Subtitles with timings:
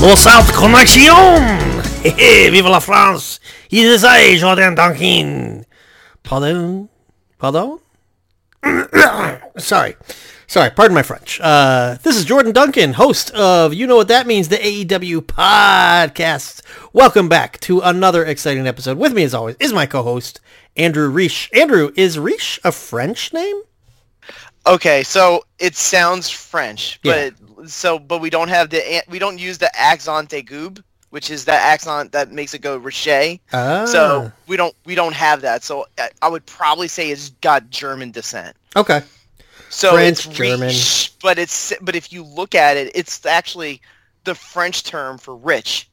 [0.00, 1.42] North South Connection!
[2.02, 3.38] Hey, vive la France!
[3.70, 5.66] It is Jordan Duncan.
[6.22, 6.88] Pardon?
[7.38, 7.78] Pardon?
[9.58, 9.96] Sorry.
[10.46, 11.38] Sorry, pardon my French.
[11.40, 16.62] Uh, this is Jordan Duncan, host of You Know What That Means, the AEW podcast.
[16.94, 18.96] Welcome back to another exciting episode.
[18.96, 20.40] With me, as always, is my co-host,
[20.76, 21.50] Andrew Reich.
[21.54, 23.60] Andrew, is Reich a French name?
[24.66, 27.28] Okay, so it sounds French, Yeah.
[27.30, 31.44] but so but we don't have the we don't use the accent goob which is
[31.44, 33.38] that accent that makes it go riche.
[33.52, 33.84] Ah.
[33.84, 35.62] So we don't we don't have that.
[35.62, 35.86] So
[36.22, 38.56] I- would probably say it's got German descent.
[38.76, 39.02] Okay.
[39.68, 40.68] So French, German.
[40.68, 43.82] riche, but it's but if you look at it, it's actually
[44.24, 45.88] the French term for rich.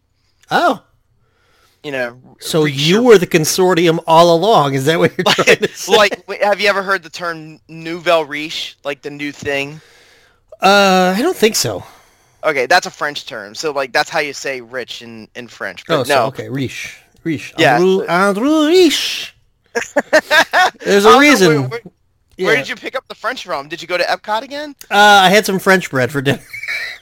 [0.49, 0.83] Oh.
[1.83, 2.19] You know.
[2.39, 4.75] So riche you were the consortium all along.
[4.75, 5.95] Is that what you're trying to say?
[5.95, 9.81] like have you ever heard the term nouvelle riche, like the new thing?
[10.61, 11.83] Uh, I don't think so.
[12.43, 13.55] Okay, that's a French term.
[13.55, 15.85] So like that's how you say rich in in French.
[15.85, 16.03] But Oh, no.
[16.05, 16.97] so, okay, Riche.
[17.23, 17.53] Riche.
[17.57, 17.75] Yeah.
[17.75, 19.35] Andrew, Andrew Riche.
[20.83, 21.61] There's a know, reason.
[21.61, 21.81] Where, where-
[22.39, 23.67] where did you pick up the French from?
[23.67, 24.75] Did you go to Epcot again?
[24.91, 26.39] Uh, I had some French bread for dinner.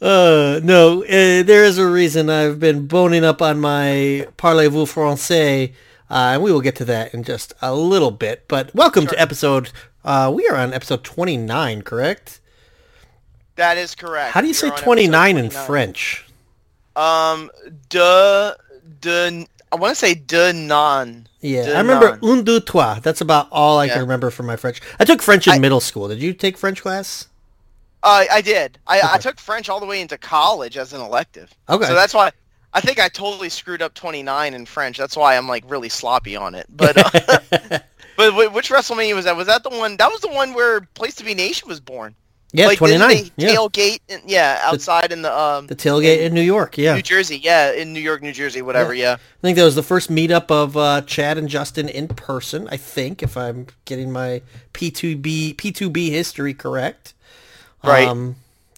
[0.00, 5.72] uh, no, uh, there is a reason I've been boning up on my Parlez-vous Français,
[6.12, 8.46] uh, and we will get to that in just a little bit.
[8.46, 9.70] But welcome to episode,
[10.04, 12.40] uh, we are on episode 29, correct?
[13.56, 14.32] That is correct.
[14.32, 16.26] How do you You're say on episode 29 in French?
[16.94, 17.50] Um,
[17.88, 18.54] de
[19.00, 19.46] de.
[19.72, 21.26] I want to say de non.
[21.40, 22.38] Yeah, De I remember non.
[22.38, 23.00] un, deux, trois.
[23.00, 23.94] That's about all I Yeah.
[23.94, 24.80] can remember from my French.
[25.00, 26.08] I took French in I- middle school.
[26.08, 27.28] Did you take French class?
[28.02, 28.78] Uh, I did.
[28.86, 31.54] I, I took French all the way into college as an elective.
[31.68, 31.86] Okay.
[31.86, 32.32] So that's why
[32.74, 34.96] I think I totally screwed up 29 in French.
[34.96, 36.66] That's why I'm like really sloppy on it.
[36.70, 37.78] But uh,
[38.16, 39.36] but which WrestleMania was that?
[39.36, 39.96] Was that the one?
[39.98, 42.14] That was the one where Place to Be Nation was born.
[42.52, 43.08] yeah, like, 29.
[43.08, 44.00] they Yeah, Tailgate.
[44.08, 46.78] In, yeah, outside in the um the tailgate in New York.
[46.78, 46.94] Yeah.
[46.94, 47.38] New Jersey.
[47.38, 48.94] Yeah, in New York, New Jersey, whatever.
[48.94, 49.14] Yeah.
[49.14, 52.68] I think that was the first meetup of uh, Chad and Justin in person.
[52.70, 54.40] I think, if I'm getting my
[54.72, 57.12] P2B P2B history correct.
[57.84, 58.06] Right.
[58.08, 58.36] Um,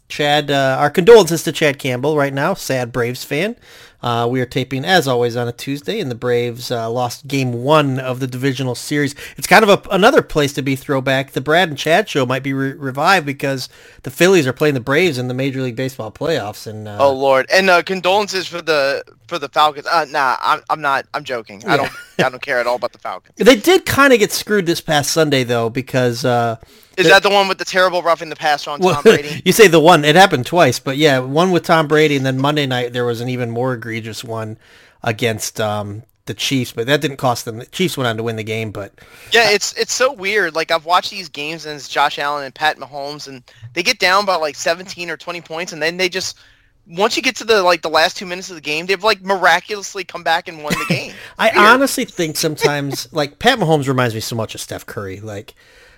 [0.08, 3.56] Chad, uh, our condolences to Chad Campbell right now, sad Braves fan.
[4.04, 7.64] Uh, we are taping as always on a Tuesday, and the Braves uh, lost Game
[7.64, 9.14] One of the divisional series.
[9.38, 11.30] It's kind of a, another place to be throwback.
[11.30, 13.70] The Brad and Chad show might be re- revived because
[14.02, 17.14] the Phillies are playing the Braves in the Major League Baseball playoffs, and uh, Oh
[17.14, 19.86] Lord, and uh, condolences for the for the Falcons.
[19.86, 21.06] Uh, nah, I'm, I'm not.
[21.14, 21.64] I'm joking.
[21.66, 21.90] I don't.
[22.18, 23.34] I don't care at all about the Falcons.
[23.38, 26.26] they did kind of get screwed this past Sunday though because.
[26.26, 26.56] Uh,
[26.98, 29.40] Is that the one with the terrible roughing the passer on Well, Tom Brady?
[29.46, 30.04] you say the one.
[30.04, 33.20] It happened twice, but yeah, one with Tom Brady, and then Monday night there was
[33.22, 33.93] an even more egregious
[34.24, 34.58] one
[35.02, 37.58] against um, the Chiefs, but that didn't cost them.
[37.58, 38.92] The Chiefs went on to win the game, but
[39.32, 40.54] Yeah, it's it's so weird.
[40.54, 43.42] Like I've watched these games and it's Josh Allen and Pat Mahomes, and
[43.74, 46.38] they get down by like 17 or 20 points, and then they just
[46.86, 49.22] once you get to the like the last two minutes of the game, they've like
[49.22, 51.12] miraculously come back and won the game.
[51.38, 51.56] I Weird.
[51.58, 55.20] honestly think sometimes like Pat Mahomes reminds me so much of Steph Curry.
[55.20, 55.54] Like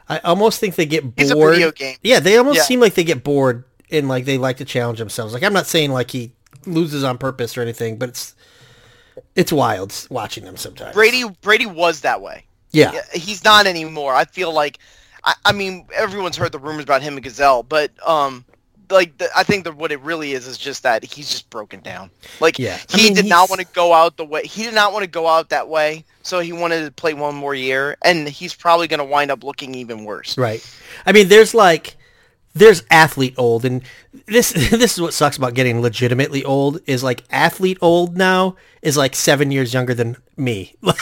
[0.09, 1.15] I almost think they get bored.
[1.19, 1.97] It's a video game.
[2.03, 2.63] Yeah, they almost Yeah.
[2.65, 5.33] seem like they get bored and like they like to challenge themselves.
[5.35, 6.33] Like I'm not saying like he
[6.67, 8.35] loses on purpose or anything, but it's
[9.35, 10.95] it's wild watching them sometimes.
[10.95, 12.45] Brady Brady was that way.
[12.71, 13.01] yeah.
[13.13, 14.15] He's not anymore.
[14.15, 14.79] I feel like,
[15.25, 18.45] I, I mean, everyone's heard the rumors about him and Gisele, but um,
[18.91, 21.81] like the, I think that what it really is is just that he's just broken
[21.81, 22.11] down.
[22.41, 24.75] Like Yeah, I he mean, did not want to go out the way he did
[24.75, 27.97] not want to go out that way, so he wanted to play one more year,
[28.03, 30.37] and he's probably going to wind up looking even worse.
[30.37, 30.65] Right.
[31.07, 31.96] I mean, there's like,
[32.57, 33.83] there's athlete old, and
[34.27, 38.97] this this is what sucks about getting legitimately old is like athlete old now is
[38.97, 40.75] like seven years younger than me.
[40.83, 40.97] like,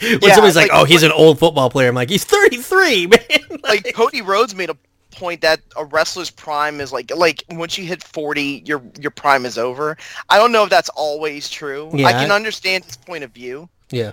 [0.00, 3.06] when Yeah, somebody's like, like- "Oh, he's an old football player," I'm like, "He's 33,
[3.08, 3.18] man."
[3.62, 4.76] Like Cody Rhodes made a
[5.10, 9.44] point that a wrestler's prime is like like once you hit 40 your your prime
[9.46, 9.96] is over
[10.28, 13.68] i don't know if that's always true i can I- understand his point of view
[13.90, 14.12] yeah.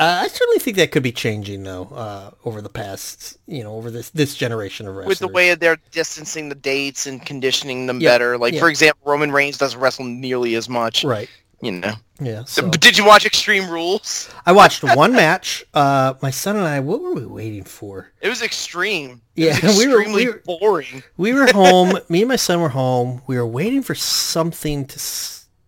[0.00, 3.74] Uh, I certainly think that could be changing though uh, over the past, you know,
[3.74, 5.08] over this this generation of wrestlers.
[5.08, 8.38] with the way they're distancing the dates and conditioning them Yeah, better.
[8.38, 8.60] Like yeah.
[8.60, 11.04] for example, Roman Reigns doesn't wrestle nearly as much.
[11.04, 11.28] right.
[11.62, 11.92] You know.
[12.18, 12.44] Yeah.
[12.44, 12.70] So.
[12.70, 14.30] But did you watch Extreme Rules?
[14.46, 15.62] I watched one match.
[15.74, 16.80] Uh, my son and I.
[16.80, 18.10] What were we waiting for?
[18.22, 19.20] It was extreme.
[19.36, 21.02] Yeah, it was we were- extremely we were- boring.
[21.18, 21.98] We were home.
[22.08, 23.20] me and my son were home.
[23.26, 24.98] We were waiting for something to,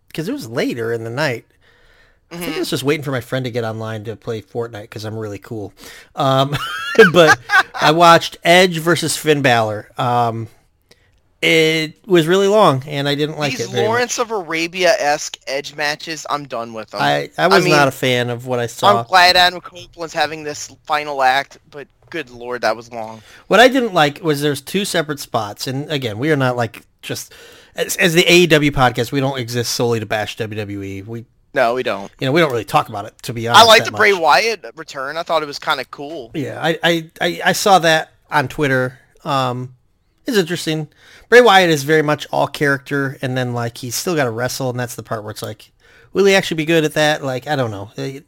[0.07, 1.45] because it was later in the night.
[2.33, 4.83] I think I was just waiting for my friend to get online to play Fortnite
[4.83, 5.73] because I'm really cool.
[6.15, 6.55] Um,
[7.13, 7.39] but
[7.73, 9.91] I watched Edge versus Finn Balor.
[9.97, 10.47] Um,
[11.43, 13.75] it was really long, and I didn't like These it.
[13.75, 13.85] Much.
[13.85, 17.01] Lawrence of Arabia esque edge matches, I'm done with them.
[17.01, 18.99] I I was mean, not a fan of what I saw.
[18.99, 23.21] I'm glad Adam Copeland's having this final act, but good lord, that was long.
[23.47, 26.85] What I didn't like was there's two separate spots, and again, we are not like
[27.01, 27.33] just
[27.75, 29.11] as, as the AEW podcast.
[29.11, 31.05] We don't exist solely to bash WWE.
[31.05, 32.11] We No, we don't.
[32.19, 33.63] you know we don't really talk about it to be honest.
[33.63, 34.13] I like the Bray.
[34.13, 35.17] Wyatt return.
[35.17, 36.31] I thought it was kind of cool.
[36.33, 38.99] Yeah, I, I, I, I saw that on Twitter.
[39.23, 39.75] Um,
[40.25, 40.87] it's interesting.
[41.29, 44.69] Bray Wyatt is very much all character, and then like he's still got to wrestle,
[44.69, 45.71] and that's the part where it's like,
[46.11, 47.23] will he actually be good at that?
[47.23, 47.91] Like I don't know.
[47.97, 48.25] It-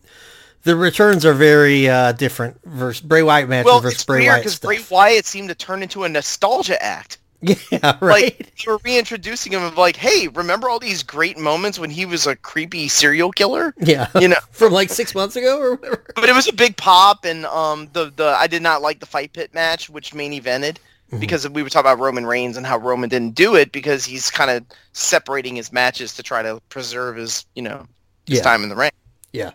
[0.64, 4.32] the returns are very uh, different versus Bray Wyatt matches Well, versus it's Bray weird
[4.32, 4.60] Wyatt because.
[4.60, 7.20] Bray Wyatt seemed to turn into a nostalgia act.
[7.72, 8.24] yeah, right.
[8.38, 12.06] Like they were reintroducing him of like, hey, remember all these great moments when he
[12.06, 13.74] was a creepy serial killer?
[13.80, 16.04] yeah, You know, from like six months ago or whatever.
[16.16, 19.06] but it was a big pop, and um, the the I did not like the
[19.06, 20.78] fight pit match, which main evented
[21.12, 21.20] Mm-hmm.
[21.20, 24.32] because we were talking about Roman Reigns and how Roman didn't do it because he's
[24.32, 27.86] kind of separating his matches to try to preserve his you know
[28.26, 28.44] his Yeah.
[28.44, 28.90] time in the ring.
[29.32, 29.52] Yeah.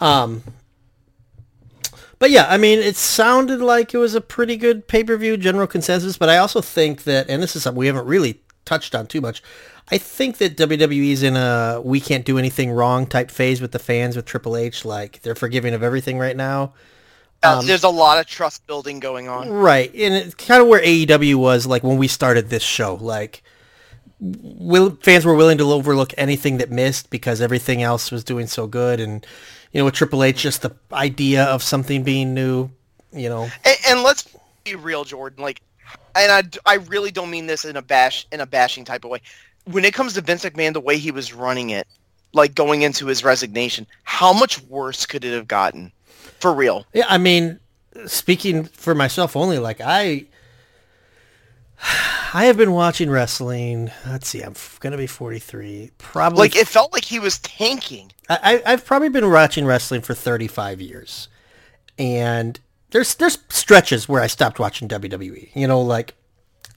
[0.00, 0.42] Um,
[2.18, 6.16] but yeah, I mean, it sounded like it was a pretty good pay-per-view general consensus,
[6.16, 9.20] but I also think that, and this is something we haven't really touched on too
[9.20, 9.42] much,
[9.90, 13.78] I think that WWE's in a we can't do anything wrong type phase with the
[13.78, 14.84] fans with Triple H.
[14.84, 16.72] Like, they're forgiving of everything right now.
[17.42, 19.48] Uh, Um, There's a lot of trust building going on.
[19.50, 22.94] Right, and it's kind of where AEW was like when we started this show.
[22.96, 23.42] Like,
[24.18, 28.66] will, fans were willing to overlook anything that missed because everything else was doing so
[28.66, 29.24] good, and
[29.72, 32.70] you know, with Triple H, just the idea of something being new,
[33.12, 34.28] you know, And, and let's
[34.64, 35.42] be real, Jordan.
[35.42, 35.60] Like,
[36.14, 36.32] and
[36.66, 39.20] I, I really don't mean this in a bash in a bashing type of way.
[39.64, 41.86] When it comes to Vince McMahon, the way he was running it,
[42.32, 45.92] like going into his resignation, how much worse could it have gotten?
[46.40, 46.86] For real.
[46.92, 47.06] yeah.
[47.08, 47.58] I mean,
[48.06, 50.26] speaking for myself only, like I.
[52.34, 53.90] I have been watching wrestling.
[54.06, 55.92] Let's see, I'm f- gonna be 43.
[55.98, 58.12] Probably Like it felt like he was tanking.
[58.28, 61.28] I, I've probably been watching wrestling for 35 years,
[61.98, 62.58] and
[62.90, 65.50] there's there's stretches where I stopped watching WWE.
[65.54, 66.14] You know, like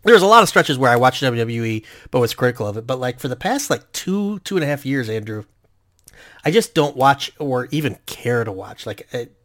[0.04, 2.86] there's a lot of stretches where I watched WWE, but was critical of it.
[2.88, 5.46] But like for the past like two two and a half years, Andrew,
[6.46, 8.86] I just don't watch or even care to watch.
[8.86, 9.36] Like, it,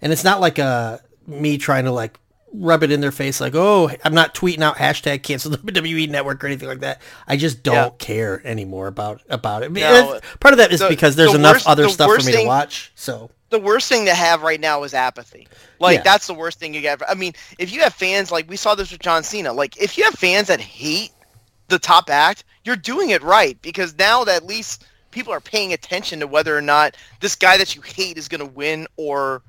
[0.00, 2.18] and it's not like uh me trying to like
[2.52, 6.42] rub it in their face like, oh, I'm not tweeting out hashtag cancel WWE network
[6.42, 7.02] or anything like that.
[7.26, 7.90] I just don't Yeah.
[7.98, 9.72] care anymore about about it.
[9.72, 12.22] No, part of that is the- because there's the enough worst- other the stuff for
[12.24, 12.92] me to watch.
[12.94, 15.48] So The worst thing to have right now is apathy.
[15.78, 16.02] Like Yeah.
[16.04, 17.00] that's the worst thing you get.
[17.08, 19.98] I mean, if you have fans like we saw this with John Cena, like if
[19.98, 21.10] you have fans that hate
[21.68, 25.72] the top act, you're doing it right because now that at least people are paying
[25.72, 29.42] attention to whether or not this guy that you hate is going to win or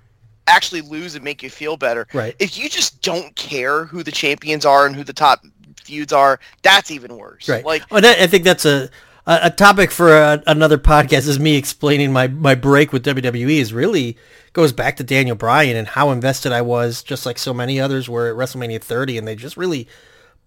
[0.47, 2.07] actually lose and make you feel better.
[2.13, 2.35] Right.
[2.39, 5.45] If you just don't care who the champions are and who the top
[5.83, 7.47] feuds are, that's even worse.
[7.47, 7.65] Right.
[7.65, 8.89] Like oh, that, I think that's a
[9.27, 11.27] a, topic for a, another podcast.
[11.27, 14.17] Is me explaining my my break with WWE is really
[14.53, 18.09] goes back to Daniel Bryan and how invested I was, just like so many others
[18.09, 19.87] were at WrestleMania 30, and they just really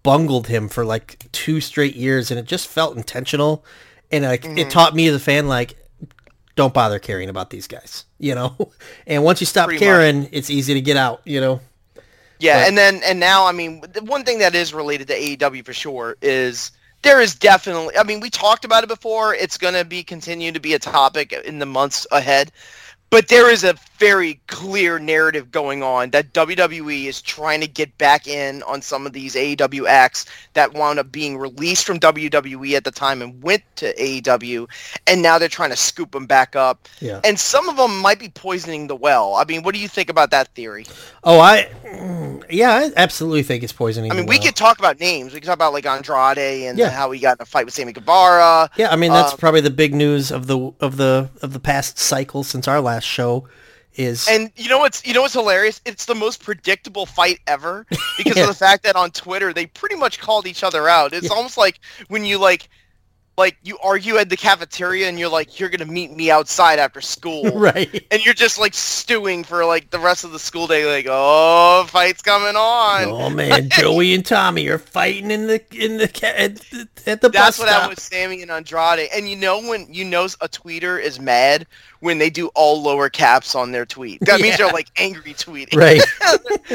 [0.03, 3.63] bungled him for like two straight years, and it just felt intentional,
[4.11, 4.57] and like Mm-hmm.
[4.57, 5.75] it taught me as a fan like.
[6.61, 8.55] Don't bother caring about these guys, you know.
[9.07, 9.89] And once you stop Pretty much.
[9.89, 11.59] caring, it's easy to get out, you know.
[12.39, 15.15] Yeah, But- and then and now I mean the one thing that is related to
[15.19, 19.57] AEW for sure is there is definitely I mean we talked about it before it's
[19.57, 22.51] going to be continue to be a topic in the months ahead
[23.11, 27.95] but there is a very clear narrative going on that WWE is trying to get
[27.99, 32.73] back in on some of these AEW acts that wound up being released from WWE
[32.73, 34.67] at the time and went to AEW
[35.05, 37.19] and now they're trying to scoop them back up Yeah.
[37.23, 39.35] and some of them might be poisoning the well.
[39.35, 40.87] I mean, what do you think about that theory?
[41.23, 41.69] Oh, I,
[42.49, 44.11] yeah, I absolutely think it's poisoning.
[44.11, 44.45] I mean, we well.
[44.47, 45.33] could talk about names.
[45.33, 46.37] We could talk about like Andrade
[46.69, 46.89] and Yeah.
[46.89, 48.69] how he got in a fight with Sammy Guevara.
[48.77, 51.59] Yeah, I mean that's Um, probably the big news of the of the of the
[51.59, 53.47] past cycle since our last show
[53.95, 55.81] is And you know what's you know what's hilarious?
[55.85, 57.85] It's the most predictable fight ever
[58.17, 58.43] because Yeah.
[58.43, 61.13] of the fact that on Twitter they pretty much called each other out.
[61.13, 61.33] It's Yeah.
[61.35, 62.69] almost like when you like
[63.41, 67.01] like you argue at the cafeteria and you're like you're gonna meet me outside after
[67.01, 67.43] school.
[67.59, 68.05] right.
[68.11, 71.85] And you're just like stewing for like the rest of the school day, like, oh,
[71.89, 73.05] fight's coming on.
[73.05, 77.21] Oh man, Joey and Tommy are fighting in the in the ca- at, the- at
[77.21, 79.09] the That's what happened with Sammy and Andrade.
[79.15, 81.65] And you know when you know a tweeter is mad
[82.01, 84.19] when they do all lower caps on their tweet.
[84.21, 85.75] That means they're like angry tweeting.
[85.75, 86.03] Right.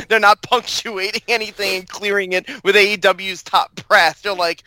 [0.08, 4.20] they're not punctuating anything and clearing it with AEW's top brass.
[4.20, 4.64] They're like,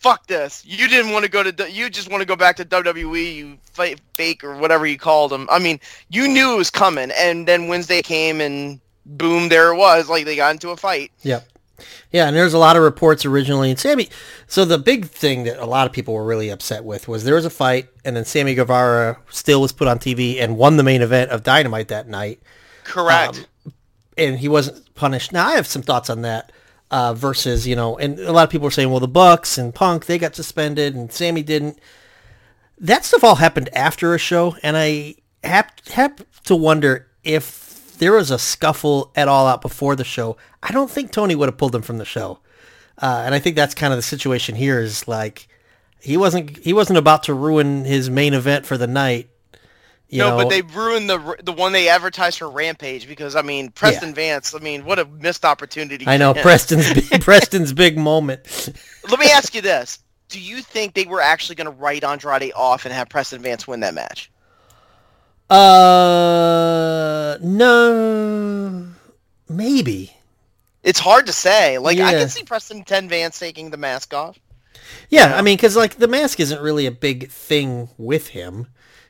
[0.00, 0.64] "Fuck this!
[0.66, 1.70] You didn't want to go to.
[1.70, 3.34] You just want to go back to WWE.
[3.34, 5.48] You fa- fake or whatever you called them.
[5.50, 9.76] I mean, you knew it was coming, and then Wednesday came and boom, there it
[9.76, 10.08] was.
[10.08, 11.12] Like they got into a fight.
[11.22, 11.46] Yep.
[12.12, 14.08] Yeah, and there's a lot of reports originally, and Sammy.
[14.46, 17.36] So the big thing that a lot of people were really upset with was there
[17.36, 20.82] was a fight, and then Sammy Guevara still was put on TV and won the
[20.82, 22.40] main event of Dynamite that night.
[22.84, 23.48] Correct.
[23.66, 23.72] Um,
[24.18, 25.32] and he wasn't punished.
[25.32, 26.52] Now I have some thoughts on that.
[26.90, 29.72] Uh, versus, you know, and a lot of people are saying, well, the Bucks and
[29.72, 31.78] Punk they got suspended and Sammy didn't.
[32.78, 38.12] That stuff all happened after a show, and I have, have to wonder if there
[38.12, 40.36] was a scuffle at all out before the show.
[40.62, 42.40] I don't think Tony would have pulled him from the show,
[42.98, 44.80] uh, and I think that's kind of the situation here.
[44.80, 45.46] Is like
[46.00, 49.30] he wasn't he wasn't about to ruin his main event for the night
[50.10, 53.42] you no, know, but they ruined the the one they advertised for Rampage because I
[53.42, 54.14] mean Preston Yeah.
[54.16, 54.54] Vance.
[54.54, 56.04] I mean, what a missed opportunity.
[56.06, 56.34] I know.
[56.34, 58.70] Preston's big, Preston's big moment.
[59.08, 62.52] Let me ask you this: Do you think they were actually going to write Andrade
[62.56, 64.30] off and have Preston Vance win that match?
[65.48, 68.86] Uh, no,
[69.48, 70.16] maybe.
[70.82, 71.78] It's hard to say.
[71.78, 74.38] Like I can see Preston Ten Vance taking the mask off.
[75.08, 78.68] Yeah, I mean, because like the mask isn't really a big thing with him,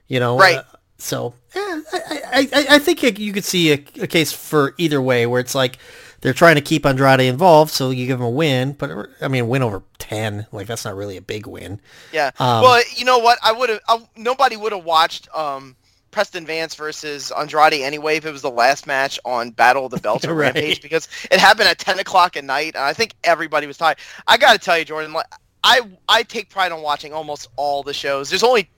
[0.08, 0.36] you know.
[0.38, 0.58] Right.
[0.58, 0.62] uh,
[1.00, 5.00] so yeah, I, I, I, think you- you could see a, a case for either
[5.02, 5.78] way, where it's like
[6.20, 8.72] they're trying to keep Andrade involved, so you give him a win.
[8.72, 11.80] But I mean, win over ten, like that's not really a big win.
[12.12, 12.30] Yeah.
[12.38, 13.38] Um, well, you know what?
[13.42, 13.80] I would have.
[14.16, 15.76] Nobody would have watched um,
[16.10, 19.98] Preston Vance versus Andrade anyway if it was the last match on Battle of the
[20.00, 20.54] Belts or Right.
[20.54, 23.96] Rampage because it happened at ten o'clock at night, and I think everybody was tired.
[24.26, 25.14] I got to tell you, Jordan.
[25.14, 25.26] Like,
[25.64, 28.28] I I take pride on watching almost all the shows.
[28.28, 28.68] There's only.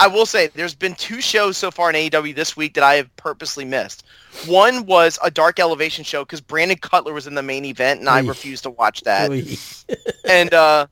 [0.00, 2.94] I will say there's been two shows so far in AEW this week that I
[2.94, 4.04] have purposely missed.
[4.46, 8.08] One was a Dark Elevation show because Brandon Cutler was in the main event, and
[8.08, 9.30] I refused to watch that
[10.28, 10.86] and uh,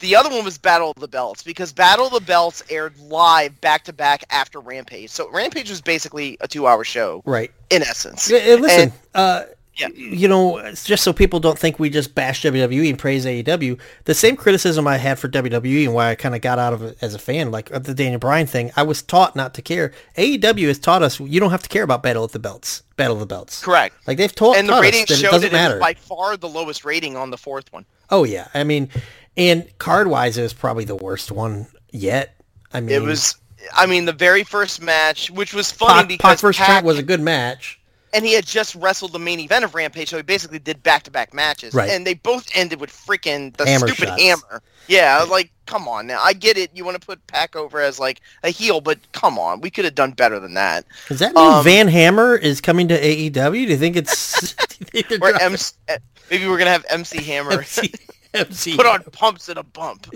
[0.00, 3.58] the other one was Battle of the Belts because Battle of the Belts aired live
[3.60, 5.10] back to back after Rampage.
[5.10, 7.50] So Rampage was basically a two-hour show right.
[7.70, 8.30] in essence.
[8.30, 9.44] Yeah, and listen, And- uh,
[9.76, 9.88] Yeah.
[9.88, 13.78] you know, uh, just so people don't think we just bash WWE and praise AEW.
[14.04, 16.82] The same criticism I had for WWE and why I kind of got out of
[16.82, 19.92] it as a fan, like the Daniel Bryan thing, I was taught not to care.
[20.16, 22.84] AEW has taught us you don't have to care about Battle of the Belts.
[22.96, 23.64] Battle of the Belts.
[23.64, 23.96] Correct.
[24.06, 25.80] Like they've taught, And the taught us that it doesn't it matter.
[25.80, 27.84] by far the lowest rating on the fourth one.
[28.10, 28.88] oh yeah, I mean,
[29.36, 32.36] and card wise, it was probably the worst one yet.
[32.72, 33.36] I mean, It was,
[33.72, 36.98] I mean, the very first match, which was funny Pac, because Pac versus Pac- was
[36.98, 37.80] a good match.
[38.14, 41.34] And he had just wrestled the main event of Rampage, so he basically did back-to-back
[41.34, 41.90] matches, Right.
[41.90, 44.22] and they both ended with freaking the Hammer stupid shots.
[44.22, 44.62] hammer.
[44.86, 46.20] Yeah, like come on now.
[46.22, 46.70] I get it.
[46.74, 49.84] You want to put Pac over as like a heel, but come on, we could
[49.86, 50.84] have done better than that.
[51.08, 53.32] Does that mean Um, Van Hammer is coming to AEW?
[53.66, 54.54] Do you think it's?
[54.92, 55.98] you think Or MC, eh,
[56.30, 57.92] maybe we're gonna have MC Hammer MC,
[58.34, 60.06] MC put on pumps and a bump.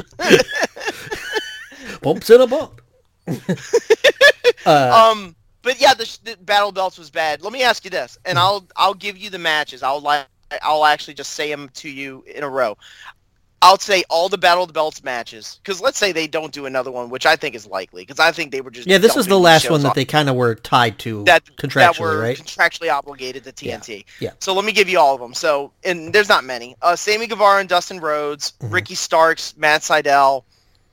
[2.02, 2.80] bumps in a bump.
[4.66, 5.34] uh, Um,
[5.68, 7.42] but yeah, the, the battle belts was bad.
[7.42, 9.82] Let me ask you this, and I'll I'll give you the matches.
[9.82, 10.26] I'll like
[10.62, 12.78] I'll actually just say them to you in a row.
[13.60, 16.90] I'll say all the battle the belts matches because let's say they don't do another
[16.90, 19.26] one, which I think is likely because I think they were just yeah, this was
[19.26, 22.18] the last one that off- they kind of were tied to that contractually, that were
[22.22, 22.38] right?
[22.38, 24.06] contractually obligated to TNT.
[24.20, 24.30] yeah.
[24.40, 25.34] So let me give you all of them.
[25.34, 26.76] So and there's not many.
[26.80, 28.72] Uh, Sammy Guevara and Dustin Rhodes, Mhm.
[28.72, 30.44] Ricky Starks, Matt Sydal,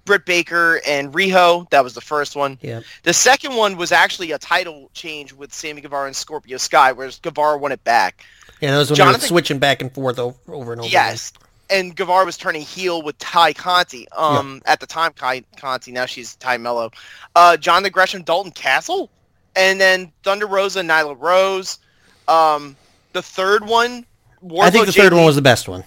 [0.05, 1.69] Britt Baker, and Riho.
[1.71, 2.57] That was the first one.
[2.61, 2.81] Yeah.
[3.03, 7.19] The second one was actually a title change with Sammy Guevara and Scorpio Sky, whereas
[7.19, 8.23] Guevara won it back.
[8.61, 10.89] Yeah, those when they were Jonathan- switching back and forth over, over and over.
[10.89, 11.33] Yes.
[11.69, 14.07] And Guevara was turning heel with Tay Conti.
[14.11, 15.91] Um, at the time, Tay Conti.
[15.91, 16.91] Now she's Tay Melo.
[17.35, 19.09] Uh, Jonathan Gresham, Dalton Castle,
[19.55, 21.79] and then Thunder Rosa, Nyla Rose.
[22.27, 22.75] Um,
[23.13, 24.05] the third one,
[24.43, 25.83] Wardlow, I think the third one was the best one.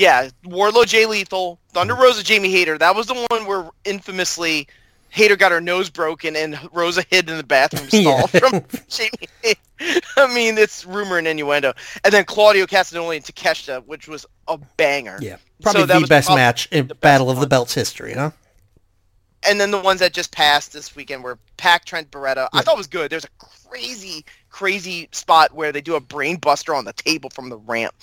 [0.00, 2.78] Yeah, Wardlow, Jay Lethal, Thunder Rosa, Jamie Hayter.
[2.78, 4.66] That was the one where infamously
[5.10, 8.24] Hayter got her nose broken and Rosa hid in the bathroom Yeah.
[8.24, 9.54] stall from Jamie.
[10.16, 11.74] I mean, it's rumor and innuendo.
[12.02, 15.18] And then Claudio Castagnoli and Takeshita, which was a banger.
[15.20, 17.46] Yeah, probably So the best prob- match in Battle of the.
[17.46, 18.30] Belts history, huh?
[19.46, 22.48] And then the ones that just passed this weekend were Pac, Trent, Beretta.
[22.54, 23.10] I thought it was good.
[23.10, 27.50] There's a crazy, crazy spot where they do a brain buster on the table from
[27.50, 27.94] the ramp.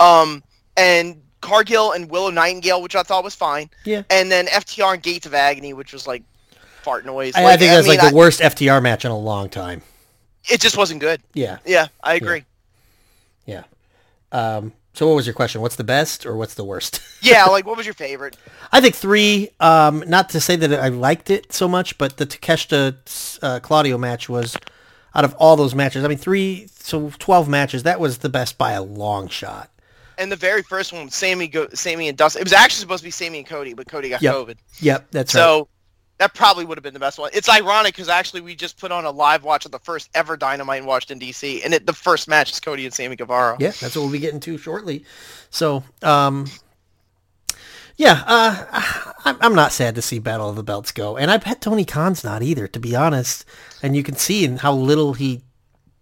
[0.00, 0.42] Um,
[0.76, 3.70] and Cargill and Willow Nightingale, which I thought was fine.
[3.84, 4.02] Yeah.
[4.10, 6.22] And then FTR and Gates of Agony, which was like
[6.82, 7.34] fart noise.
[7.36, 9.82] I, I think that's like the I- worst FTR match in a long time.
[10.50, 11.20] It just wasn't good.
[11.34, 12.44] Yeah, Yeah, I agree.
[13.46, 13.64] yeah.
[14.32, 15.60] Um, so what was your question?
[15.60, 17.00] What's the best or what's the worst?
[17.22, 18.36] Yeah, like what was your favorite?
[18.70, 19.48] I think three.
[19.58, 23.98] Um, not to say that I liked it so much, but the Takeshita uh, Claudio
[23.98, 24.56] match was
[25.14, 26.04] out of all those matches.
[26.04, 27.82] I mean, three so twelve matches.
[27.82, 29.70] That was the best by a long shot.
[30.18, 32.40] And the very first one, Sammy, go, Sammy and Dustin.
[32.40, 34.34] It was actually supposed to be Sammy and Cody, but Cody got Yep.
[34.34, 34.56] COVID.
[34.80, 35.40] Yep, that's right.
[35.40, 35.68] So
[36.18, 37.30] that probably would have been the best one.
[37.34, 40.36] It's ironic because actually we just put on a live watch of the first ever
[40.36, 41.62] Dynamite in Washington D.C.
[41.62, 43.56] and it, the first match is Cody and Sammy Guevara.
[43.60, 45.04] Yeah, that's what we'll be getting to shortly.
[45.50, 46.46] So, um,
[47.96, 51.36] yeah, uh, I'm, I'm not sad to see Battle of the Belts go, and I
[51.38, 53.44] bet Tony Khan's not either, to be honest.
[53.82, 55.42] And you can see in how little he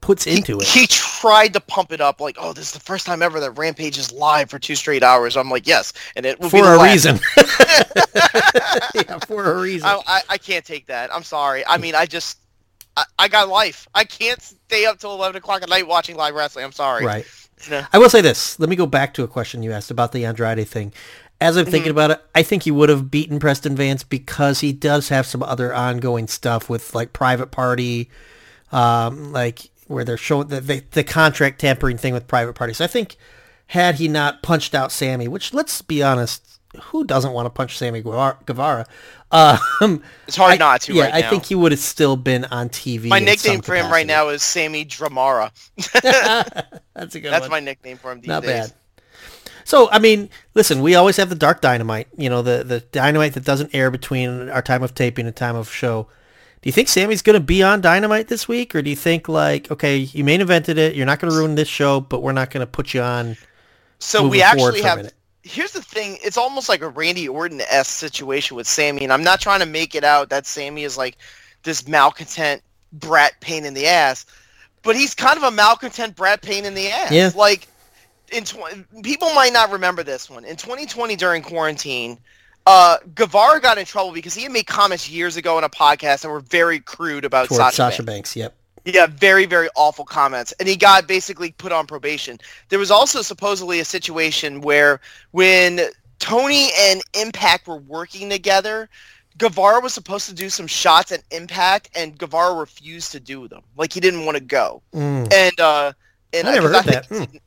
[0.05, 0.65] puts into it.
[0.67, 3.53] He tried to pump it up like, oh, this is the first time ever that
[3.53, 5.35] Rampage is live for two straight hours.
[5.35, 6.93] I'm like, yes, and it will for a last.
[6.93, 7.21] reason.
[8.95, 9.89] yeah, for a reason.
[9.89, 11.13] I, I, I can't take that.
[11.13, 11.67] I'm sorry.
[11.67, 12.39] I mean, I just
[12.99, 13.89] I, I got life.
[13.95, 16.67] I can't stay up till 11 o'clock at night watching live wrestling.
[16.67, 17.05] I'm sorry.
[17.05, 17.27] Right.
[17.93, 18.61] I will say this.
[18.61, 20.93] Let me go back to a question you asked about the Andrade thing.
[21.41, 24.73] As I'm thinking about it, I think he would have beaten Preston Vance because he
[24.73, 28.11] does have some other ongoing stuff with like private party,
[28.71, 32.81] um, like where they're showing the, the the contract tampering thing with private parties.
[32.81, 33.17] I think
[33.69, 37.76] had he not punched out Sammy, which let's be honest, who doesn't want to punch
[37.79, 38.87] Sammy Guevara?
[39.31, 39.59] Um,
[40.26, 41.31] It's hard I- not to Yeah, right I now.
[41.31, 43.09] think he would have still been on TV.
[43.09, 45.50] my nickname for him right now is Sammy Dramara.
[46.95, 47.33] That's a good one.
[47.33, 47.50] That's one.
[47.50, 48.69] my nickname for him these Not days.
[48.69, 48.73] bad.
[49.67, 52.09] So I mean, listen, we always have the dark dynamite.
[52.19, 55.57] You know, the the dynamite that doesn't air between our time of taping and time
[55.57, 56.09] of show.
[56.64, 59.28] Do you think Sammy's going to be on Dynamite this week, or do you think
[59.28, 62.33] like, okay, you main evented it, you're not going to ruin this show, but we're
[62.33, 63.37] not going to put you on?
[63.99, 65.12] So we actually have.
[65.42, 69.23] Here's the thing: it's almost like a Randy Orton s situation with Sammy, and I'm
[69.23, 71.18] not trying to make it out that Sammy is like
[71.64, 72.62] this malcontent
[72.94, 74.25] brat pain in the ass,
[74.83, 77.12] but he's kind of a malcontent brat pain in the ass.
[77.12, 77.30] Yeah.
[77.37, 77.68] Like,
[78.33, 82.18] in tw- people might not remember this one in 2020 during quarantine.
[82.66, 86.23] Uh, Guevara got in trouble because he had made comments years ago in a podcast
[86.23, 88.35] that were very crude about Sasha, Sasha, Banks.
[88.35, 88.37] Banks.
[88.37, 88.54] Yep.
[88.87, 90.52] Yeah, very, very awful comments.
[90.61, 92.38] And he got basically put on probation.
[92.68, 95.80] There was also supposedly a situation where when
[96.18, 98.88] Tony and Impact were working together,
[99.38, 103.62] Guevara was supposed to do some shots at Impact and Guevara refused to do them.
[103.76, 104.83] Like he didn't want to go.
[104.94, 105.33] Mm.
[105.33, 105.92] And uh
[106.33, 107.40] and I never heard think- that.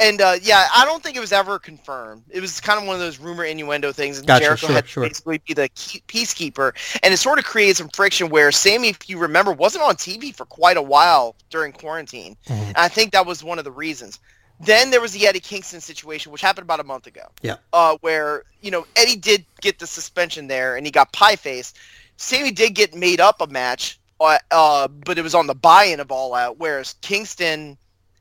[0.00, 2.22] And uh, yeah, I don't think it was ever confirmed.
[2.30, 4.84] It was kind of one of those rumor innuendo things, and Gotcha, Jericho sure, had
[4.84, 5.02] to sure.
[5.08, 9.08] basically be the key- peacekeeper, and it sort of created some friction where Sammy, if
[9.10, 12.36] you remember, wasn't on TV for quite a while during quarantine.
[12.48, 12.68] Mhm.
[12.68, 14.20] And I think that was one of the reasons.
[14.60, 17.22] Then there was the Eddie Kingston situation, which happened about a month ago.
[17.42, 17.56] Yeah.
[17.72, 21.76] Uh, where you know Eddie did get the suspension there, and he got pie faced.
[22.16, 26.00] Sammy did get made up a match, uh, uh, but it was on the buy-in
[26.00, 27.78] of All Out, whereas Kingston.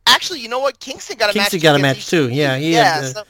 [0.07, 0.79] Actually, you know what?
[0.79, 1.63] Kingston got a Kingston match.
[1.63, 2.29] got a match too.
[2.29, 3.01] Yeah, he yeah.
[3.01, 3.23] the- so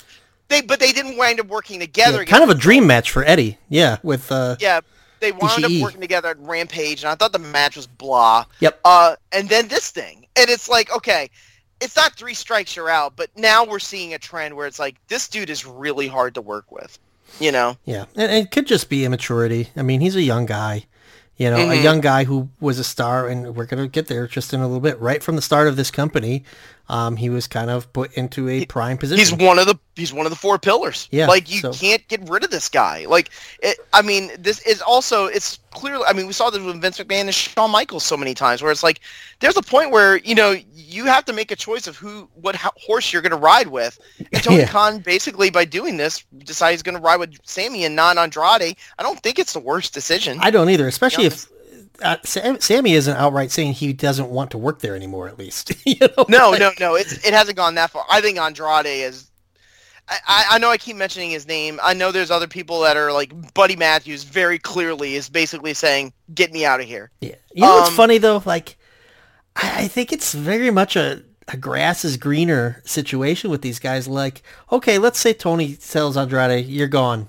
[0.50, 2.20] they, but they didn't wind up working together.
[2.20, 3.58] Yeah, kind of a dream match for Eddie.
[3.70, 4.80] Yeah, with uh, Yeah,
[5.20, 5.78] they wound Ishii.
[5.78, 8.46] up working together at Rampage, and I thought the match was blah.
[8.62, 8.80] Yep.
[8.86, 11.30] Uh, and then this thing, and it's like, okay,
[11.82, 14.96] it's not three strikes you're out, but now we're seeing a trend where it's like
[15.10, 16.98] this dude is really hard to work with.
[17.42, 17.78] You know?
[17.84, 19.70] Yeah, and it could just be immaturity.
[19.76, 20.86] I mean, he's a young guy,
[21.38, 21.84] you know, a Mhm.
[21.84, 24.80] young guy who was a star, and we're gonna get there just in a little
[24.82, 25.00] bit.
[25.00, 26.44] Right from the start of this company,
[26.90, 29.20] um, he was kind of put into a prime position.
[29.20, 31.08] He's one of the he's one of the four pillars.
[31.12, 33.06] Yeah, like you so- can't get rid of this guy.
[33.08, 33.30] Like,
[33.62, 36.06] it, I mean, this is also it's clearly.
[36.08, 38.72] I mean, we saw this with Vince McMahon and Shawn Michaels so many times, where
[38.72, 39.02] it's like
[39.40, 42.56] there's a point where you know you have to make a choice of who what
[42.56, 44.00] ho- horse you're going to ride with.
[44.32, 44.68] And Tony Yeah.
[44.68, 48.76] Khan basically by doing this decided he's going to ride with Sammy and not Andrade.
[48.98, 50.38] I don't think it's the worst decision.
[50.42, 51.48] I don't either, especially if
[52.02, 55.28] uh, Sam, Sammy isn't outright saying he doesn't want to work there anymore.
[55.28, 56.26] At least, you know.
[56.30, 56.96] No, no, no.
[56.96, 58.06] It's it hasn't gone that far.
[58.10, 59.30] I think Andrade is.
[60.10, 61.80] I, I- know I keep mentioning his name.
[61.84, 64.24] I know there's other people that are like Buddy Matthews.
[64.24, 67.36] Very clearly, is basically saying, "Get me out of here." Yeah.
[67.54, 68.42] You know what's Um, funny though?
[68.46, 68.78] Like,
[69.56, 74.08] I, I think it's very much a, a grass is greener situation with these guys.
[74.08, 77.28] Like, okay, let's say Tony tells Andrade, you're gone.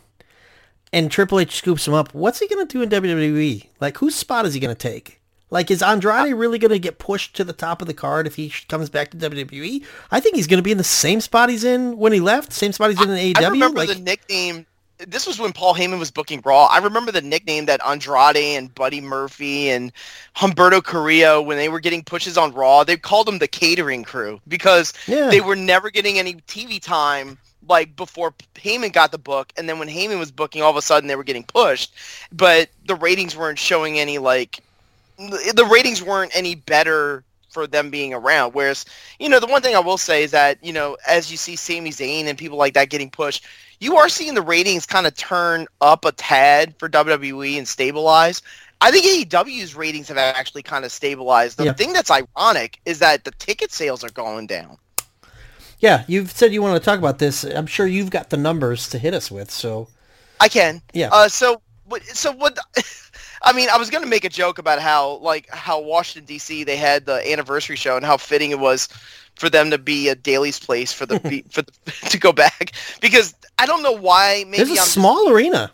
[0.93, 2.15] And Triple H scoops him up.
[2.15, 3.67] What's he going to do in WWE?
[3.81, 5.19] Like, whose spot is he going to take?
[5.51, 8.37] Like, is Andrade really going to get pushed to the top of the card if
[8.37, 9.85] he comes back to WWE?
[10.11, 12.53] I think he's going to be in the same spot he's in when he left,
[12.53, 13.45] same spot he's in in AEW.
[13.45, 14.67] I remember like, the nickname.
[15.07, 16.67] This was when Paul Heyman was booking Raw.
[16.67, 19.93] I remember the nickname that Andrade and Buddy Murphy and
[20.37, 24.41] Humberto Carrillo, when they were getting pushes on Raw, they called them the catering crew
[24.49, 25.31] because yeah.
[25.31, 29.79] they were never getting any TV time like before Heyman got the book, and then
[29.79, 31.95] when Heyman was booking, all of a sudden they were getting pushed,
[32.33, 34.61] but the ratings weren't showing any like
[35.19, 38.55] the ratings weren't any better for them being around.
[38.55, 38.85] Whereas,
[39.19, 41.57] you know, the one thing I will say is that you know, as you see
[41.57, 43.45] Sami Zayn and people like that getting pushed,
[43.81, 48.43] you are seeing the ratings kind of turn up a tad for WWE and stabilize.
[48.81, 51.57] I think AEW's ratings have actually kind of stabilized.
[51.59, 51.73] The Yeah.
[51.73, 54.79] thing that's ironic is that the ticket sales are going down.
[55.81, 57.45] Yeah, you've said you want to talk about this.
[57.45, 59.51] I'm sure you've got the numbers to hit us with.
[59.51, 59.89] So,
[60.41, 60.83] I can.
[60.93, 61.09] yeah.
[61.13, 62.03] Uh, so what?
[62.05, 62.59] So what?
[63.43, 66.65] I mean, I was going to make a joke about how, like, how Washington D.C.
[66.65, 68.89] they had the anniversary show and how fitting it was
[69.37, 71.19] for them to be a Daily's Place for the
[71.51, 71.73] for the,
[72.11, 74.45] to go back because I don't know why.
[74.49, 75.71] Maybe There's a I'm just- small arena.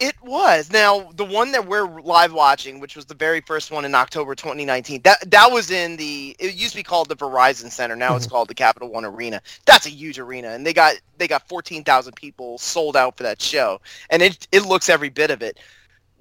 [0.00, 0.72] It was.
[0.72, 4.34] Now, the one that we're live watching, which was the very first one in October
[4.34, 7.94] 2019, that that was in the it used to be called the Verizon Center.
[7.94, 8.32] Now it's mm-hmm.
[8.32, 9.40] called the Capital One Arena.
[9.66, 13.40] That's a huge arena and they got they got 14,000 people sold out for that
[13.40, 13.80] show.
[14.10, 15.60] And it it looks every bit of it.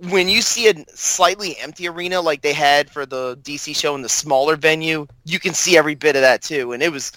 [0.09, 4.03] When you see a slightly empty arena like they had for the DC show in
[4.03, 6.73] the smaller venue, you can see every bit of that too.
[6.73, 7.12] And it was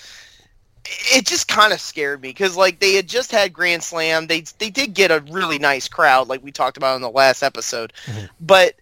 [1.15, 4.27] it just kind of scared me because like they had just had Grand Slam.
[4.27, 7.43] They they did get a really nice crowd, like we talked about in the last
[7.43, 8.29] episode, Mhm.
[8.41, 8.75] but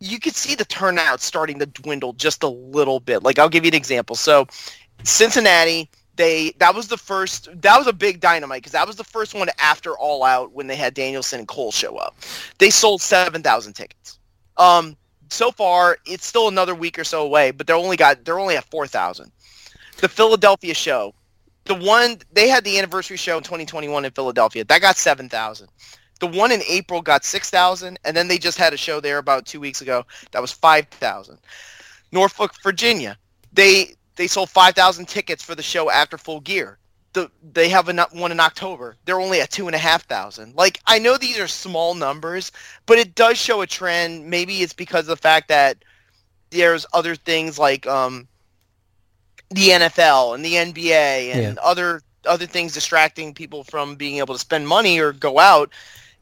[0.00, 3.22] you could see the turnout starting to dwindle just a little bit.
[3.22, 4.14] Like I'll give you an example.
[4.16, 4.46] So
[5.02, 9.04] Cincinnati, they that was the first that was a big dynamite because that was the
[9.04, 12.16] first one after All Out when they had Danielson and Cole show up.
[12.58, 14.18] They sold seven thousand tickets.
[14.56, 14.96] Um,
[15.30, 18.56] so far it's still another week or so away, but they're only got they're only
[18.56, 19.30] at four thousand.
[20.00, 21.12] The Philadelphia show,
[21.68, 25.68] the one they had the anniversary show in 2021 in Philadelphia, that got seven thousand.
[26.18, 29.18] The one in April got six thousand, and then they just had a show there
[29.18, 31.38] about two weeks ago that was five thousand.
[32.10, 33.16] Norfolk, Virginia,
[33.52, 36.78] they they sold five thousand tickets for the show after Full Gear.
[37.12, 38.96] The, they have a, one in October.
[39.04, 40.56] They're only at two and a half thousand.
[40.56, 42.50] Like I know these are small numbers,
[42.86, 44.28] but it does show a trend.
[44.28, 45.84] Maybe it's because of the fact that
[46.50, 48.26] there's other things like um,
[49.50, 51.62] the NFL and the NBA and yeah.
[51.62, 55.72] other other things distracting people from being able to spend money or go out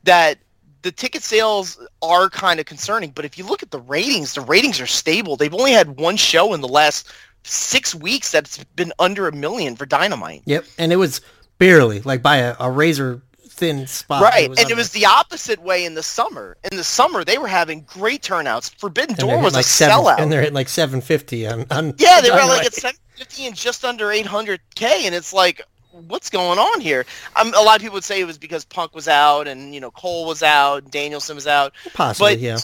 [0.04, 0.38] that
[0.82, 3.10] the ticket sales are kind of concerning.
[3.10, 5.36] But if you look at the ratings the ratings are stable.
[5.36, 7.10] They've only had one show in the last
[7.42, 10.42] 6 weeks that's been under a million for Dynamite.
[10.44, 11.20] Yep and it was
[11.58, 14.22] barely like by a, a razor thin spot.
[14.22, 16.56] Right it and it was the opposite way in the summer.
[16.70, 18.68] In the summer they were having great turnouts.
[18.68, 20.18] Forbidden and door was like a seven, sellout.
[20.18, 22.48] and they're at like 750 on, on yeah they Dynamite.
[22.48, 25.62] were like at 7 50 and just under 800k, and it's like,
[26.08, 27.04] what's going on here?
[27.36, 29.80] Um, a lot of people would say it was because Punk was out, and you
[29.80, 32.58] know Cole was out, Danielson was out, possibly, but, yeah.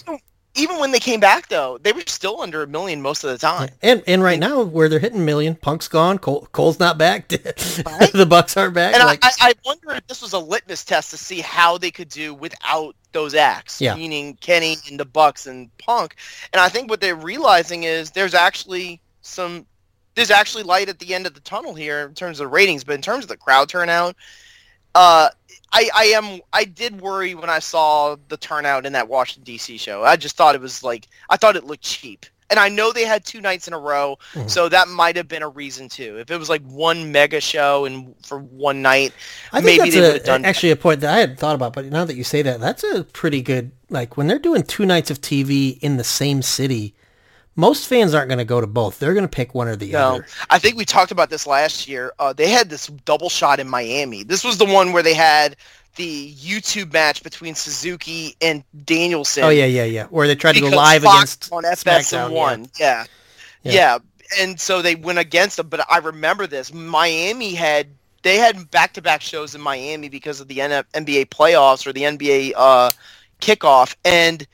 [0.54, 3.38] Even when they came back, though, they were still under a million most of the
[3.38, 3.70] time.
[3.80, 8.26] And and right now, where they're hitting million, Punk's gone, Cole, Cole's not back, the
[8.28, 8.94] Bucks aren't back.
[8.94, 9.20] And like...
[9.22, 12.34] I, I wonder if this was a litmus test to see how they could do
[12.34, 13.94] without those acts, yeah.
[13.94, 16.16] meaning Kenny and the Bucks and Punk.
[16.52, 19.64] And I think what they're realizing is there's actually some
[20.14, 22.94] there's actually light at the end of the tunnel here in terms of ratings, but
[22.94, 24.16] in terms of the crowd turnout,
[24.94, 25.28] uh,
[25.72, 29.80] I, I am I did worry when I saw the turnout in that Washington DC
[29.80, 30.02] show.
[30.04, 32.26] I just thought it was like I thought it looked cheap.
[32.50, 34.50] And I know they had two nights in a row, Mhm.
[34.50, 36.18] so that might have been a reason too.
[36.18, 39.14] If it was like one mega show and for one night,
[39.54, 41.72] I think maybe they that's would've done actually a point that I hadn't thought about,
[41.72, 43.70] but now that you say that, that's a pretty good.
[43.88, 46.94] Like when they're doing two nights of TV in the same city,
[47.54, 48.98] most fans aren't going to go to both.
[48.98, 50.26] They're going to pick one or the No, other.
[50.50, 52.12] I think we talked about this last year.
[52.18, 54.22] Uh, they had this double shot in Miami.
[54.22, 55.56] This was the one where they had
[55.96, 59.44] the YouTube match between Suzuki and Danielson.
[59.44, 60.06] Oh yeah, yeah, yeah.
[60.06, 62.30] Where they tried to go live Fox against on SmackDown.
[62.30, 62.32] FS1.
[62.32, 62.66] One.
[62.80, 63.04] Yeah.
[63.62, 63.72] Yeah.
[63.72, 63.98] yeah,
[64.40, 65.68] And so they went against them.
[65.68, 66.72] But I remember this.
[66.72, 67.88] Miami had
[68.22, 72.92] they had back-to-back shows in Miami because of the NBA playoffs or the NBA uh,
[73.40, 74.46] kickoff, and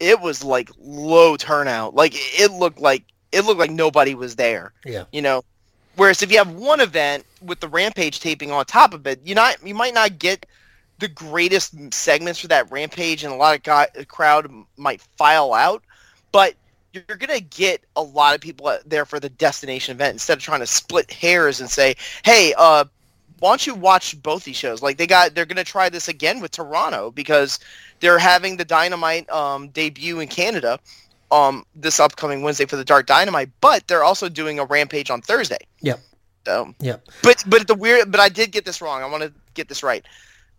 [0.00, 1.94] it was like low turnout.
[1.94, 4.72] Like it looked like it looked like nobody was there.
[4.84, 5.04] Yeah.
[5.12, 5.44] You know,
[5.96, 9.34] whereas if you have one event with the Rampage taping on top of it, you
[9.34, 10.46] not you might not get
[10.98, 15.82] the greatest segments for that Rampage, and a lot of guy, crowd might file out,
[16.30, 16.54] but
[16.92, 20.60] you're gonna get a lot of people there for the destination event instead of trying
[20.60, 22.84] to split hairs and say, "Hey, uh,
[23.44, 26.40] why don't you watch both these shows?" Like they got, they're gonna try this again
[26.40, 27.58] with Toronto because
[28.00, 30.78] they're having the Dynamite um, debut in Canada
[31.30, 35.20] um, this upcoming Wednesday for the Dark Dynamite, but they're also doing a Rampage on
[35.20, 35.58] Thursday.
[35.82, 36.00] Yep.
[36.46, 37.08] So, Yep.
[37.22, 39.02] but but the weird, but I did get this wrong.
[39.02, 40.04] I want to get this right.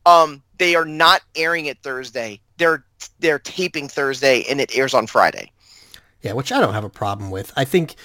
[0.05, 2.39] Um, they are not airing it Thursday.
[2.57, 2.85] They're
[3.19, 5.51] they're taping Thursday, and it airs on Friday.
[6.21, 7.51] Yeah, which I don't have a problem with.
[7.55, 7.95] I think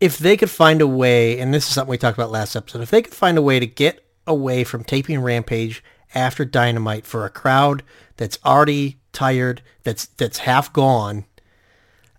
[0.00, 2.82] if they could find a way, and this is something we talked about last episode,
[2.82, 5.82] if they could find a way to get away from taping Rampage
[6.14, 7.82] after Dynamite for a crowd
[8.16, 11.24] that's already tired, that's that's half gone,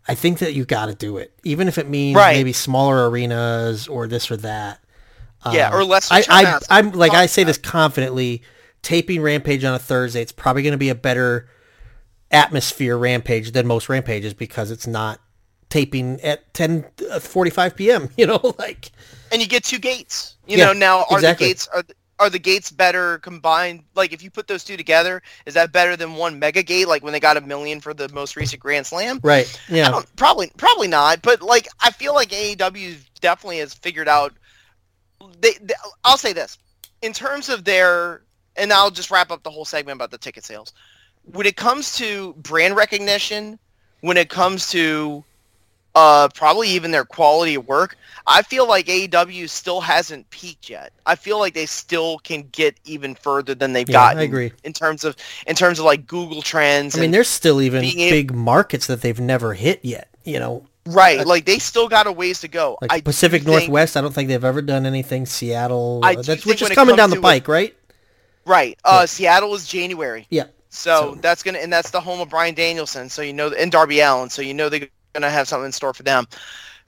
[0.07, 2.35] I think that you got to do it, even if it means Right.
[2.35, 4.79] maybe smaller arenas or this or that.
[5.51, 6.11] yeah, Um, or less.
[6.11, 6.59] I, I.
[6.69, 8.41] I'm like I say this confidently.
[8.81, 11.47] Taping Rampage on a Thursday, it's probably going to be a better
[12.31, 15.19] atmosphere Rampage than most Rampages because it's not
[15.69, 18.09] taping at 10 uh, 45 p.m.
[18.17, 18.91] You know, like
[19.33, 20.37] and you get two gates.
[20.47, 21.33] You Yeah, know, now are exactly.
[21.33, 21.83] the gates are
[22.19, 23.85] are the gates better combined?
[23.95, 26.87] Like if you put those two together, is that better than one mega gate?
[26.89, 29.23] Like when they got a million for the most recent Grand Slam?
[29.23, 29.49] right,
[29.83, 31.23] I yeah, don't, probably probably not.
[31.23, 34.33] But like I feel like AEW definitely has figured out.
[35.41, 36.57] They, they, I'll say this
[37.01, 38.23] in terms of their,
[38.55, 40.73] and I'll just wrap up the whole segment about the ticket sales.
[41.23, 43.59] when it comes to brand recognition,
[44.01, 45.25] when it comes to
[45.95, 50.91] uh, probably even their quality of work, I feel like AEW still hasn't peaked yet.
[51.05, 54.19] I feel like they still can get even further than they've Yeah, gotten.
[54.19, 54.53] I agree.
[54.63, 56.97] in terms of in terms of like Google Trends.
[56.97, 60.07] I mean, there's still even big markets that they've never hit yet.
[60.23, 62.77] You know, right, like they still got a ways to go.
[62.81, 63.97] like I Pacific think- Northwest.
[63.97, 65.25] I don't think they've ever done anything.
[65.25, 67.75] Seattle, I uh, that's which is coming down the it- pike, right?
[68.45, 68.77] Right.
[68.83, 70.27] Uh, Seattle is January.
[70.29, 70.45] Yeah.
[70.69, 73.09] So, So- that's gonna and that's the home of Bryan Danielson.
[73.09, 74.29] So you know and Darby Allin.
[74.29, 74.69] So you know
[75.13, 76.27] they're gonna have something in store for them.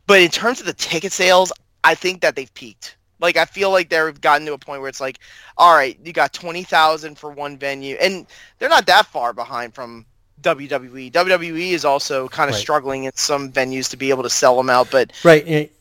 [0.08, 1.52] But in terms of the ticket sales,
[1.84, 2.98] I think that they've peaked.
[3.20, 5.20] Like I feel like they've gotten to a point where it's like,
[5.58, 8.28] all right, you got twenty thousand for one venue, and
[8.60, 10.06] they're not that far behind from
[10.42, 11.12] WWE.
[11.12, 12.62] WWE is also kind of Right.
[12.62, 15.72] struggling in some venues to be able to sell them out, but Right.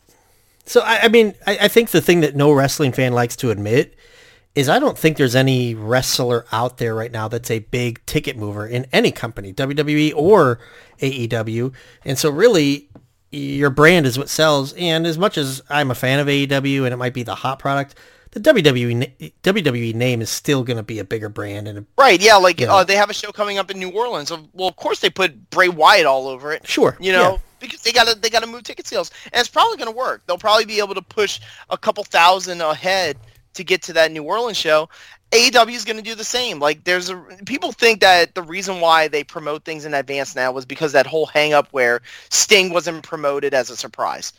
[0.65, 3.51] So I, I mean, I, I think the thing that no wrestling fan likes to
[3.51, 3.95] admit
[4.55, 8.37] is I don't think there's any wrestler out there right now that's a big ticket
[8.37, 10.59] mover in any company, WWE or
[10.99, 11.73] AEW.
[12.05, 12.89] And so really
[13.31, 14.73] your brand is what sells.
[14.73, 17.59] And as much as I'm a fan of AEW and it might be the hot
[17.59, 17.95] product,
[18.31, 22.21] the WWE WWE name is still going to be a bigger brand and a, Right,
[22.21, 22.73] yeah, like Yeah.
[22.73, 24.31] Uh, they have a show coming up in New Orleans.
[24.53, 26.67] Well, of course they put Bray Wyatt all over it.
[26.67, 27.37] Sure, you know, yeah.
[27.61, 30.23] because they gotta they gotta move ticket sales, and it's probably gonna work.
[30.27, 31.39] They'll probably be able to push
[31.69, 33.17] a couple thousand ahead
[33.55, 34.89] to get to that New Orleans show.
[35.31, 36.59] AEW is going to do the same.
[36.59, 37.15] Like, there's a
[37.45, 41.07] people think that the reason why they promote things in advance now was because that
[41.07, 44.31] whole hang up where Sting wasn't promoted as a surprise.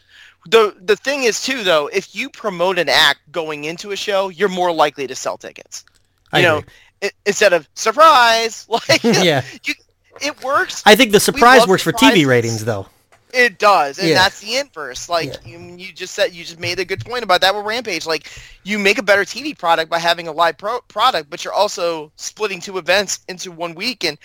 [0.48, 4.28] The the thing is too though, if you promote an act going into a show,
[4.28, 5.84] you're more likely to sell tickets.
[6.32, 6.70] I You know, agree.
[7.02, 9.42] i- instead of surprise, like Yeah.
[9.64, 9.74] you,
[10.22, 10.82] it works.
[10.86, 12.86] I think the surprise works for TV ratings though.
[13.34, 14.14] It does, and Yeah.
[14.14, 15.08] that's the inverse.
[15.08, 18.06] Like you, you just said, you just made a good point about that with Rampage.
[18.06, 18.28] Like
[18.62, 22.12] you make a better TV product by having a live pro- product, but you're also
[22.16, 24.16] splitting two events into one week, and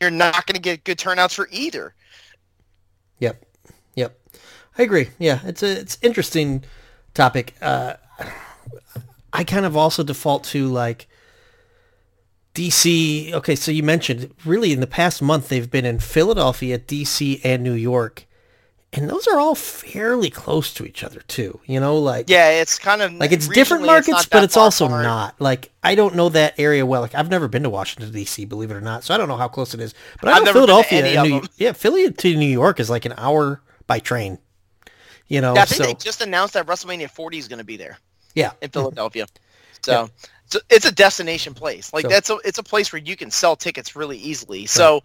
[0.00, 1.94] you're not going to get good turnouts for either.
[3.20, 3.44] Yep.
[3.94, 4.18] Yep.
[4.78, 5.08] I agree.
[5.18, 6.64] Yeah, it's a it's interesting
[7.14, 7.54] topic.
[7.62, 7.94] Uh,
[9.32, 11.08] I kind of also default to like
[12.54, 13.32] DC.
[13.32, 17.62] Okay, so you mentioned really in the past month they've been in Philadelphia, DC, and
[17.62, 18.25] New York,
[18.92, 21.60] and those are all fairly close to each other too.
[21.66, 24.86] You know, like Yeah, it's kind of like it's different markets, not but it's also
[24.86, 25.02] apart.
[25.02, 25.40] not.
[25.40, 27.02] Like I don't know that area well.
[27.02, 28.44] Like I've never been to Washington D.C.
[28.46, 29.94] Believe it or not, so I don't know how close it is.
[30.20, 32.46] But I know never been to Philadelphia, any and of New, yeah, Philly to New
[32.46, 34.38] York is like an hour by train.
[35.28, 37.64] You know, Yeah, I think so they just announced that WrestleMania 40 is going to
[37.64, 37.98] be there
[38.34, 39.26] yeah, in Philadelphia.
[39.82, 40.10] So,
[40.46, 41.92] so it's a destination place.
[41.92, 44.66] Like So- that's a it's a place where you can sell tickets really easily.
[44.66, 45.02] So,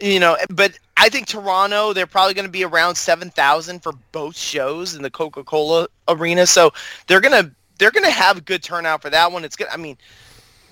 [0.00, 4.36] you know, but I think Toronto they're probably going to be around 7,000 for both
[4.36, 6.46] shows in the Coca-Cola arena.
[6.46, 6.72] So,
[7.06, 9.44] they're going to they're going to have good turnout for that one.
[9.44, 9.66] It's good.
[9.70, 9.98] I mean,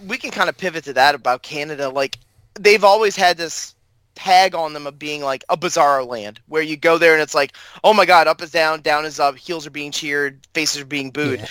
[0.07, 1.89] we can kind of pivot to that about Canada.
[1.89, 2.19] Like
[2.55, 3.75] they've always had this
[4.15, 7.35] tag on them of being like a bizarro land where you go there and it's
[7.35, 7.53] like,
[7.85, 10.87] oh my god, up is down, down is up, heels are being cheered, faces are
[10.87, 11.41] being booed.
[11.41, 11.47] Yeah.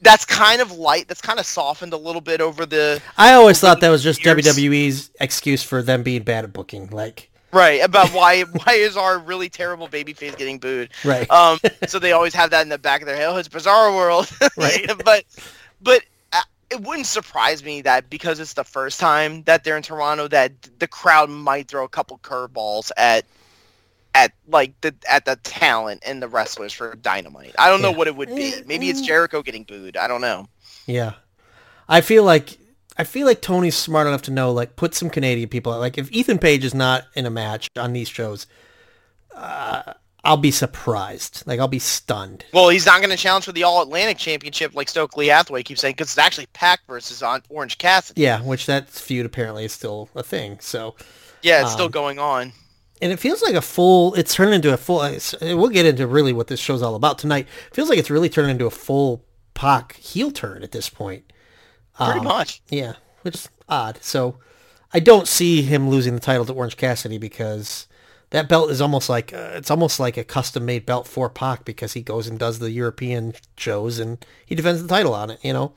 [0.00, 1.08] That's kind of light.
[1.08, 4.24] That's kind of softened a little bit over the I always thought that was just
[4.24, 4.46] years.
[4.46, 6.88] WWE's excuse for them being bad at booking.
[6.90, 10.90] Like, right about why why is our really terrible babyface getting booed?
[11.04, 13.26] right, Um, so they always have that in the back of their head.
[13.28, 14.90] Oh, it's bizarre world, Right.
[15.04, 15.24] but
[15.80, 19.82] but uh, it wouldn't surprise me that because it's the first time that they're in
[19.82, 23.24] Toronto, that the crowd might throw a couple curveballs at
[24.14, 27.54] at like the at the talent and the wrestlers for Dynamite.
[27.58, 28.54] I don't know what it would be.
[28.66, 29.96] Maybe it's Jericho getting booed.
[29.96, 30.46] I don't know.
[30.86, 31.12] yeah.
[31.90, 32.58] I feel like
[32.98, 35.72] I feel like Tony's smart enough to know like put some Canadian people.
[35.72, 35.80] Out.
[35.80, 38.46] Like if Ethan Page is not in a match on these shows,
[39.34, 41.44] uh, I'll be surprised.
[41.46, 42.44] Like I'll be stunned.
[42.52, 45.80] Well, he's not going to challenge for the All Atlantic Championship like Stokely Hathaway keeps
[45.80, 48.22] saying because it's actually Pac versus on Orange Cassidy.
[48.22, 50.58] Yeah, which that feud apparently is still a thing.
[50.60, 50.96] So.
[51.40, 52.52] Yeah, it's still Um, going on.
[53.00, 55.08] and it feels like a full it's turned into a full
[55.40, 58.28] we'll get into really what this show's all about tonight it feels like it's really
[58.28, 61.32] turned into a full Pac heel turn at this point
[61.98, 62.62] Pretty Um, much.
[62.70, 64.38] yeah which is odd so
[64.94, 67.86] i don't see him losing the title to orange cassidy because
[68.30, 71.64] that belt is almost like uh, it's almost like a custom made belt for Pac
[71.64, 75.40] because he goes and does the european shows and he defends the title on it
[75.42, 75.72] you know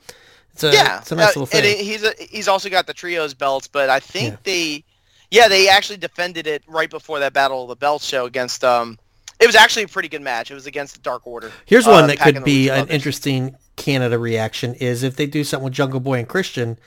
[0.52, 2.86] it's a, yeah, it's a nice uh, little thing it- he's a, he's also got
[2.86, 4.36] the trios belts, but I think Yeah.
[4.44, 4.84] they,
[5.30, 8.62] yeah, they actually defended it right before that Battle of the Belts show against.
[8.62, 8.98] Um,
[9.40, 10.50] it was actually a pretty good match.
[10.50, 11.50] It was against the Dark Order.
[11.64, 15.64] Here's uh, one that could be an interesting Canada reaction is if they do something
[15.64, 16.78] with Jungle Boy and Christian,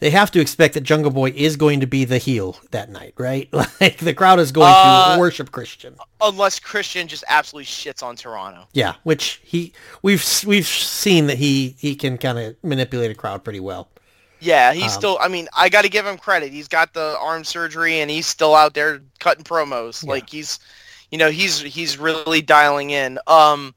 [0.00, 3.14] they have to expect that Jungle Boy is going to be the heel that night,
[3.18, 3.48] right?
[3.80, 5.96] Like the crowd is going Uh, to worship Christian.
[6.20, 8.66] unless Christian just absolutely shits on Toronto.
[8.72, 13.44] Yeah, which he we've we've seen that he he can kind of manipulate a crowd
[13.44, 13.88] pretty well.
[14.40, 15.18] Yeah, he's Um, still.
[15.20, 16.50] I mean, I got to give him credit.
[16.52, 20.02] He's got the arm surgery, and he's still out there cutting promos.
[20.02, 20.10] Yeah.
[20.10, 20.58] Like he's,
[21.12, 23.18] you know, he's he's really dialing in.
[23.28, 23.72] Um,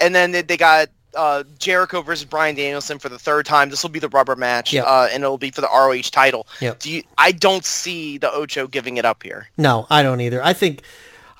[0.00, 3.70] and then they, they got uh, Jericho versus Bryan Danielson for the third time.
[3.70, 4.84] This will be the rubber match, Yep.
[4.86, 6.46] uh, and it'll be for the ROH title.
[6.60, 6.78] Yep.
[6.80, 7.02] Do you?
[7.18, 9.48] I don't see the Ocho giving it up here.
[9.56, 10.42] No, I don't either.
[10.42, 10.82] I think,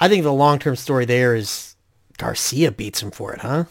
[0.00, 1.74] I think the long term story there is
[2.18, 3.64] Garcia beats him for it, huh?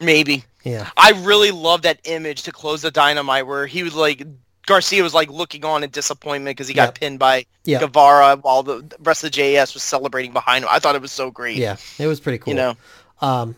[0.00, 0.44] Maybe.
[0.64, 0.90] Yeah.
[0.96, 4.22] I really love that image to close the dynamite where he was like
[4.66, 6.94] Garcia was like looking on in disappointment because he got Yep.
[7.00, 7.80] pinned by Yep.
[7.80, 10.68] Guevara while the rest of the JAS was celebrating behind him.
[10.70, 11.56] I thought it was so great.
[11.56, 12.52] Yeah, it was pretty cool.
[12.52, 12.76] You know,
[13.22, 13.56] Um,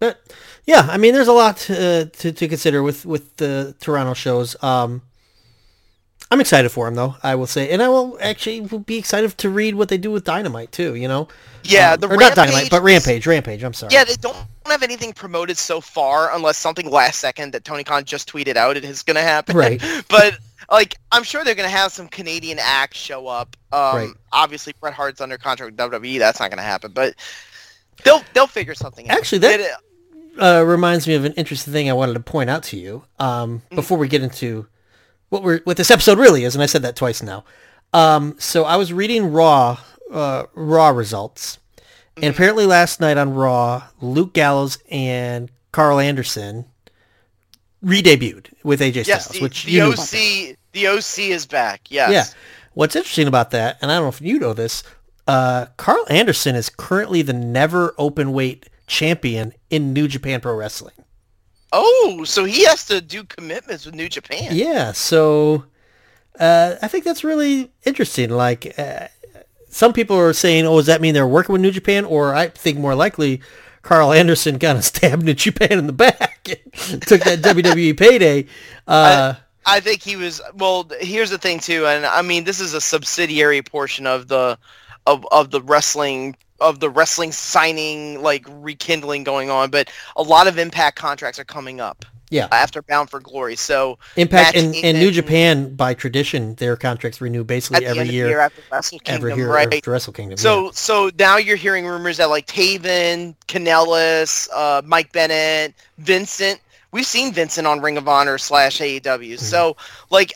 [0.00, 0.20] but
[0.66, 4.62] yeah, I mean, there's a lot to, to, to consider with, with the Toronto shows.
[4.62, 5.02] Um,
[6.30, 9.50] I'm excited for them though, I will say, and I will actually be excited to
[9.50, 10.94] read what they do with Dynamite too.
[10.94, 11.28] You know,
[11.62, 13.62] yeah, Um, the or not Dynamite, Rampage but Rampage, Rampage.
[13.62, 13.92] I'm sorry.
[13.92, 18.04] Yeah, they don't have anything promoted so far unless something last second that Tony Khan
[18.04, 19.56] just tweeted out it is going to happen.
[19.56, 19.80] Right.
[20.08, 20.38] but
[20.70, 23.56] like, I'm sure they're going to have some Canadian acts show up.
[23.70, 24.10] Um, Right.
[24.32, 26.18] Obviously, Bret Hart's under contract with WWE.
[26.18, 26.90] That's not going to happen.
[26.92, 27.14] But
[28.02, 29.18] they'll they'll figure something out.
[29.18, 29.80] Actually, that-
[30.40, 33.62] uh, reminds me of an interesting thing I wanted to point out to you um,
[33.70, 33.76] Mm.
[33.76, 34.66] before we get into
[35.28, 37.44] what we're what this episode really is, and I said that twice now.
[37.92, 39.78] Um, so I was reading Raw
[40.12, 41.58] uh, Raw results,
[42.16, 42.24] Mm-hmm.
[42.26, 46.64] and apparently last night on Raw, Luke Gallows and Carl Anderson
[47.82, 49.82] re-debuted with AJ yes, Styles, the, which the you.
[49.92, 51.82] OC the OC is back.
[51.90, 52.10] Yes.
[52.12, 52.24] Yeah.
[52.74, 54.82] What's interesting about that, and I don't know if you know this,
[55.28, 60.94] uh, Carl Anderson is currently the NEVER Openweight champion in New Japan Pro Wrestling.
[61.72, 64.50] Oh, so he has to do commitments with New Japan.
[64.52, 65.64] Yeah, so
[66.38, 68.30] uh, I think that's really interesting.
[68.30, 69.08] Like, uh,
[69.68, 72.48] some people are saying, "Oh, does that mean they're working with New Japan?" Or I
[72.48, 73.40] think more likely,
[73.82, 76.48] Carl Anderson kind of stabbed New Japan in the back,
[76.90, 78.46] and took that WWE payday.
[78.86, 79.34] Uh,
[79.66, 80.40] I think he was.
[80.54, 84.58] Well, here's the thing too, and I mean, this is a subsidiary portion of the
[85.06, 90.46] of of the wrestling of the wrestling signing like rekindling going on, but a lot
[90.46, 93.56] of Impact contracts are coming up yeah, after Bound for Glory.
[93.56, 98.40] So Impact and, and New Japan, by tradition, their contracts renew basically every year, year
[98.40, 99.74] after Wrestle every Kingdom, year right?
[99.74, 100.38] after Wrestle Kingdom.
[100.38, 106.60] So so now you're hearing rumors that like Taven, Kanellis, uh, Mike Bennett, Vincent.
[106.92, 109.02] We've seen Vincent on Ring of Honor slash AEW.
[109.02, 109.36] Mm-hmm.
[109.36, 109.76] So
[110.10, 110.32] like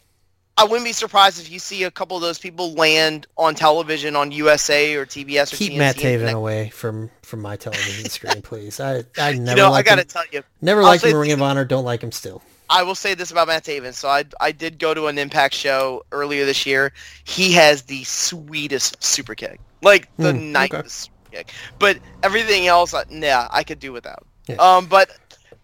[0.59, 4.16] I wouldn't be surprised if you see a couple of those people land on television
[4.16, 8.81] on USA or TBS or keep Matt Taven away from from my television screen, please.
[8.81, 10.09] I I never You know, I gotta him.
[10.09, 11.64] tell you, Never liked him Ring of Honor.
[11.64, 12.42] Don't like him still.
[12.68, 13.94] I will say this about Matt Taven.
[13.94, 16.92] So I I did go to an Impact show earlier this year.
[17.23, 20.38] He has the sweetest super kick, like the okay.
[20.38, 21.53] nicest super kick.
[21.79, 24.27] But everything else, uh, nah, I could do without.
[24.49, 24.57] Yeah.
[24.57, 25.11] Um, but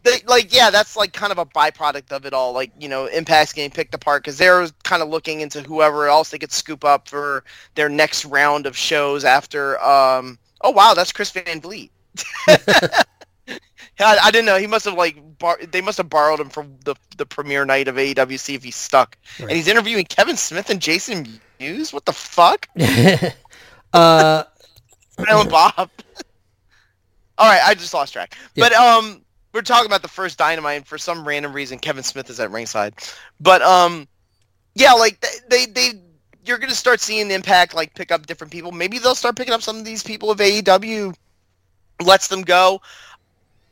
[0.05, 2.53] they, like yeah, that's like kind of a byproduct of it all.
[2.53, 6.31] Like you know, Impact's getting picked apart because they're kind of looking into whoever else
[6.31, 7.43] they could scoop up for
[7.75, 9.83] their next round of shows after.
[9.83, 11.91] Um, oh wow, that's Chris Van Vliet.
[14.01, 14.59] I, I didn't know.
[14.59, 17.89] He must have like bar- they must have borrowed him from the the premiere night
[17.89, 18.55] of AEW.
[18.55, 19.17] If he's stuck.
[19.39, 19.49] Right.
[19.49, 21.93] And he's interviewing Kevin Smith and Jason Mewes.
[21.93, 22.69] What the fuck?
[23.93, 24.45] uh,
[25.19, 25.91] Silent Bob.
[27.37, 28.37] All right, I just lost track.
[28.55, 28.69] Yeah.
[28.69, 29.24] But um,
[29.55, 32.51] we're talking about the first Dynamite, and for some random reason, Kevin Smith is at
[32.51, 32.95] ringside.
[33.41, 34.07] But um,
[34.75, 35.93] yeah, like they they,
[36.45, 38.73] you're gonna start seeing the impact like pick up different people.
[38.73, 41.15] Maybe they'll start picking up some of these people if AEW
[42.05, 42.83] lets them go.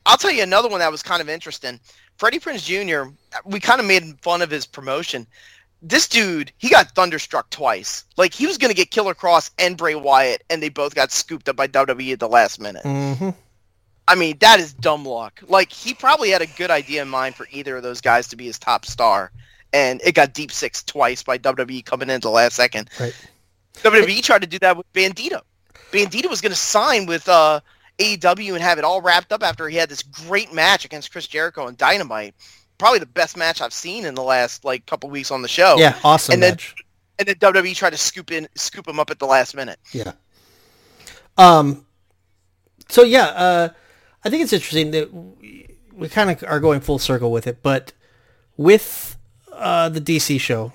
[0.07, 1.81] I'll tell you another one that was kind of interesting.
[2.17, 3.13] Freddie Prinze Jr.
[3.45, 5.27] We kind of made fun of his promotion.
[5.85, 8.05] This dude, he got thunderstruck twice.
[8.17, 11.49] Like he was gonna get Killer Kross and Bray Wyatt, and they both got scooped
[11.49, 12.83] up by WWE at the last minute.
[12.85, 13.31] hmm
[14.13, 15.41] I mean, that is dumb luck.
[15.49, 18.37] Like he probably had a good idea in mind for either of those guys to
[18.37, 19.33] be his top star,
[19.73, 22.91] and it got deep six twice by WWE coming in at the last second.
[23.01, 23.15] Right.
[23.77, 25.41] WWE tried to do that with Bandito.
[25.93, 27.61] Bandito was going to sign with uh,
[27.99, 31.27] AEW and have it all wrapped up after he had this great match against Chris
[31.27, 32.35] Jericho and Dynamite.
[32.77, 35.77] Probably the best match I've seen in the last like couple weeks on the show.
[35.79, 36.59] Yeah, awesome And then-
[37.19, 39.79] And then WWE tried to scoop in, scoop him up at the last minute.
[39.93, 40.13] Yeah.
[41.39, 41.87] Um.
[42.89, 43.69] So yeah, uh,
[44.25, 47.63] I think it's interesting that we, we kind of are going full circle with it,
[47.63, 47.93] but
[48.57, 49.17] with
[49.53, 50.73] uh, the DC show,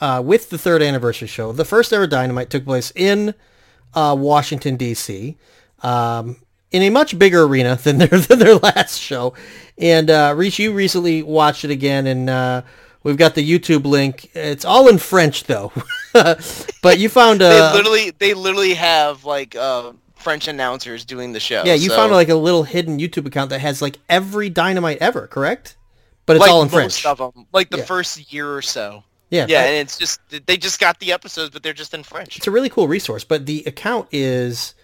[0.00, 3.34] uh, with the third anniversary show, the first ever Dynamite took place in
[3.94, 5.36] uh, Washington D.C.
[5.82, 6.36] Um,
[6.70, 9.34] in a much bigger arena than their than their last show,
[9.78, 12.62] and uh, Reach, you recently watched it again, and uh,
[13.02, 14.30] we've got the YouTube link.
[14.34, 15.72] It's all in French though,
[16.12, 21.40] but you found They uh, literally, they literally have like uh, French announcers doing the
[21.40, 21.62] show.
[21.64, 24.98] Yeah, you so- found like a little hidden YouTube account that has like every dynamite
[25.00, 25.76] ever, correct?
[26.26, 27.06] but it's like all in most French.
[27.06, 27.84] of them, like the Yeah.
[27.84, 29.02] first year or so.
[29.30, 32.36] Yeah, Yeah, and it's just they just got the episodes, but they're just in French.
[32.36, 33.24] it's a really cool resource.
[33.24, 34.74] But the account is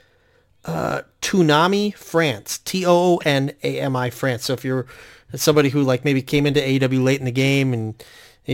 [0.64, 4.44] uh, Toonami France, T O O N A M I France.
[4.44, 4.86] So if you're
[5.34, 7.94] somebody who like maybe came into AEW late in the game and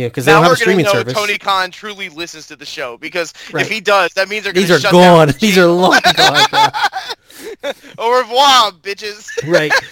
[0.01, 2.57] know because they Now don't have a streaming know service, Tony Khan truly listens to
[2.57, 3.64] the show because Right.
[3.66, 5.28] if he does, that means they're these gonna are shut gone.
[5.28, 6.47] Down These are long gone.
[6.53, 7.72] yeah.
[7.99, 9.28] Au revoir, bitches.
[9.47, 9.72] right.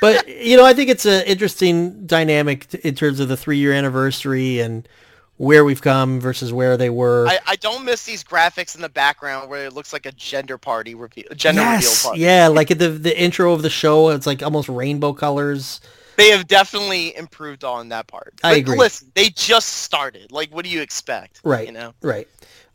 [0.00, 3.58] But you know, I think it's an interesting dynamic t- in terms of the three
[3.58, 4.88] year anniversary and
[5.36, 7.26] where we've come versus where they were.
[7.28, 10.56] I, I don't miss these graphics in the background where it looks like a gender
[10.56, 12.20] party reveal, gender yes, reveal party.
[12.22, 15.82] yeah, like at the the intro of the show, it's like almost rainbow colors.
[16.20, 18.34] They have definitely improved on that part.
[18.44, 18.76] I agree.
[18.76, 20.30] Listen, they just started.
[20.30, 21.40] Like, what do you expect?
[21.42, 21.66] Right.
[21.66, 21.94] You know.
[22.02, 22.28] Right.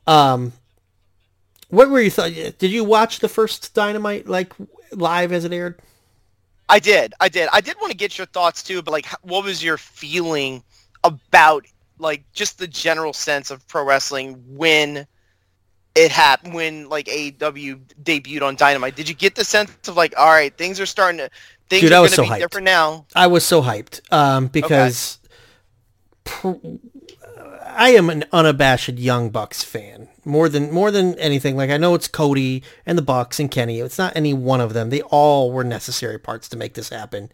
[0.07, 0.51] Um,
[1.69, 2.31] what were you thought?
[2.33, 4.51] Did you watch the first Dynamite like
[4.91, 5.79] live as it aired?
[6.67, 7.13] I did.
[7.19, 7.47] I did.
[7.53, 10.63] I did want to get your thoughts too, but like, what was your feeling
[11.03, 11.65] about
[11.99, 15.05] like just the general sense of pro wrestling when
[15.93, 18.95] it happened, when like AEW debuted on Dynamite?
[18.95, 21.29] Did you get the sense of like, all right, things are starting to
[21.69, 22.39] things Dude, are I going was to so be hyped.
[22.39, 23.05] different now?
[23.15, 25.19] I was so hyped um, because
[26.23, 26.53] pr-
[27.65, 31.55] I am an unabashed Young Bucks fan more than more than anything.
[31.57, 33.79] Like I know it's Cody and the Bucks and Kenny.
[33.79, 34.89] It's not any one of them.
[34.89, 37.31] They all were necessary parts to make this happen.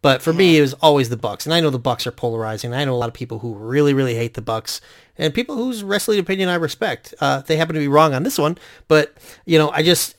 [0.00, 2.74] But for me, it was always the Bucks, and I know the Bucks are polarizing.
[2.74, 4.80] I know a lot of people who really, really hate the Bucks,
[5.16, 7.14] and people whose wrestling opinion I respect.
[7.20, 8.58] Uh, they happen to be wrong on this one,
[8.88, 9.16] but
[9.46, 10.16] you know, I just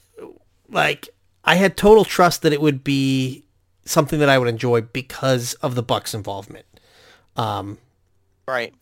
[0.70, 1.10] like
[1.44, 3.44] I had total trust that it would be
[3.86, 6.66] something that I would enjoy because of the Bucks involvement.
[8.48, 8.74] Right.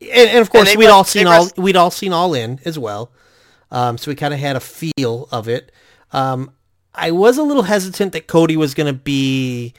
[0.00, 2.60] And, and of course, they we'd rest- all seen all we'd all seen all in
[2.64, 3.12] as well.
[3.70, 5.70] Um, so we kind of had a feel of it.
[6.12, 6.52] Um,
[6.94, 9.74] I was a little hesitant that Cody was going to be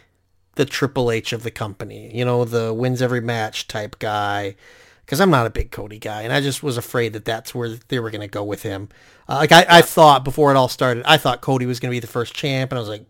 [0.55, 4.55] the Triple H of the company, you know, the wins every match type guy.
[5.03, 7.67] Because I'm not a big Cody guy, and I just was afraid that that's where
[7.89, 8.87] they were going to go with him.
[9.27, 11.95] Uh, like I, I thought before it all started, I thought Cody was going to
[11.95, 13.05] be the first champ, and I was like,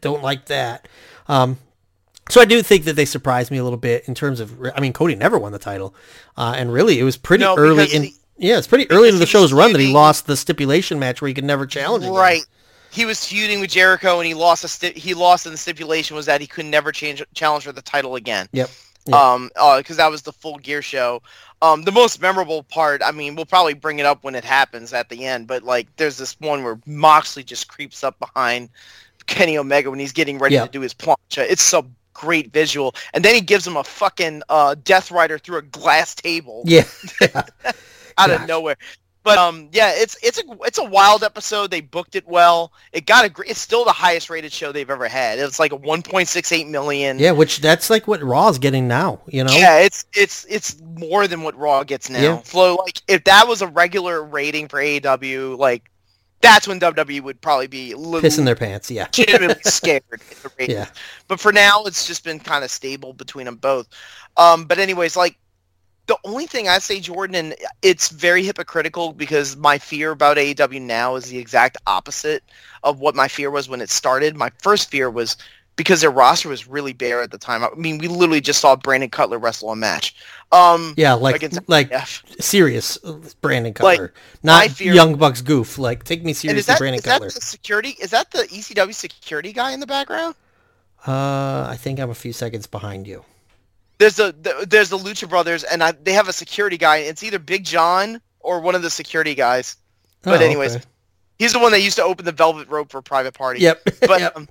[0.00, 0.88] don't like that.
[1.28, 1.58] Um,
[2.28, 4.56] so I do think that they surprised me a little bit in terms of.
[4.74, 5.94] I mean, Cody never won the title,
[6.36, 8.02] uh, and really, it was pretty No, early in.
[8.04, 11.20] he- yeah, it's pretty early in the show's run that he lost the stipulation match
[11.20, 12.04] where he could never challenge.
[12.04, 12.14] again.
[12.14, 12.42] Right.
[12.90, 14.64] He was feuding with Jericho, and he lost.
[14.64, 17.72] A sti- he lost, and the stipulation was that he could never change challenge for
[17.72, 18.48] the title again.
[18.52, 18.70] Yep.
[19.06, 19.16] Yeah.
[19.34, 21.22] Um, because that was the full gear show.
[21.60, 23.02] Um, the most memorable part.
[23.04, 25.46] I mean, we'll probably bring it up when it happens at the end.
[25.46, 28.68] But like, there's this one where Moxley just creeps up behind
[29.26, 30.66] Kenny Omega when he's getting ready Yeah.
[30.66, 31.38] to do his plancha.
[31.38, 35.58] It's so great visual, and then he gives him a fucking uh, Death Rider through
[35.58, 36.84] a glass table Yeah.
[38.18, 38.76] out of nowhere.
[39.24, 41.70] But um, yeah, it's it's a it's a wild episode.
[41.70, 42.72] They booked it well.
[42.92, 45.38] It got a it's still the highest rated show they've ever had.
[45.38, 47.20] It's like a 1.68 million.
[47.20, 49.20] yeah, which that's like what Raw is getting now.
[49.28, 49.52] You know.
[49.52, 52.20] Yeah, it's it's it's more than what Raw gets now.
[52.20, 52.42] Yeah.
[52.42, 55.88] So like if that was a regular rating for AEW, like
[56.42, 58.90] that's when WWE would probably be Pissing their pants.
[58.90, 59.04] Yeah.
[59.16, 60.02] legitimately scared.
[60.10, 60.68] the.
[60.68, 60.86] Yeah.
[61.28, 63.88] But for now, it's just been kind of stable between them both.
[64.36, 65.38] Um, but anyways, like
[66.06, 70.82] the only thing I say, Jordan, and it's very hypocritical because my fear about AEW
[70.82, 72.42] now is the exact opposite
[72.82, 74.36] of what my fear was when it started.
[74.36, 75.36] My first fear was
[75.76, 77.62] because their roster was really bare at the time.
[77.64, 80.14] I mean, we literally just saw Brandon Cutler wrestle a match.
[80.52, 82.42] Um, Yeah, like like MJF.
[82.42, 82.98] serious
[83.40, 84.12] Brandon Like, Cutler,
[84.42, 85.78] my not Young Bucks goof.
[85.78, 87.30] Like take me seriously, that, Brandon is that Cutler.
[87.30, 87.96] security?
[88.00, 90.34] Is that the ECW security guy in the background?
[91.06, 93.24] Uh, I think I'm a few seconds behind you.
[93.98, 96.98] there's the, the there's the Lucha Brothers, and I, they have a security guy.
[96.98, 99.76] It's either Big John or one of the security guys.
[100.22, 100.84] But Oh, anyways, okay.
[101.38, 103.60] he's the one that used to open the Velvet Rope for Private Party.
[103.60, 103.82] Yep.
[104.00, 104.36] But yep.
[104.36, 104.48] um,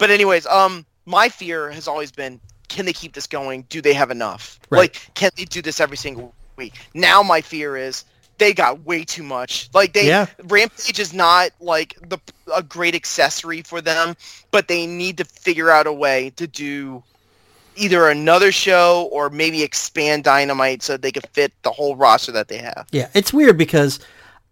[0.00, 3.66] but anyways, um, my fear has always been, can they keep this going?
[3.68, 4.58] Do they have enough?
[4.70, 4.78] Right.
[4.78, 6.74] Like, can they do this every single week?
[6.94, 8.04] Now my fear is
[8.38, 9.68] they got way too much.
[9.74, 10.26] Like they Yeah.
[10.44, 12.18] Rampage is not like the
[12.52, 14.16] a great accessory for them,
[14.50, 17.04] but they need to figure out a way to do
[17.76, 22.48] either another show or maybe expand Dynamite so they could fit the whole roster that
[22.48, 22.86] they have.
[22.90, 24.00] Yeah, it's weird because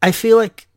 [0.03, 0.69] I feel like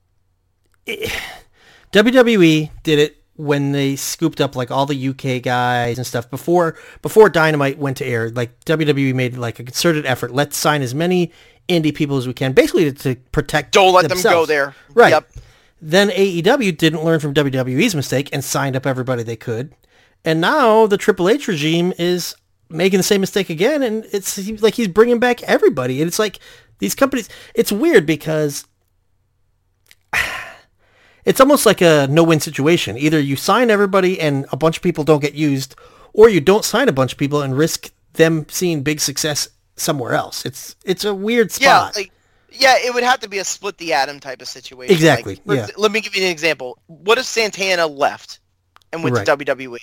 [0.86, 1.12] it,
[1.92, 6.78] WWE did it when they scooped up like all the UK guys and stuff before
[7.02, 8.30] before Dynamite went to air.
[8.30, 10.32] Like WWE made like a concerted effort.
[10.32, 11.32] Let's sign as many
[11.68, 13.74] indie people as we can, basically to, to protect.
[13.74, 14.76] Don't let them go there.
[14.94, 15.12] Right.
[15.12, 15.32] Yep.
[15.82, 19.74] Then AEW didn't learn from WWE's mistake and signed up everybody they could.
[20.24, 22.36] And now the Triple H regime is
[22.70, 26.00] making the same mistake again, and it's like he's bringing back everybody.
[26.02, 26.40] And it's like
[26.78, 27.30] these companies.
[27.56, 28.66] It's weird because
[31.26, 32.98] it's almost like a no-win situation.
[32.98, 35.76] Either you sign everybody and a bunch of people don't get used,
[36.14, 40.14] or you don't sign a bunch of people and risk them seeing big success somewhere
[40.14, 40.46] else.
[40.46, 41.96] It's it's a weird Yeah, spot.
[41.96, 42.12] like
[42.52, 44.94] yeah, it would have to be a split the atom type of situation.
[44.94, 45.68] Exactly, Like, yeah.
[45.78, 46.78] Let me give you an example.
[46.88, 48.40] What if Santana left
[48.92, 49.26] and went Right.
[49.26, 49.80] to WWE?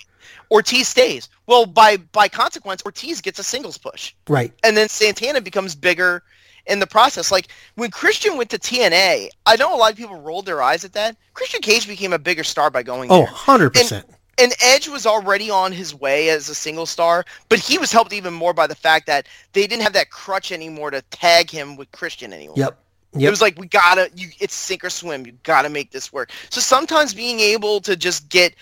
[0.51, 1.29] Ortiz stays.
[1.47, 4.53] Well, by by consequence, Ortiz gets a singles push, right.
[4.63, 6.21] and then Santana becomes bigger
[6.69, 7.31] in the process.
[7.31, 10.85] Like when Christian went to TNA, I know a lot of people rolled their eyes
[10.85, 11.17] at that.
[11.33, 13.69] Christian Cage became a bigger star by going Oh, there.
[13.69, 14.03] 100%.
[14.37, 18.13] and Edge was already on his way as a single star, but he was helped
[18.13, 21.75] even more by the fact that they didn't have that crutch anymore to tag him
[21.75, 22.55] with Christian anymore.
[22.57, 22.77] Yep.
[23.19, 25.25] It was like we gotta, you, it's sink or swim.
[25.25, 26.31] You gotta make this work.
[26.51, 28.53] So sometimes being able to just get,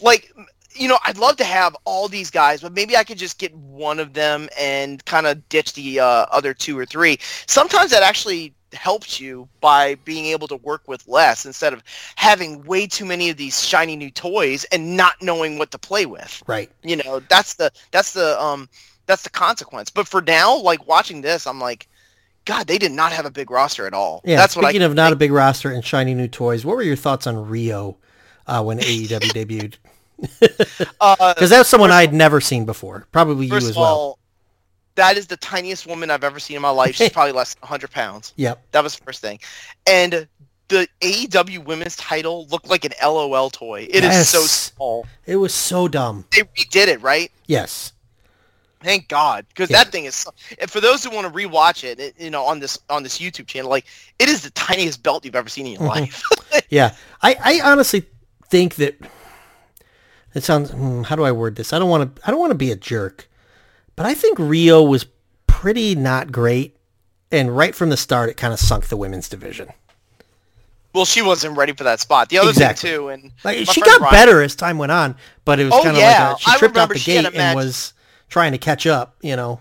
[0.00, 0.32] like,
[0.72, 3.54] you know, I'd love to have all these guys, but maybe I could just get
[3.54, 7.18] one of them and kind of ditch the uh, other two or three.
[7.46, 11.82] Sometimes that actually helps you by being able to work with less instead of
[12.16, 16.06] having way too many of these shiny new toys and not knowing what to play
[16.06, 16.42] with.
[16.46, 16.70] right.
[16.82, 18.68] You know, that's the that's the um
[19.06, 19.90] that's the consequence.
[19.90, 21.88] But for now, like watching this, I'm like,
[22.44, 24.22] God, they did not have a big roster at all.
[24.24, 24.36] Yeah.
[24.36, 26.82] that's what I Speaking of not a big roster and shiny new toys, what were
[26.82, 27.96] your thoughts on Rio
[28.46, 29.74] uh, when AEW debuted?
[31.00, 33.06] uh, Because that's someone I'd never seen before.
[33.12, 33.84] Probably you as well.
[33.84, 34.18] all,
[34.96, 36.94] that is the tiniest woman I've ever seen in my life.
[36.96, 38.32] She's probably less than 100 pounds.
[38.36, 38.62] Yep.
[38.72, 39.38] That was the first thing.
[39.86, 40.26] And
[40.68, 43.86] the AEW women's title looked like an LOL toy.
[43.90, 45.06] It is so small.
[45.26, 46.26] It was so dumb.
[46.34, 47.30] They redid it, right?
[47.46, 47.92] Yes.
[48.82, 49.84] Thank God, because Yeah.
[49.84, 50.26] that thing is.
[50.58, 53.18] And for those who want to rewatch it, it, you know, on this on this
[53.18, 53.84] YouTube channel, like
[54.18, 56.22] it is the tiniest belt you've ever seen in your life.
[56.70, 56.94] Yeah.
[57.20, 58.06] I, I honestly
[58.48, 58.94] think that
[60.34, 61.72] it sounds hmm, how do I word this?
[61.72, 63.28] I don't want to I don't want to be a jerk.
[63.96, 65.06] But I think Rio was
[65.46, 66.76] pretty not great
[67.30, 69.68] and right from the start it kind of sunk the women's division.
[70.94, 72.28] well, she wasn't ready for that spot.
[72.30, 72.90] The other Exactly.
[72.90, 75.74] thing too, and Like she got Ryan- better as time went on, but it was
[75.74, 76.30] Oh, kind of yeah.
[76.30, 77.92] like a, she tripped out the gate and was
[78.28, 79.60] trying to catch up, you know.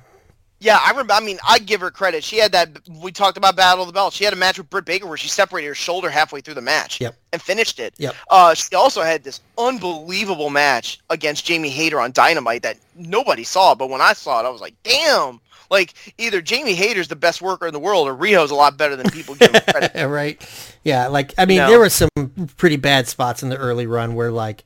[0.62, 1.14] Yeah, I remember.
[1.14, 2.24] I mean, I give her credit.
[2.24, 2.70] She had that.
[3.02, 4.14] We talked about Battle of the Belt.
[4.14, 6.62] She had a match with Britt Baker where she separated her shoulder halfway through the
[6.62, 7.16] match Yep.
[7.32, 7.94] and finished it.
[7.98, 8.14] Yep.
[8.30, 13.74] Uh, she also had this unbelievable match against Jamie Hayter on Dynamite that nobody saw,
[13.74, 15.40] but when I saw it, I was like, damn.
[15.72, 18.96] Like either Jamie Hayter's the best worker in the world, or Rio's a lot better
[18.96, 20.08] than people give him credit.
[20.10, 20.76] right?
[20.84, 22.10] Yeah, like I mean, there were some
[22.58, 24.64] pretty bad spots in the early run where like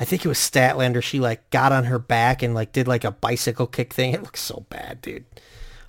[0.00, 1.02] I think it was Statlander.
[1.02, 4.14] She like got on her back and like did like a bicycle kick thing.
[4.14, 5.26] It looks so bad, dude.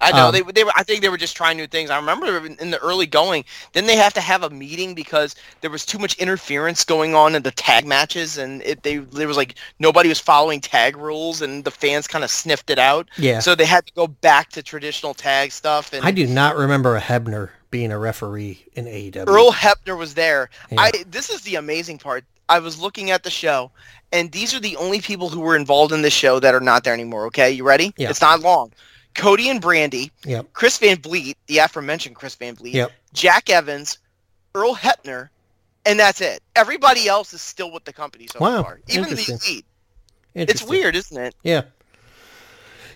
[0.01, 0.72] I know Um, they they were.
[0.76, 1.91] I think they were just trying new things.
[1.91, 5.70] I remember in the early going, then they have to have a meeting because there
[5.70, 9.38] was too much interference going on in the tag matches, and it they there was
[9.38, 13.09] like nobody was following tag rules, and the fans kind of sniffed it out.
[13.18, 13.39] Yeah.
[13.39, 15.93] So they had to go back to traditional tag stuff.
[15.93, 19.28] And I do not remember a Hebner being a referee in AEW.
[19.28, 20.49] Earl Hebner was there.
[20.72, 20.82] Yeah.
[20.82, 22.26] I this is the amazing part.
[22.49, 23.72] I was looking at the show,
[24.12, 26.84] and these are the only people who were involved in the show that are not
[26.84, 27.26] there anymore.
[27.28, 27.93] Okay, you ready?
[27.97, 28.09] Yeah.
[28.09, 28.72] It's not long.
[29.14, 30.53] Cody and Brandi, Yep.
[30.53, 32.91] Chris Van Vliet, the aforementioned Chris Van Vliet, Yep.
[33.14, 33.97] Jack Evans,
[34.55, 35.30] Earl Hebner,
[35.86, 36.41] and that's it.
[36.55, 38.80] Everybody else is still with the company so Wow, far.
[38.88, 39.66] Even the elite.
[40.34, 41.36] It's weird, isn't it?
[41.43, 41.64] Yeah.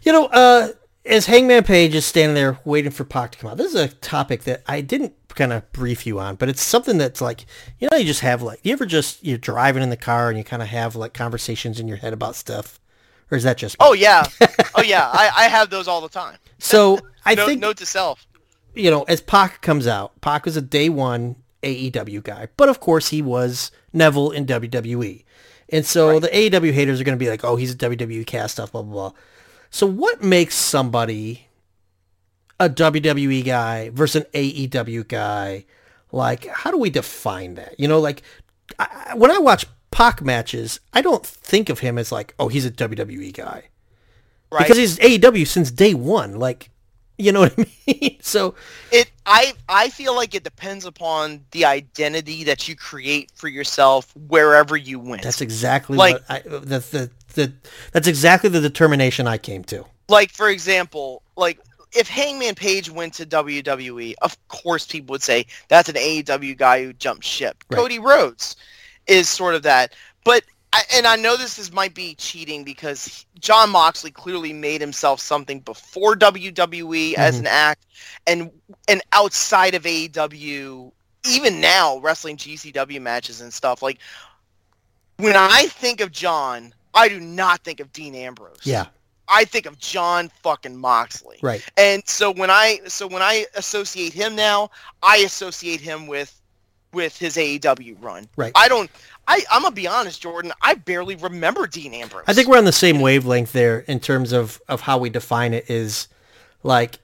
[0.03, 0.70] You know, uh,
[1.06, 3.88] as Hangman Page is standing there waiting for Pac to come out, this is a
[3.88, 7.45] topic that I didn't kind of brief you on, but it's something that's like,
[7.80, 10.38] you know, you just have like, you ever just, you're driving in the car and
[10.38, 12.80] you kind of have like conversations in your head about stuff?
[13.30, 13.86] Or is that just me?
[13.86, 14.26] Oh yeah.
[14.76, 15.10] oh yeah.
[15.12, 16.38] I, I have those all the time.
[16.58, 18.26] So I no, think, note to self.
[18.74, 22.80] you know, as Pac comes out, Pac was a day one AEW guy, but of
[22.80, 25.24] course he was Neville in WWE.
[25.70, 28.53] And so the AEW haters are going to be like, oh, he's a WWE cast
[28.53, 29.20] stuff, blah, blah, blah.
[29.70, 31.47] So what makes somebody
[32.59, 35.66] a WWE guy versus an AEW guy?
[36.11, 37.80] Like, how do we define that?
[37.80, 38.22] You know, like
[38.80, 42.66] I, when I watch Pac matches, I don't think of him as like, oh, he's
[42.66, 43.63] a WWE guy
[44.51, 44.59] Right.
[44.63, 46.38] because he's AEW since day one.
[46.39, 46.70] Like,
[47.18, 48.18] you know what I mean?
[48.22, 48.55] so
[48.91, 54.13] it I I feel like it depends upon the identity that you create for yourself
[54.28, 55.24] wherever you went.
[55.24, 57.54] That's exactly Like- what I, the, the, the,
[57.92, 59.86] that's exactly the determination I came to.
[60.10, 61.60] like for example, like
[61.98, 66.84] if Hangman Page went to WWE, of course people would say that's an AEW guy
[66.84, 67.64] who jumped ship.
[67.70, 67.78] Right.
[67.78, 68.56] Cody Rhodes
[69.08, 70.44] is sort of that, but
[70.94, 75.62] and I know this is might be cheating because Jon Moxley clearly made himself something
[75.62, 77.40] before WWE as Mhm.
[77.40, 77.86] an act,
[78.28, 78.52] and
[78.90, 80.92] and outside of AEW,
[81.30, 84.00] even now wrestling GCW matches and stuff like.
[85.18, 88.62] When I think of Jon, I do not think of Dean Ambrose.
[88.64, 88.88] Yeah,
[89.28, 91.38] I think of Jon fucking Moxley.
[91.41, 91.64] right.
[91.78, 94.70] And so when I so when I associate him now,
[95.04, 96.41] I associate him with
[96.93, 98.28] with his AEW run.
[98.38, 98.52] Right.
[98.56, 98.89] I don't.
[99.28, 100.52] I I'm gonna be honest, Jordan.
[100.62, 102.24] I barely remember Dean Ambrose.
[102.28, 105.54] I think we're on the same wavelength there in terms of, of how we define
[105.54, 106.08] it is
[106.64, 107.00] like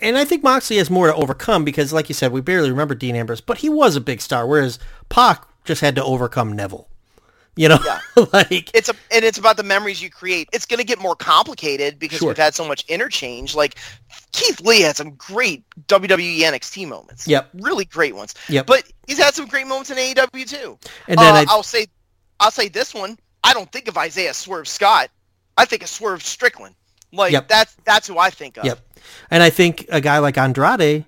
[0.00, 2.94] and I think Moxley has more to overcome because like you said, we barely remember
[2.94, 4.78] Dean Ambrose, but he was a big star, whereas
[5.08, 6.88] Pac just had to overcome Neville.
[7.56, 7.78] You know?
[7.84, 8.00] Yeah.
[8.32, 10.48] like it's a and it's about the memories you create.
[10.52, 12.28] It's going to get more complicated because Sure.
[12.28, 13.54] we've had so much interchange.
[13.54, 13.76] Like
[14.32, 17.28] Keith Lee had some great WWE NXT moments.
[17.28, 17.50] Yep.
[17.54, 18.34] really great ones.
[18.48, 18.66] Yep.
[18.66, 20.78] But he's had some great moments in AEW too.
[21.08, 21.86] and then Uh, I'll say,
[22.40, 23.16] I'll say this one.
[23.44, 25.10] I don't think of Isaiah Swerve Scott.
[25.56, 26.74] I think of Swerve Strickland.
[27.12, 27.46] Like Yep.
[27.48, 28.64] that's that's who I think of.
[28.64, 28.80] Yep.
[29.30, 31.04] And I think a guy like Andrade,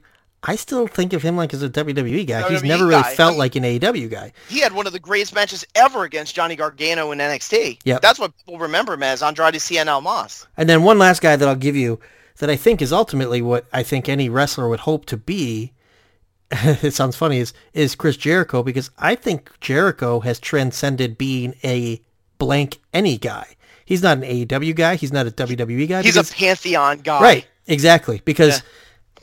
[0.47, 2.49] I still think of him like as a WWE guy.
[2.49, 3.15] He's WWE never really guy.
[3.15, 4.33] felt I mean- like an AEW guy.
[4.49, 7.81] He had one of the greatest matches ever against Johnny Gargano in NXT.
[7.85, 10.47] Yeah, That's what people remember him as Andrade Cien Almas.
[10.57, 11.99] And then one last guy that I'll give you
[12.39, 15.73] that I think is ultimately what I think any wrestler would hope to be.
[16.53, 22.01] it sounds funny is is Chris Jericho because I think Jericho has transcended being a
[22.39, 23.57] blank any guy.
[23.85, 24.95] He's not an AEW guy.
[24.97, 26.03] He's not a WWE guy.
[26.03, 27.21] He's because- a pantheon guy.
[27.21, 28.21] Right, exactly.
[28.25, 28.63] Because Yeah.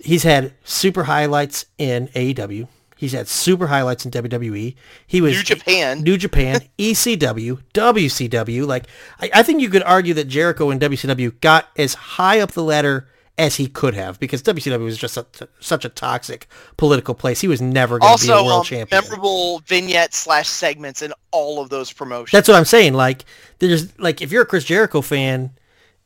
[0.04, 2.68] He's had super highlights in AEW.
[2.96, 4.76] He's had super highlights in WWE.
[5.08, 6.04] He was New Japan.
[6.04, 8.68] New Japan, ECW, WCW.
[8.68, 8.88] Like
[9.20, 12.64] I, I think you could argue that Jericho in WCW got as high up the
[12.64, 16.48] ladder as he could have because WCW was just such, such a toxic
[16.78, 17.42] political place.
[17.42, 19.02] He was never going to be a world um, champion.
[19.02, 22.32] memorable vignettes slash segments in all of those promotions.
[22.32, 22.94] That's what I'm saying.
[22.94, 23.26] Like
[23.60, 25.52] there's like if you're a Chris Jericho fan,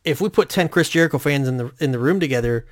[0.03, 2.65] if we put ten Chris Jericho fans in the in the room together,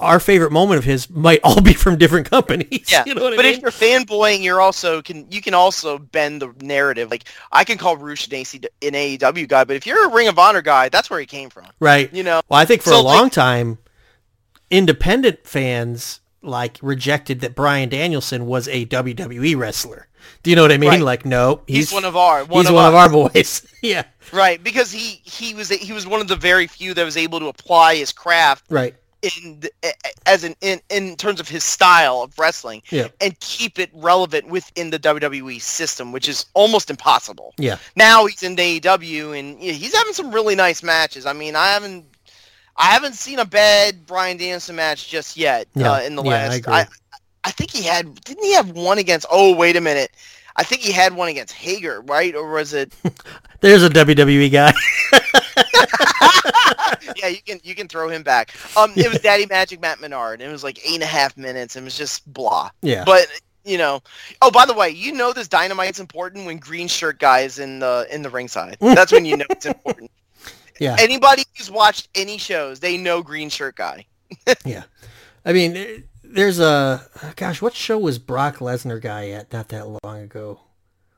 [0.00, 2.90] our favorite moment of his might all be from different companies.
[2.90, 3.56] yeah, you know what but I mean?
[3.56, 7.10] if you're fanboying, you're also can you can also bend the narrative.
[7.10, 10.28] Like I can call Rush an, AC, an AEW guy, but if you're a Ring
[10.28, 11.66] of Honor guy, that's where he came from.
[11.80, 12.12] right.
[12.12, 13.78] You know, Well, I think for So, a long like- time,
[14.70, 20.06] independent fans like rejected that Bryan Danielson was a WWE wrestler.
[20.42, 20.90] Do you know what I mean?
[20.90, 21.00] Right.
[21.00, 23.66] Like, no, he's, one of our one he's of one of our boys.
[23.82, 27.16] yeah, right because he he was he was one of the very few that was
[27.16, 28.94] able to apply his craft right.
[29.42, 29.70] In the,
[30.26, 34.46] as an in in terms of his style of wrestling Yeah, and keep it relevant
[34.48, 37.54] within the WWE system, which is almost impossible.
[37.58, 37.78] yeah.
[37.96, 41.26] now he's in AEW and he's having some really nice matches.
[41.26, 42.04] I mean, I haven't
[42.76, 46.30] I haven't seen a bad Bryan Danielson match just yet No, uh, in the yeah,
[46.30, 46.56] I last.
[46.58, 46.74] agree.
[46.74, 46.86] I,
[47.44, 49.26] I think he had didn't he have one against?
[49.30, 50.10] Oh wait a minute,
[50.56, 52.34] I think he had one against Hager, right?
[52.34, 52.92] Or was it?
[53.60, 54.72] There's a WWE guy.
[57.16, 58.54] yeah, you can you can throw him back.
[58.76, 60.40] Um, it was Daddy Magic Matt Menard.
[60.40, 61.76] It was like eight and a half minutes.
[61.76, 62.70] and It was just blah.
[62.82, 63.04] yeah.
[63.04, 63.26] But
[63.64, 64.00] you know,
[64.42, 67.78] oh by the way, you know this dynamite's important when green shirt guy is in
[67.80, 68.76] the in the ringside.
[68.80, 70.10] That's when you know it's important.
[70.80, 70.96] yeah.
[70.98, 74.06] Anybody who's watched any shows, they know green shirt guy.
[74.64, 74.84] Yeah.
[75.44, 80.22] I mean, there's a gosh, what show was Brock Lesnar guy at not that long
[80.22, 80.60] ago?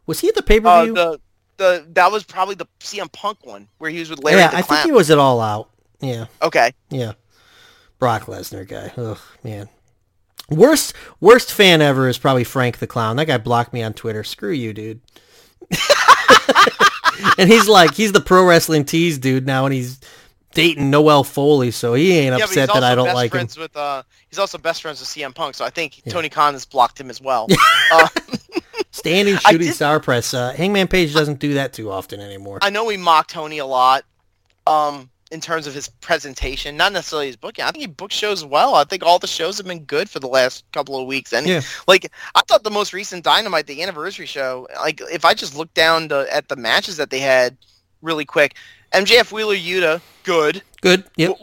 [0.06, 0.94] Was he at the pay per Uh, view?
[0.94, 1.20] the
[1.56, 4.62] the that was probably the CM Punk one where he was with Larry yeah, I
[4.62, 4.78] Clown.
[4.82, 5.70] think he was at All Out.
[6.00, 6.72] Yeah, Okay.
[6.90, 7.12] yeah.
[7.98, 8.92] Brock Lesnar guy.
[8.96, 9.68] Ugh, man.
[10.48, 13.16] Worst worst fan ever is probably Frank the Clown.
[13.16, 14.22] That guy blocked me on Twitter.
[14.24, 15.00] Screw you, dude.
[17.38, 20.00] and he's like, he's the Pro Wrestling Tees dude now, and he's
[20.54, 23.46] dating Noelle Foley, so he ain't Yeah, upset that I don't like him.
[23.58, 26.12] with uh he's also best friends with CM Punk, so I think Yeah.
[26.12, 27.46] Tony Khan has blocked him as well.
[27.92, 28.08] uh,
[28.90, 30.32] Standing shooting star press.
[30.34, 32.58] Uh, Hangman Page doesn't do that too often anymore.
[32.62, 34.04] I know we mock Tony a lot,
[34.66, 37.64] um, in terms of his presentation, not necessarily his booking.
[37.64, 38.74] I think he books shows well.
[38.74, 41.32] I think all the shows have been good for the last couple of weeks.
[41.32, 41.60] And Yeah.
[41.86, 45.72] like I thought the most recent Dynamite, the anniversary show, like if I just look
[45.74, 47.56] down the, at the matches that they had
[48.02, 48.54] really quick,
[48.92, 50.62] MJF Wheeler Yuta, good.
[50.80, 51.04] Good.
[51.16, 51.36] Yep.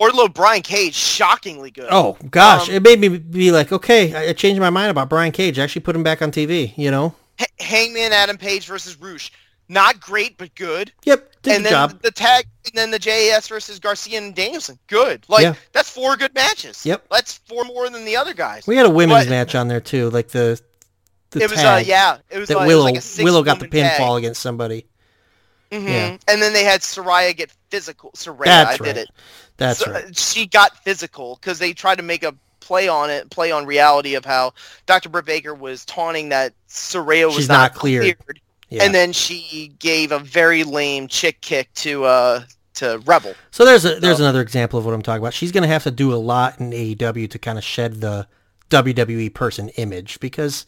[0.00, 1.88] Wardlow Brian Cage, shockingly good.
[1.90, 5.08] Oh gosh, Um, it made me be like, okay, I I changed my mind about
[5.10, 5.58] Brian Cage.
[5.58, 6.72] I actually put him back on TV.
[6.76, 7.14] You know.
[7.38, 9.30] H- Hangman Adam Page versus Rush,
[9.70, 10.92] not great but good.
[11.04, 11.28] Yep.
[11.42, 12.02] Did and the then job.
[12.02, 15.24] the tag, and then the JAS versus Garcia and Danielson, good.
[15.28, 15.54] Like Yeah.
[15.72, 16.84] that's four good matches.
[16.84, 17.06] Yep.
[17.10, 18.66] that's four more than the other guys.
[18.66, 20.60] We had a women's But- match on there too, like the
[21.30, 23.42] the it was uh yeah, it was, that uh, it was Willow like a Willow
[23.44, 24.00] got the woman tag.
[24.00, 24.84] pinfall against somebody.
[25.70, 25.86] Mm-hmm.
[25.88, 26.16] Yeah.
[26.26, 28.10] And then they had Saraya get physical.
[28.16, 28.82] Saraya, That's I right.
[28.82, 29.08] did it.
[29.56, 30.16] That's So- right.
[30.18, 34.14] She got physical because they tried to make a play on it, play on reality
[34.14, 34.52] of how
[34.86, 35.08] Dr.
[35.08, 38.16] Britt Baker was taunting that Saraya was She's not, not cleared.
[38.70, 38.84] Yeah.
[38.84, 42.42] And then she gave a very lame chick kick to uh
[42.74, 43.34] to Rebel.
[43.50, 45.34] so there's a there's another example of what I'm talking about.
[45.34, 48.26] She's going to have to do a lot in AEW to kind of shed the
[48.70, 50.66] WWE person image because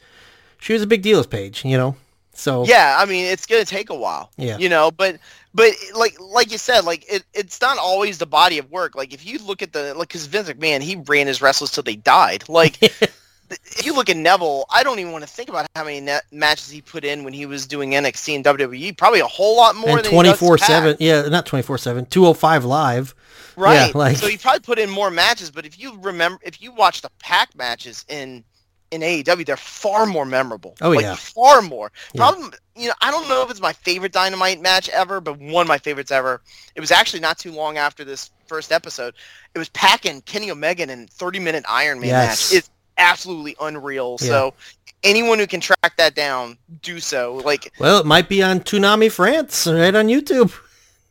[0.58, 1.96] she was a big deal as Paige, you know.
[2.34, 4.30] So Yeah, I mean it's gonna take a while.
[4.36, 4.58] Yeah.
[4.58, 5.18] You know, but
[5.54, 8.94] but like like you said, like it, it's not always the body of work.
[8.96, 11.82] Like if you look at the like because Vince McMahon, he ran his wrestlers till
[11.82, 12.44] they died.
[12.48, 12.78] Like
[13.52, 16.24] if you look at Neville, I don't even want to think about how many net
[16.32, 18.96] matches he put in when he was doing NXT and WWE.
[18.96, 20.96] Probably a whole lot more and than twenty four seven.
[21.00, 22.06] Yeah, not twenty four seven.
[22.06, 23.14] Two oh five live.
[23.56, 23.88] Right.
[23.88, 26.72] Yeah, like so he probably put in more matches, but if you remember, if you
[26.72, 28.44] watch the Pac matches in
[28.90, 30.76] in AEW, they're far more memorable.
[30.82, 31.14] Oh, like, yeah.
[31.14, 31.90] far more.
[32.12, 32.18] Yeah.
[32.28, 35.62] Problem, you know, I don't know if it's my favorite Dynamite match ever, but one
[35.62, 36.42] of my favorites ever.
[36.74, 39.14] It was actually not too long after this first episode.
[39.54, 42.52] It was Pac and Kenny Omega in 30 minute Iron Man Yes.
[42.52, 42.58] match.
[42.58, 42.70] It's
[43.02, 44.16] absolutely unreal.
[44.20, 44.28] Yeah.
[44.28, 44.54] So
[45.02, 47.40] anyone who can track that down, do so.
[47.44, 50.58] Like, well, it might be on Toonami France right on YouTube.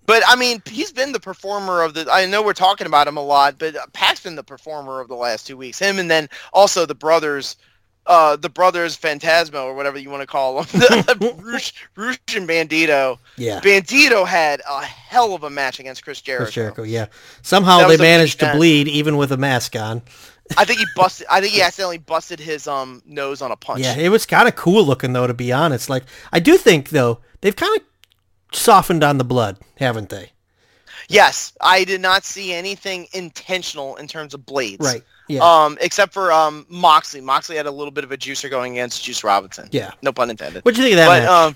[0.08, 2.06] But I mean, he's been the performer of the.
[2.12, 5.16] I know we're talking about him a lot, but Pac's been the performer of the
[5.16, 5.80] last two weeks.
[5.80, 7.56] Him and then also the brothers,
[8.08, 11.04] uh, the brothers Phantasmo or whatever you want to call them,
[11.38, 13.20] Rush, Rush and Bandito.
[13.38, 13.62] Yeah.
[13.62, 16.46] Bandito had a hell of a match against Chris Jericho.
[16.46, 17.06] Chris Jericho, yeah.
[17.44, 20.02] Somehow they was a big managed to bleed even with a mask on.
[20.58, 21.28] I think he busted.
[21.30, 23.82] I think he accidentally busted his um nose on a punch.
[23.82, 25.90] Yeah, it was kind of cool looking though, to be honest.
[25.90, 27.84] Like, I do think though they've kind of
[28.58, 30.32] softened on the blood, haven't they?
[31.08, 34.86] Yes, I did not see anything intentional in terms of blades.
[34.86, 35.04] Right.
[35.28, 35.42] Yeah.
[35.44, 37.22] Um, except for um Moxley.
[37.22, 39.70] Moxley had a little bit of a juicer going against Juice Robinson.
[39.72, 39.92] yeah.
[40.02, 40.64] No pun intended.
[40.66, 41.30] What do you think of that but match?
[41.30, 41.56] um,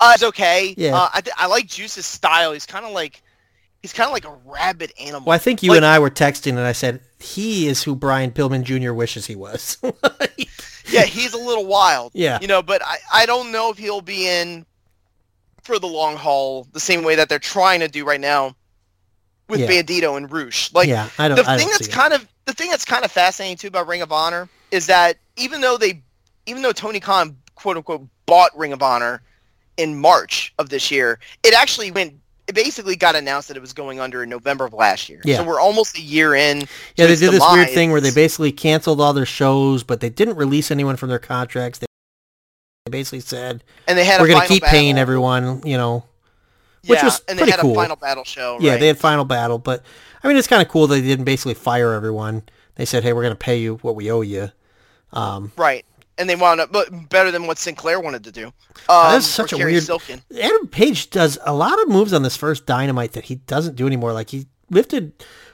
[0.00, 0.74] uh, it's okay.
[0.76, 0.96] Yeah.
[0.96, 2.52] Uh, I, th- I like Juice's style.
[2.52, 3.22] He's kind of like
[3.82, 5.22] he's kind of like a rabid animal.
[5.26, 7.94] well, I think you like- and I were texting, and I said he is who
[7.94, 8.92] Brian Pillman Jr.
[8.92, 9.76] wishes he was.
[10.90, 12.12] yeah, he's a little wild.
[12.14, 12.38] Yeah.
[12.40, 14.66] You know, but I, I don't know if he'll be in
[15.62, 18.54] for the long haul the same way that they're trying to do right now
[19.48, 19.68] with Yeah.
[19.68, 20.72] Bandito and Rush.
[20.72, 21.36] Like yeah, I don't.
[21.36, 21.94] the I thing don't that's see it.
[21.94, 25.18] kind of the thing that's kind of fascinating too about Ring of Honor is that
[25.36, 26.02] even though they
[26.46, 29.22] even though Tony Khan quote unquote bought Ring of Honor
[29.76, 32.14] in March of this year, it actually went
[32.52, 35.20] it basically got announced that it was going under in November of last year.
[35.24, 35.38] Yeah.
[35.38, 36.60] So we're almost a year in.
[36.96, 40.10] Yeah, they did this weird thing where they basically canceled all their shows, but they
[40.10, 41.78] didn't release anyone from their contracts.
[41.78, 41.86] They
[42.90, 46.04] basically said and they had we're going to keep paying everyone, you know.
[46.86, 47.72] which yeah, was and they had cool.
[47.72, 48.58] a final battle show.
[48.60, 49.84] Yeah, they had final battle, but
[50.22, 52.42] I mean, it's kind of cool they didn't basically fire everyone.
[52.74, 54.50] They said, "Hey, we're going to pay you what we owe you."
[55.12, 55.84] Um, right.
[56.18, 58.46] And they wound up but better than what Sinclair wanted to do.
[58.46, 58.52] Um,
[58.88, 60.22] That is such a Cary weird- Silkin.
[60.40, 63.86] Adam Page does a lot of moves on this first Dynamite that he doesn't do
[63.86, 64.12] anymore.
[64.12, 65.12] Like he lifted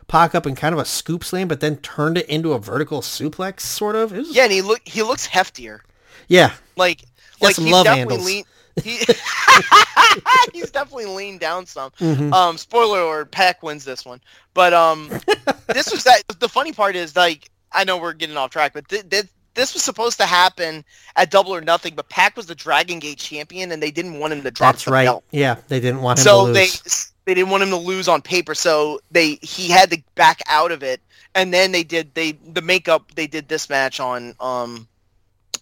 [0.08, 3.02] Pac up in kind of a scoop slam, but then turned it into a vertical
[3.02, 4.12] suplex, sort of.
[4.12, 5.80] It was, Yeah, and he look he looks heftier.
[6.28, 7.02] yeah, Like
[7.40, 8.44] Got like some he's love definitely lean.
[8.84, 8.98] He,
[10.52, 11.90] he's definitely leaned down some.
[11.98, 12.32] Mhm.
[12.32, 14.20] Um, spoiler alert: Pac wins this one.
[14.54, 15.08] But um,
[15.68, 16.22] this was that.
[16.38, 19.26] The funny part is like I know we're getting off track, but th- th-
[19.58, 20.84] this was supposed to happen
[21.16, 21.94] at Double or Nothing.
[21.94, 24.86] But Pac was the Dragon Gate champion, and they didn't want him to drop that's
[24.86, 25.04] right.
[25.04, 25.24] belt.
[25.32, 26.72] Yeah, they didn't want him So to lose.
[26.72, 28.54] So they they didn't want him to lose on paper.
[28.54, 31.00] So they he had to back out of it,
[31.34, 34.86] and then they did they the makeup they did this match on um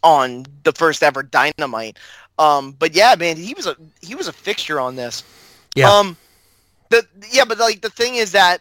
[0.02, 1.98] on the first ever Dynamite.
[2.38, 5.24] Um, but yeah, man, he was a he was a fixture on this.
[5.74, 5.90] Yeah.
[5.90, 6.16] Um,
[6.90, 8.60] the yeah, but like the thing is that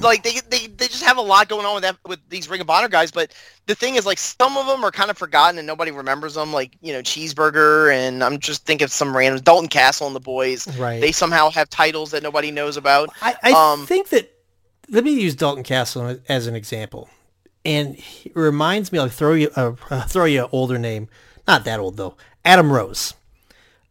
[0.00, 2.60] like they, they they just have a lot going on with that with these Ring
[2.60, 3.10] of Honor guys.
[3.10, 3.32] But
[3.66, 6.52] the thing is, like some of them are kind of forgotten and nobody remembers them.
[6.52, 10.20] Like you know, Cheeseburger and I'm just thinking of some random Dalton Castle and the
[10.20, 10.66] boys.
[10.76, 11.00] right.
[11.00, 13.10] They somehow have titles that nobody knows about.
[13.22, 14.30] I, I um, think that
[14.90, 17.08] let me use Dalton Castle as an example,
[17.64, 18.98] and it reminds me.
[18.98, 19.72] I'll throw you uh,
[20.08, 21.08] throw you an older name,
[21.48, 22.16] not that old though.
[22.44, 23.14] Adam Rose.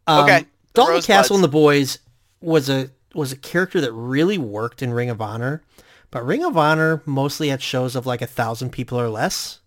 [0.06, 1.08] Um, Okay, Dalton Rosebuds.
[1.08, 2.00] Castle and the Boys
[2.42, 5.64] was a was a character that really worked in Ring of Honor,
[6.12, 9.60] but Ring of Honor mostly had shows of like a thousand people or less.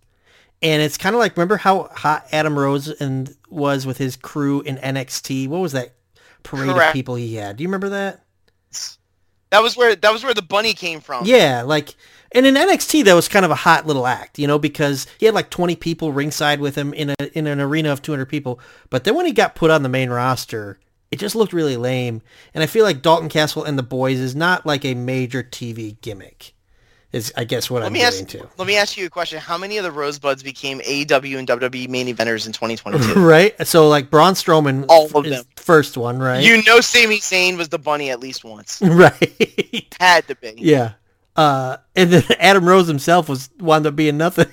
[0.61, 4.61] And it's kind of like remember how hot Adam Rose and was with his crew
[4.61, 5.49] in NXT.
[5.49, 5.93] What was that
[6.43, 7.57] parade of people he had?
[7.57, 8.23] Do you remember that?
[9.49, 11.25] That was where that was where the bunny came from.
[11.25, 11.95] Yeah, like,
[12.31, 15.27] and in NXT that was kind of a hot little act, you know, because he
[15.27, 18.59] had like 20 people ringside with him in a in an arena of 200 people.
[18.89, 20.79] But then when he got put on the main roster,
[21.13, 22.21] it just looked really lame.
[22.55, 25.95] And I feel like Dalton Castle and the Boys is not like a major TV
[26.01, 26.53] gimmick.
[27.11, 28.29] Is I guess what Let I'm me getting ask.
[28.29, 28.49] to.
[28.57, 29.37] Let me ask you a question.
[29.39, 33.13] How many of the Rosebuds became AEW and WWE main eventers in 2022?
[33.23, 33.53] right?
[33.67, 35.45] So like Braun Strowman All of is them.
[35.55, 36.43] first one, right?
[36.43, 38.81] You know, Sami Zayn was the bunny at least once.
[38.81, 39.93] right.
[39.99, 40.55] Had to be.
[40.57, 40.93] yeah.
[41.35, 44.47] Uh, and then Adam Rose himself was wound up being nothing.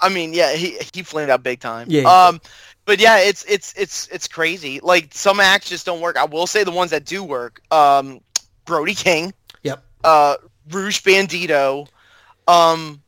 [0.00, 1.88] I mean, yeah, he he flamed out big time.
[1.90, 2.40] Yeah, Um,
[2.88, 4.80] but yeah, it's it's it's it's crazy.
[4.82, 6.16] Like some acts just don't work.
[6.16, 7.60] I will say the ones that do work.
[7.70, 8.22] Um,
[8.64, 9.84] Brody King, yep.
[10.02, 10.36] uh,
[10.70, 11.86] Rush Bandito.
[12.48, 13.02] Um,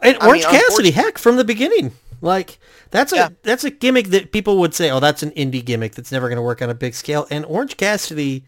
[0.00, 1.92] And I Orange mean, Cassidy, heck, from the beginning.
[2.20, 2.58] Like
[2.90, 3.28] that's a Yeah.
[3.42, 6.36] that's a gimmick that people would say, oh, that's an indie gimmick that's never going
[6.36, 7.26] to work on a big scale.
[7.30, 8.44] And Orange Cassidy,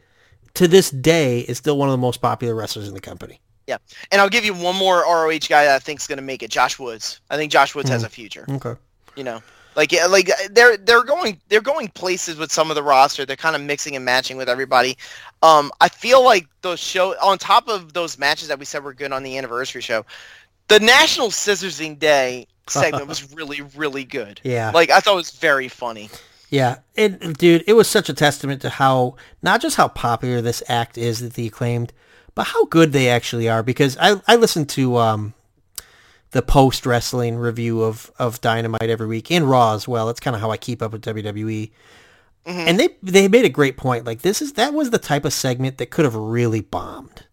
[0.53, 3.41] to this day, is still one of the most popular wrestlers in the company.
[3.67, 3.79] Yeah,
[4.13, 6.51] and I'll give you one more ROH guy that I think's going to make it.
[6.51, 7.21] Josh Woods.
[7.31, 8.07] I think Josh Woods has Hmm.
[8.07, 8.45] a future.
[8.51, 8.75] Okay.
[9.17, 9.43] You know,
[9.77, 13.25] like yeah, like they're they're going they're going places with some of the roster.
[13.25, 14.97] They're kind of mixing and matching with everybody.
[15.43, 18.95] Um, I feel like those show on top of those matches that we said were
[18.95, 20.05] good on the anniversary show,
[20.69, 24.41] the National Scissorsing Day segment was really really good.
[24.45, 24.71] Yeah.
[24.73, 26.11] Like I thought it was very funny.
[26.51, 30.63] Yeah, and dude, it was such a testament to how not just how popular this
[30.69, 31.93] act is that the acclaimed,
[32.37, 33.63] but how good they actually are.
[33.63, 35.35] Because I I listen to um
[36.35, 40.09] the post wrestling review of of Dynamite every week and Raw as well.
[40.09, 41.71] That's kind of how I keep up with WWE.
[42.45, 42.67] Mhm.
[42.67, 44.05] And they they made a great point.
[44.05, 47.25] Like this is that was the type of segment that could have really bombed.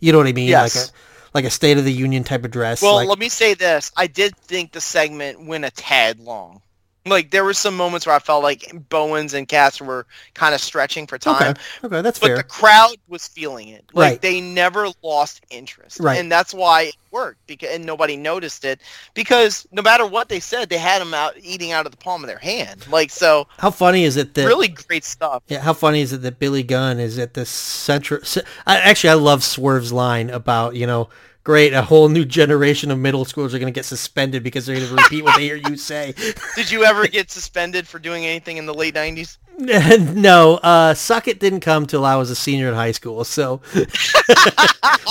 [0.00, 0.48] You know what I mean?
[0.48, 0.74] Yes.
[0.74, 0.92] Like a
[1.34, 2.80] like a State of the Union type of dress.
[2.80, 6.62] Well, like, let me say this: I did think the segment went a tad long.
[7.06, 10.60] Like there were some moments where I felt like Bowens and Cass were kind of
[10.60, 11.52] stretching for time.
[11.52, 12.36] okay, okay, that's but fair.
[12.36, 13.84] the crowd was feeling it.
[13.94, 14.20] Like Right.
[14.22, 16.18] they never lost interest, Right.
[16.18, 17.38] and that's why it worked.
[17.46, 18.80] Because and nobody noticed it
[19.14, 22.22] because no matter what they said, they had them out eating out of the palm
[22.22, 22.86] of their hand.
[22.90, 25.42] Like so, how funny is it that really great stuff.
[25.48, 28.22] Yeah, how funny is it that Billy Gunn is at the center?
[28.24, 31.08] c- I, actually, I love Swerve's line about you know,
[31.48, 34.76] great, a whole new generation of middle schoolers are going to get suspended because they're
[34.76, 36.12] going to repeat what they hear you say.
[36.56, 39.38] Did you ever get suspended for doing anything in the late '90s?
[40.14, 43.24] no, uh, suck it didn't come till I was a senior in high school.
[43.24, 43.62] So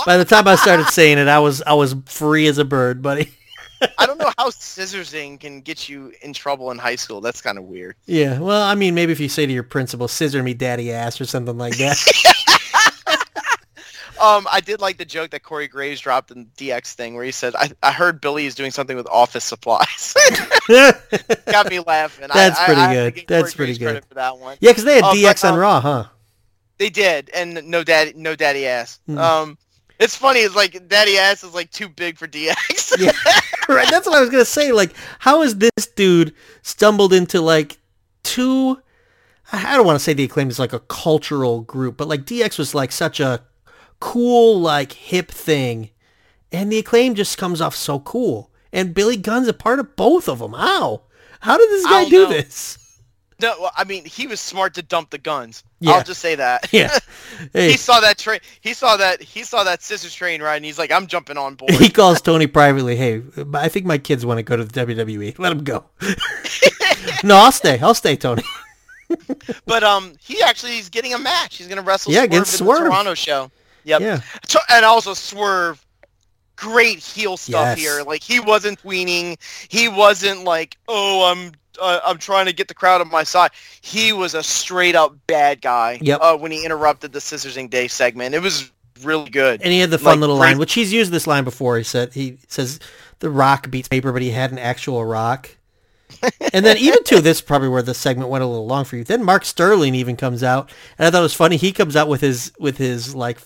[0.05, 3.01] by the time I started saying it, I was I was free as a bird,
[3.01, 3.31] buddy.
[3.97, 7.19] I don't know how scissorsing can get you in trouble in high school.
[7.19, 7.95] That's kind of weird.
[8.05, 11.19] Yeah, well, I mean, maybe if you say to your principal, "Scissor me, daddy ass"
[11.19, 11.97] or something like that.
[14.19, 17.23] Um, I did like the joke that Corey Graves dropped in the DX thing where
[17.23, 20.13] he said, I, I heard Billy is doing something with office supplies.
[20.67, 22.27] Got me laughing.
[22.33, 23.25] That's I, pretty I, good.
[23.27, 24.05] That's Corey pretty Graves good.
[24.05, 24.57] for that one.
[24.59, 26.05] yeah, because they had but, DX on um, Raw, huh?
[26.77, 28.99] They did, and no daddy, no daddy ass.
[29.09, 29.17] Mhm.
[29.17, 29.57] Um,
[29.99, 30.41] it's funny.
[30.41, 32.99] It's like daddy ass is like too big for DX.
[32.99, 33.11] Yeah.
[33.67, 33.89] right.
[33.89, 34.71] That's what I was gonna say.
[34.71, 37.79] Like, how has this dude stumbled into like
[38.23, 38.81] two?
[39.51, 42.59] I don't want to say the acclaim is like a cultural group, but like DX
[42.59, 43.41] was like such a
[43.99, 45.89] cool, like hip thing,
[46.51, 48.51] and the acclaim just comes off so cool.
[48.73, 50.53] And Billy Gunn's a part of both of them.
[50.53, 51.01] How?
[51.39, 52.29] How did this guy don't know.
[52.29, 52.77] this?
[53.39, 55.63] no, well, I mean he was smart to dump the Gunns.
[55.79, 55.93] Yeah.
[55.93, 56.67] I'll just say that.
[56.73, 56.97] Yeah.
[57.53, 58.39] Hey, He saw that train.
[58.61, 59.21] He saw that.
[59.21, 62.19] He saw that scissors train ride, and he's like, "I'm jumping on board." he calls
[62.29, 62.95] Tony privately.
[62.95, 63.21] Hey,
[63.53, 65.37] I think my kids want to go to the WWE.
[65.37, 65.85] Let them go.
[67.23, 67.77] no, I'll stay.
[67.79, 68.43] I'll stay, Tony.
[69.65, 71.57] But um, he actually is getting a match.
[71.57, 72.79] He's gonna wrestle Yeah, Swerve against in Swerve.
[72.79, 73.51] the Toronto show.
[73.87, 74.01] Yep.
[74.01, 74.21] Yeah.
[74.69, 75.83] And also Swerve,
[76.55, 77.79] great heel stuff Yes.
[77.79, 78.03] here.
[78.03, 79.37] Like he wasn't tweening.
[79.69, 83.51] He wasn't like, oh, I'm uh, I'm trying to get the crowd on my side.
[83.81, 85.99] He was a straight up bad guy.
[86.01, 86.19] Yep.
[86.21, 88.71] Uh, when he interrupted the Scissorsing Day segment, it was
[89.03, 89.61] really good.
[89.61, 91.77] And he had the fun Like, little line, which he's used this line before.
[91.77, 92.79] He said he says
[93.19, 95.51] the rock beats paper, but he had an actual rock.
[96.53, 99.03] and then even to this probably where the segment went a little long for you.
[99.03, 101.57] Then Mark Sterling even comes out, and I thought it was funny.
[101.57, 103.39] He comes out with his with his like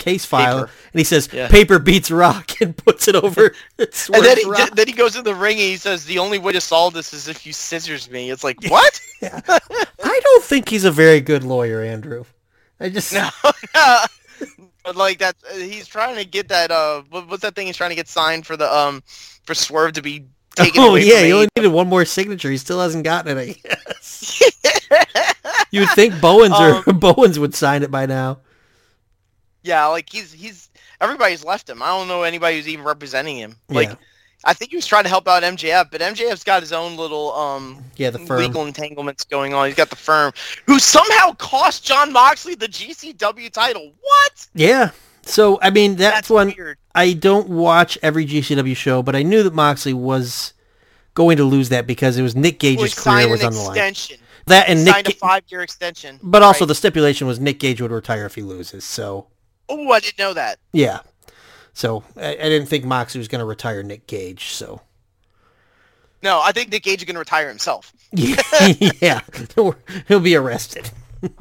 [0.00, 0.70] case file, Paper.
[0.92, 1.46] and he says Yeah.
[1.48, 3.54] paper beats rock, and puts it over.
[3.78, 4.70] And then he, rock.
[4.74, 7.12] then he goes in the ring and he says, "The only way to solve this
[7.14, 9.00] is if you scissors me." It's like, what?
[9.22, 12.24] I don't think he's a very good lawyer, Andrew.
[12.80, 13.28] I just No,
[14.84, 16.70] but like that, he's trying to get that.
[16.70, 19.02] Uh, what, what's that thing he's trying to get signed for the um
[19.44, 20.24] for Swerve to be
[20.56, 22.50] taken oh away yeah, he only needed one more signature.
[22.50, 23.40] He still hasn't gotten it.
[23.64, 24.42] I guess.
[25.70, 28.38] you would think Bowens or Um, Bowens would sign it by now.
[29.62, 31.82] Yeah, like he's he's everybody's left him.
[31.82, 33.56] I don't know anybody who's even representing him.
[33.68, 33.94] Like Yeah.
[34.42, 37.32] I think he was trying to help out MJF, but MJF's got his own little
[37.34, 38.40] um Yeah, the firm.
[38.40, 39.66] legal entanglements going on.
[39.66, 40.32] He's got the firm
[40.66, 43.92] who somehow cost Jon Moxley the GCW title.
[44.00, 44.46] What?
[44.54, 44.90] Yeah.
[45.22, 46.78] So I mean, that's, That's one weird.
[46.94, 50.54] I don't watch every GCW show, but I knew that Moxley was
[51.14, 53.94] going to lose that because it was Nick Gage's career was on the line.
[54.46, 56.18] That He and Nick, signed a five-year extension.
[56.22, 56.68] but also Right.
[56.68, 58.84] the stipulation was Nick Gage would retire if he loses.
[58.84, 59.26] So
[59.70, 60.58] Oh, I didn't know that.
[60.72, 61.00] yeah.
[61.72, 64.48] So I, I didn't think Moxley was going to retire Nick Gage.
[64.48, 64.82] So
[66.22, 67.92] No, I think Nick Gage is going to retire himself.
[68.12, 69.20] yeah,
[70.08, 70.90] he'll be arrested.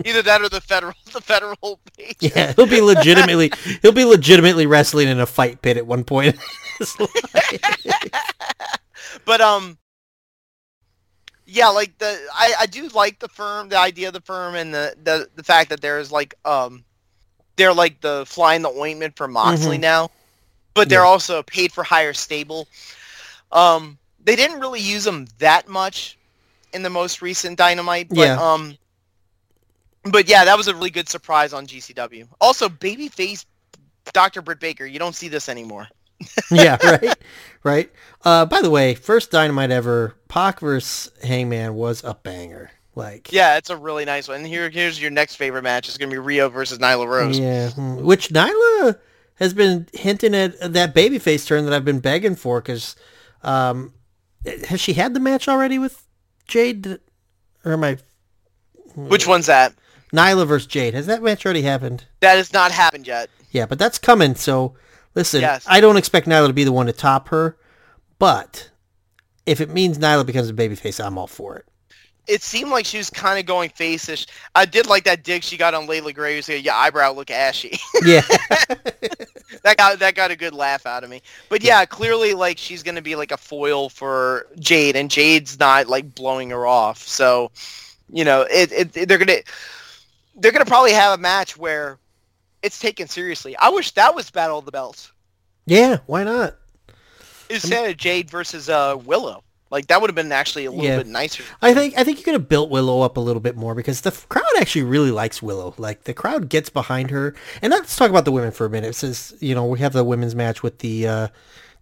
[0.06, 2.16] Either that or the federal, the federal page.
[2.20, 3.52] Yeah, he'll be legitimately
[3.82, 6.36] he'll be legitimately wrestling in a fight pit at one point.
[6.36, 6.42] in
[6.78, 8.12] his life.
[9.26, 9.78] But um,
[11.46, 14.74] yeah, like the I, I do like the firm, the idea of the firm, and
[14.74, 16.84] the the, the fact that there's like um,
[17.60, 19.82] they're like the fly in the ointment for Moxley Mhm.
[19.82, 20.12] now,
[20.74, 21.08] but they're Yeah.
[21.08, 22.68] also paid for higher stable.
[23.52, 26.18] Um, they didn't really use them that much
[26.74, 28.42] in the most recent Dynamite, but Yeah.
[28.42, 28.78] um,
[30.06, 32.28] but yeah, that was a really good surprise on GCW.
[32.40, 33.46] Also, babyface
[34.14, 34.42] Dr.
[34.42, 34.86] Britt Baker.
[34.86, 35.88] You don't see this anymore.
[36.52, 37.18] yeah, right,
[37.64, 37.92] right.
[38.24, 42.72] Uh, by the way, first Dynamite ever, Pac versus Hangman was a banger.
[43.00, 44.38] Like, yeah, it's a really nice one.
[44.38, 45.88] And here, here's your next favorite match.
[45.88, 47.40] It's gonna be Rio versus Nyla Rose.
[47.40, 48.04] Yeah, hmm.
[48.04, 49.00] which Nyla
[49.36, 52.62] has been hinting at that babyface turn that I've been begging for.
[52.62, 52.96] Because,
[53.42, 53.94] um,
[54.68, 56.06] has she had the match already with
[56.48, 57.00] Jade?
[57.66, 57.98] Or am I?
[58.96, 59.74] Which one's that?
[60.14, 60.94] Nyla versus Jade.
[60.94, 62.06] Has that match already happened?
[62.20, 63.30] That has not happened yet.
[63.52, 64.36] Yeah, but that's coming.
[64.36, 64.76] So
[65.16, 65.66] listen, Yes.
[65.68, 67.58] I don't expect Nyla to be the one to top her,
[68.18, 68.70] but
[69.46, 71.66] if it means Nyla becomes a babyface, I'm all for it.
[72.30, 74.28] It seemed like she was kind of going face-ish.
[74.54, 76.36] I did like that dig she got on Leila Grey.
[76.36, 78.22] who said, "Your eyebrow look ashy." Yeah,
[79.64, 81.22] that got that got a good laugh out of me.
[81.50, 85.88] But yeah, clearly like she's gonna be like a foil for Jade, and Jade's not
[85.88, 87.00] like blowing her off.
[87.00, 87.52] So,
[88.12, 89.40] you know, it, it they're gonna
[90.36, 91.98] they're gonna probably have a match where
[92.62, 93.58] it's taken seriously.
[93.58, 95.12] I wish that was Battle of the Belts
[95.70, 95.98] yeah.
[96.08, 96.56] Why not?
[97.50, 99.44] instead of Jade versus uh, Willow.
[99.72, 100.98] Like that would have been actually a little Yeah.
[100.98, 101.44] bit nicer.
[101.62, 104.02] I think I think you could have built Willow up a little bit more because
[104.02, 105.76] the crowd actually really likes Willow.
[105.78, 107.36] Like the crowd gets behind her.
[107.62, 108.96] And let's talk about the women for a minute.
[108.96, 111.28] Since you know we have the women's match with the uh,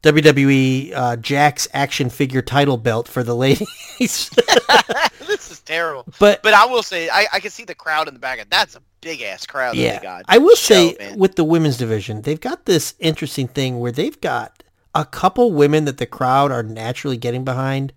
[0.04, 3.68] WWE uh, Jax action figure title belt for the ladies.
[4.00, 6.06] this is terrible.
[6.20, 8.46] but But I will say, I, I can see the crowd in the back.
[8.50, 9.76] That's a big ass crowd.
[9.76, 10.26] that yeah, they got.
[10.28, 11.20] I will Show, say man.
[11.20, 14.64] with the women's division, they've got this interesting thing where they've got
[14.98, 17.93] a couple women that the crowd are naturally getting behind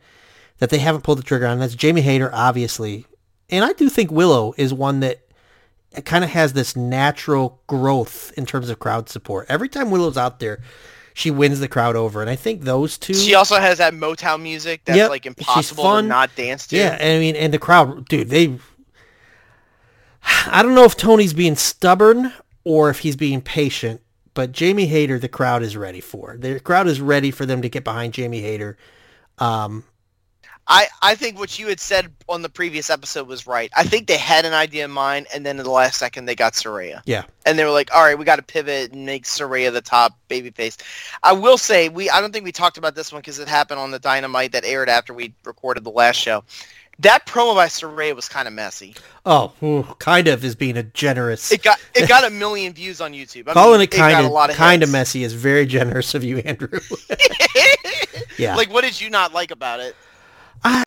[0.58, 1.58] that they haven't pulled the trigger on.
[1.58, 3.06] That's Jamie Hayter, obviously,
[3.48, 5.22] and I do think Willow is one that
[6.04, 9.46] kind of has this natural growth in terms of crowd support.
[9.48, 10.60] Every time Willow's out there,
[11.14, 13.14] she wins the crowd over, and I think those two.
[13.14, 16.76] She also has that Motown music that's Yep, like impossible to not dance to.
[16.76, 18.58] Yeah, and I mean, and the crowd, dude, they.
[20.46, 22.32] I don't know if Tony's being stubborn
[22.62, 24.02] or if he's being patient,
[24.40, 26.34] but Jamie Hayter, the crowd is ready for.
[26.38, 28.78] The crowd is ready for them to get behind Jamie Hayter.
[29.36, 29.84] Um,
[30.66, 33.70] I, I think what you had said on the previous episode was right.
[33.76, 36.34] I think they had an idea in mind, and then in the last second they
[36.34, 39.24] got Saraya, yeah, and they were like, "All right, we got to pivot and make
[39.24, 40.78] Saraya the top babyface."
[41.22, 43.78] I will say we I don't think we talked about this one because it happened
[43.78, 46.44] on the Dynamite that aired after we recorded the last show.
[47.00, 48.94] That promo by Saraya was kind of messy.
[49.24, 51.50] oh, ooh, kind of is being a generous.
[51.50, 53.48] It got it got a million views on YouTube.
[53.48, 56.78] I Calling mean, it kind of kind of messy is very generous of you, Andrew.
[58.38, 59.96] yeah, Like, what did you not like about it?
[60.62, 60.84] I,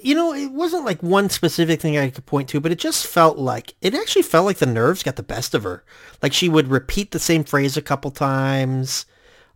[0.00, 3.04] you know, it wasn't like one specific thing I could point to, but it just
[3.06, 5.82] felt like it actually felt like the nerves got the best of her.
[6.22, 9.06] Like she would repeat the same phrase a couple times.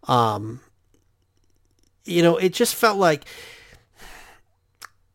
[0.08, 0.60] Um,
[2.04, 3.24] you know, it just felt like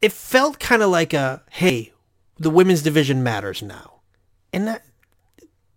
[0.01, 1.93] it felt kind of like a hey,
[2.37, 4.01] the women's division matters now,
[4.53, 4.83] and that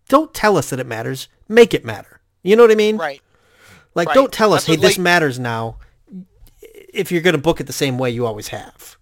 [0.09, 2.21] don't tell us that it matters, make it matter.
[2.43, 2.97] You know what I mean?
[2.97, 3.23] Right.
[3.95, 4.14] Like, right.
[4.14, 5.79] don't tell us, hey, this matters now.
[6.71, 8.97] If you're going to book it the same way you always have.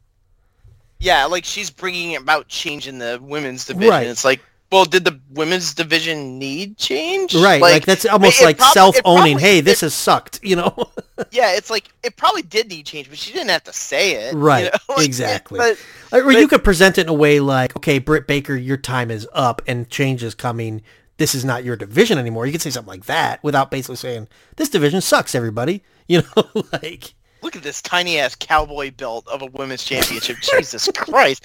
[0.99, 3.91] Yeah, like she's bringing about change in the women's division.
[3.91, 4.07] Right.
[4.07, 4.41] It's like,
[4.71, 7.35] well, did the women's division need change?
[7.35, 9.39] Right, like, that's almost it like prob- self-owning.
[9.39, 10.75] hey, this has sucked, you know?
[11.31, 14.35] yeah, it's like it probably did need change, but she didn't have to say it.
[14.35, 14.79] you right, know?
[14.97, 15.59] Like, exactly.
[15.59, 15.79] But
[16.13, 19.11] or but- you could present it in a way like, okay, Britt Baker, your time
[19.11, 20.83] is up and change is coming.
[21.17, 22.47] This is not your division anymore.
[22.47, 25.83] You could say something like that without basically saying this division sucks, everybody.
[26.11, 27.13] You know, like
[27.43, 30.39] look at this tiny ass cowboy belt of a women's championship.
[30.41, 31.45] Jesus Christ!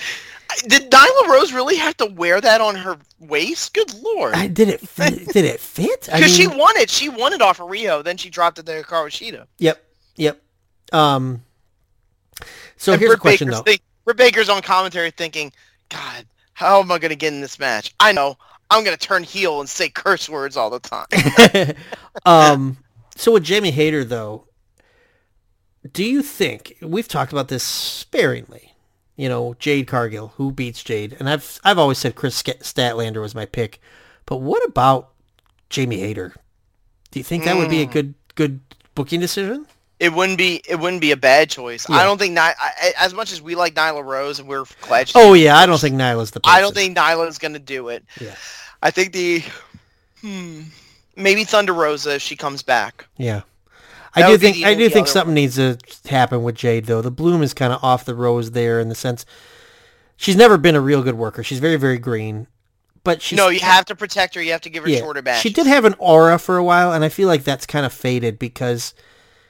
[0.68, 3.74] Did Nyla Rose really have to wear that on her waist?
[3.74, 4.34] Good lord!
[4.34, 6.10] I, did it fit, did it fit?
[6.12, 6.90] I Because she won it.
[6.90, 8.02] She won it off of Rio.
[8.02, 9.48] Then she dropped it to Hikaru Shida.
[9.60, 9.84] Yep,
[10.16, 10.42] yep.
[10.92, 11.44] Um.
[12.78, 13.64] So and here's Britt a question Baker's though.
[13.64, 15.52] think- Britt Baker's on commentary thinking,
[15.90, 17.94] God, how am I going to get in this match?
[18.00, 18.38] I know.
[18.70, 21.76] I'm going to turn heel and say curse words all the time.
[22.26, 22.78] um,
[23.16, 24.46] so with Jamie Hayter, though,
[25.92, 28.73] do you think we've talked about this sparingly?
[29.16, 33.36] You know, Jade Cargill, who beats Jade, and I've I've always said Kris Statlander was
[33.36, 33.80] my pick,
[34.26, 35.10] but what about
[35.70, 36.34] Jamie Hayter?
[37.12, 38.60] Do you think that would be a good good
[38.96, 39.68] booking decision?
[40.04, 41.88] it wouldn't be it wouldn't be a bad choice.
[41.90, 41.96] Yeah.
[41.96, 45.10] I don't think Ny- I, as much as we like Nyla Rose and we're glad.
[45.16, 46.42] Oh yeah, I don't think Nyla's the.
[46.42, 46.58] Person.
[46.58, 48.04] I don't think Nyla's going to do it.
[48.20, 48.36] Yeah.
[48.82, 49.44] I think the
[50.20, 50.64] hmm,
[51.16, 53.06] maybe Thunder Rosa if she comes back.
[53.18, 53.44] Yeah.
[54.16, 57.02] I do think I do think something needs to happen with Jade though.
[57.02, 59.26] The bloom is kind of off the rose there in the sense
[60.18, 61.44] she's never been a real good worker.
[61.44, 62.48] She's very very green,
[63.04, 64.42] but she's no, you have to protect her.
[64.42, 65.42] You have to give her shorter back.
[65.42, 67.94] She did have an aura for a while, and I feel like that's kind of
[67.94, 68.94] faded because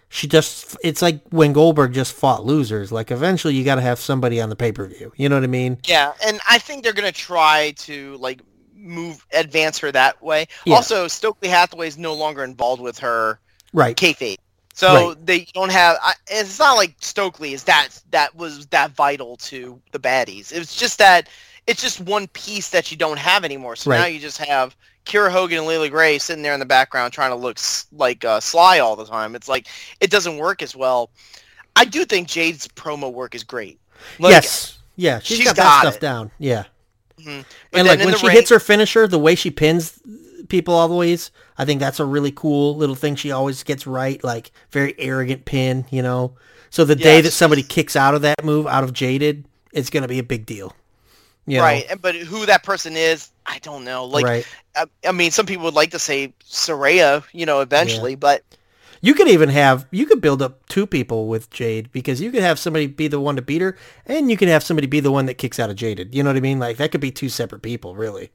[0.09, 2.91] she just, it's like when Goldberg just fought losers.
[2.91, 5.11] Like eventually you got to have somebody on the pay-per-view.
[5.15, 5.79] You know what I mean?
[5.87, 8.41] Yeah, and I think they're gonna try to like
[8.75, 10.47] move advance her that way.
[10.65, 10.75] Yeah.
[10.75, 13.39] Also, Stokely Hathaway is no longer involved with her
[13.73, 13.97] Right.
[13.97, 14.37] kayfabe.
[14.73, 15.25] So Right.
[15.25, 15.97] they don't have.
[16.01, 20.51] I, it's not like Stokely is that that was that vital to the baddies.
[20.51, 21.29] It's just that
[21.67, 23.75] it's just one piece that you don't have anymore.
[23.75, 27.13] So now you just have Kiera Hogan and Leila Grey sitting there in the background
[27.13, 29.35] trying to look s- like uh, Sly all the time.
[29.35, 29.67] It's like
[30.01, 31.11] it doesn't work as well.
[31.75, 33.79] I do think Jade's promo work is great.
[34.19, 34.79] Like, yes.
[34.95, 36.01] Yeah, she's she's got, that got stuff it.
[36.01, 36.31] down.
[36.39, 36.65] Yeah.
[37.19, 37.27] mhm.
[37.27, 39.99] And then like when she ring- hits her finisher, the way she pins
[40.53, 43.87] people all the ways, I think that's a really cool little thing she always gets
[43.87, 46.35] right, like very arrogant pin, you know.
[46.69, 50.03] So the day that somebody kicks out of that move, out of Jaded, it's going
[50.03, 50.75] to be a big deal.
[51.47, 54.05] You right, and- but who that person is, I don't know.
[54.05, 54.47] Like, right.
[54.75, 58.43] I, I mean, some people would like to say Saraya, you know, eventually, but
[59.01, 62.43] You could even have you could build up two people with Jade because you could
[62.43, 63.75] have somebody be the one to beat her,
[64.05, 66.13] and you could have somebody be the one that kicks out of Jaded.
[66.13, 66.59] You know what I mean?
[66.59, 68.29] Like that could be two separate people, really.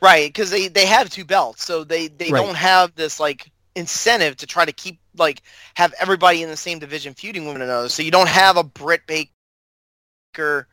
[0.00, 2.42] Right, because they they have two belts, so they they Right.
[2.44, 5.42] don't have this like incentive to try to keep like
[5.74, 7.88] have everybody in the same division feuding with one another.
[7.88, 10.68] So you don't have a Britt Baker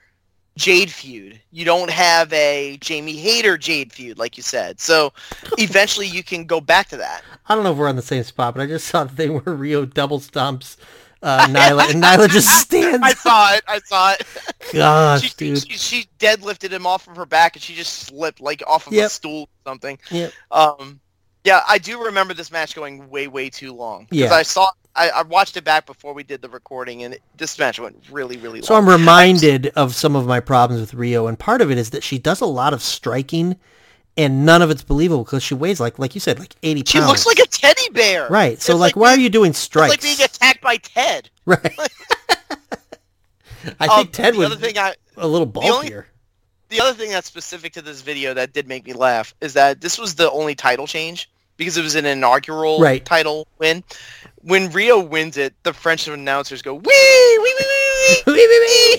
[0.57, 1.41] Jade feud.
[1.51, 4.79] You don't have a Jamie Hayter Jade feud, like you said.
[4.79, 5.13] So
[5.57, 7.23] eventually you can go back to that.
[7.47, 9.29] I don't know if we're on the same spot, but I just saw that they
[9.29, 10.77] were Rio double stomps
[11.23, 12.99] uh, Nyla, and Nyla just stands.
[13.01, 13.63] I saw it.
[13.67, 14.27] I saw it.
[14.73, 15.57] Gosh, she, dude.
[15.71, 18.93] she, she deadlifted him off of her back and she just slipped like off of
[18.93, 19.97] a stool or something.
[20.11, 20.33] Yep.
[20.51, 20.99] Um,
[21.43, 24.07] yeah, I do remember this match going way, way too long.
[24.09, 24.35] Because Yeah.
[24.35, 27.57] I saw, I, I watched it back before we did the recording, and it, this
[27.59, 28.65] match went really, really long.
[28.65, 31.89] So I'm reminded of some of my problems with Rio, and part of it is
[31.91, 33.57] that she does a lot of striking,
[34.17, 36.89] and none of it's believable because she weighs like, like you said, like 80 pounds.
[36.91, 38.27] she looks like a teddy bear.
[38.29, 38.61] right.
[38.61, 39.89] So It's like, why are you doing It's strikes?
[39.91, 41.29] like being attacked by Ted.
[41.45, 41.75] right.
[43.79, 46.07] I Um, think Ted the was other thing I, a little bulkier.
[46.69, 49.79] the other thing that's specific to this video that did make me laugh is that
[49.81, 53.03] this was the only title change because it was an inaugural Right.
[53.05, 53.83] title win.
[54.41, 58.33] When Rio wins it, the French announcers go wee wee wee wee wee.
[58.33, 58.97] Wee, wee,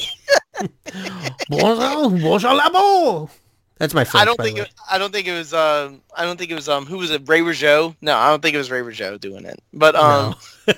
[0.62, 0.68] wee.
[1.50, 3.28] bonjour, bonjour la beau.
[3.78, 4.22] That's my French.
[4.22, 6.68] I don't think it, I don't think it was um I don't think it was
[6.68, 7.94] um who was it Ray Rougeau?
[8.00, 9.60] No, I don't think it was Ray Rougeau doing it.
[9.72, 10.34] But um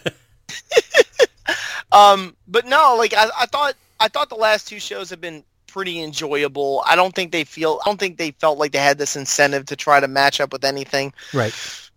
[1.93, 5.45] um but no, like I, I thought I thought the last two shows have been
[5.67, 6.83] pretty enjoyable.
[6.87, 9.67] I don't think they feel I don't think they felt like they had this incentive
[9.67, 11.13] to try to match up with anything.
[11.35, 11.53] right.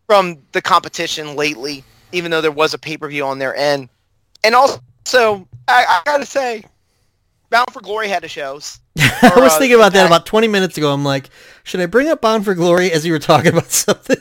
[0.08, 3.90] from the competition lately, even though there was a pay-per-view on their end.
[4.44, 6.64] And also, I, I gotta say,
[7.50, 8.54] Bound for Glory had a show.
[9.00, 10.92] I was uh, thinking about that about 20 minutes ago.
[10.94, 11.30] I'm like,
[11.64, 14.18] should I bring up Bound for Glory as you were talking about something?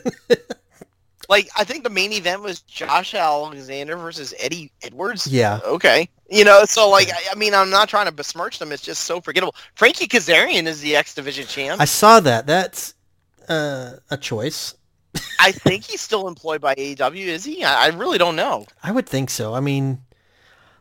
[1.29, 5.27] Like, I think the main event was Josh Alexander versus Eddie Edwards.
[5.27, 5.61] yeah.
[5.65, 6.09] Okay.
[6.31, 8.73] You know, so like, I, I mean, I'm not trying to besmirch them.
[8.73, 9.55] It's just so forgettable.
[9.75, 11.81] Frankie Kazarian is the X Division champ.
[11.81, 12.47] I saw that.
[12.47, 12.95] That's
[13.49, 14.75] uh, a choice.
[15.41, 17.27] I think he's still employed by AEW.
[17.27, 17.65] Is he?
[17.65, 18.67] I, I really don't know.
[18.83, 19.55] I would think so.
[19.55, 20.03] I mean,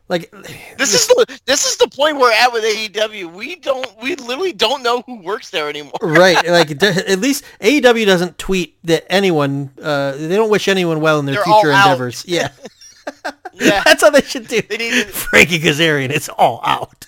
[0.08, 0.30] like,
[0.78, 3.32] This is the this is the point we're at with AEW.
[3.32, 5.92] We don't we literally don't know who works there anymore.
[6.02, 6.36] right.
[6.46, 11.26] Like, at least AEW doesn't tweet that anyone, uh, they don't wish anyone well in
[11.26, 12.24] their They're future endeavors.
[12.26, 12.50] Yeah.
[13.60, 13.82] Yeah.
[13.84, 14.62] That's how they should do.
[14.62, 17.06] They need to- Frankie Kazarian, it's all out.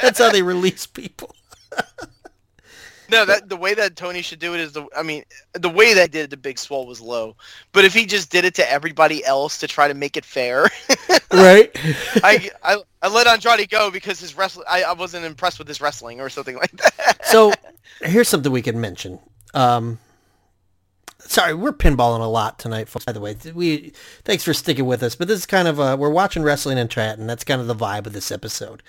[0.00, 1.34] That's how they release people.
[3.10, 4.86] No, that the way that Tony should do it is the.
[4.96, 7.36] I mean, the way that did it to Big Swole was low,
[7.72, 10.68] but if he just did it to everybody else to try to make it fair,
[11.32, 11.70] Right.
[12.22, 14.66] I, I I let Andrade go because his wrestling.
[14.68, 17.26] I, I wasn't impressed with his wrestling or something like that.
[17.26, 17.52] so
[18.00, 19.18] here's something we can mention.
[19.52, 19.98] Um,
[21.18, 23.04] sorry, we're pinballing a lot tonight, folks.
[23.04, 23.92] By the way, we
[24.24, 25.16] thanks for sticking with us.
[25.16, 27.26] But this is kind of uh, we're watching wrestling and chatting.
[27.26, 28.82] That's kind of the vibe of this episode.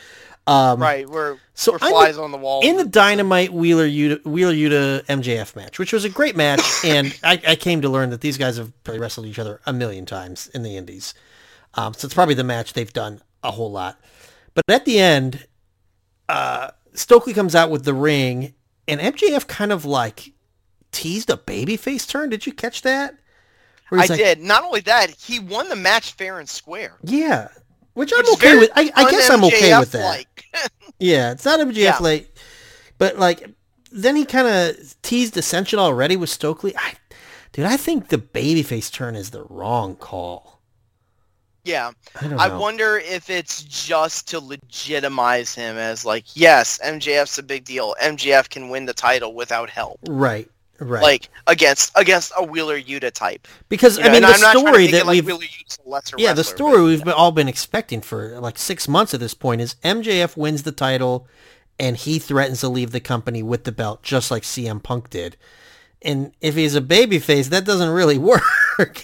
[0.47, 2.61] Um, right, we're So we're I'm- flies on the wall.
[2.63, 7.17] in the Dynamite Wheeler Yuta, Wheeler Yuta MJF match, which was a great match, and
[7.23, 10.05] I, I came to learn that these guys have probably wrestled each other a million
[10.05, 11.13] times in the Indies.
[11.73, 13.99] Um, so it's probably the match they've done a whole lot.
[14.53, 15.47] But at the end,
[16.29, 18.55] uh, Stokely comes out with the ring,
[18.87, 20.31] and MJF kind of like
[20.91, 22.29] teased a babyface turn.
[22.29, 23.15] Did you catch that?
[23.91, 24.39] I like, did.
[24.39, 26.95] Not only that, he won the match fair and square.
[27.03, 27.49] Yeah.
[27.93, 28.71] Which I'm which okay with.
[28.75, 30.25] I, I guess I'm okay with that.
[30.99, 31.97] Yeah, it's not MJF Yeah.
[31.99, 32.29] late,
[32.97, 33.49] but like
[33.91, 36.75] then he kind of teased Ascension already with Stokely.
[36.75, 36.93] I,
[37.53, 40.59] dude, I think the babyface turn is the wrong call.
[41.63, 41.91] yeah.
[42.21, 42.27] I.
[42.47, 47.95] I wonder if it's just to legitimize him as like, yes, MJF's a big deal.
[48.01, 49.99] MJF can win the title without help.
[50.07, 51.01] right, right.
[51.03, 53.47] Like against against a Wheeler Yuta type.
[53.69, 55.89] because You I mean the I'm story make it that like we've Wheeler Yuta's a
[55.89, 59.19] lesser yeah the story but- we've been, all been expecting for like six months at
[59.19, 61.27] this point is MJF wins the title
[61.79, 65.37] and he threatens to leave the company with the belt, just like CM Punk did.
[66.01, 68.41] And if he's a babyface, that doesn't really work.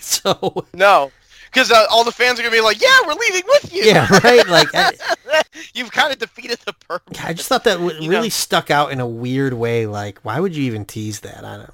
[0.01, 1.11] so No,
[1.53, 4.07] because uh, all the fans are gonna be like, "Yeah, we're leaving with you." yeah,
[4.23, 4.47] right.
[4.47, 4.93] Like I,
[5.73, 7.23] You've kind of defeated the purpose.
[7.23, 8.29] I just thought that w- really know.
[8.29, 9.85] stuck out in a weird way.
[9.85, 11.43] Like, why would you even tease that?
[11.43, 11.73] I don't.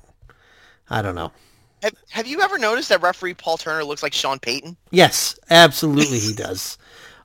[0.89, 1.31] I don't know.
[1.83, 4.75] Have, have you ever noticed that referee Paul Turner looks like Sean Payton?
[4.91, 6.77] Yes, absolutely, he does.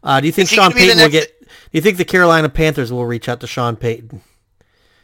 [0.02, 1.40] Uh, do you think Sean Payton will get?
[1.40, 4.20] Do you think the Carolina Panthers will reach out to Sean Payton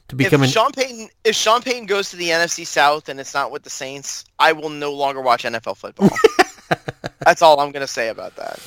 [0.08, 0.52] to become if an?
[0.52, 3.70] Sean Payton, if Sean Payton goes to the NFC South and it's not with the
[3.70, 6.10] Saints, I will no longer watch NFL football.
[7.24, 8.58] That's all I'm gonna say about that.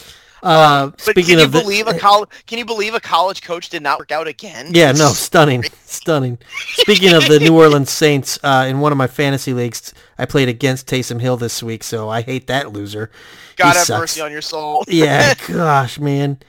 [0.43, 2.30] uh, But speaking can you the, believe a college?
[2.47, 4.67] Can you believe a college coach did not work out again?
[4.71, 6.38] Yeah, no, stunning, stunning.
[6.73, 10.49] Speaking of the New Orleans Saints, uh, in one of my fantasy leagues, I played
[10.49, 13.09] against Taysom Hill this week, so I hate that loser.
[13.55, 13.99] God He have sucks.
[14.01, 14.84] mercy on your soul.
[14.88, 16.39] Yeah, gosh, man.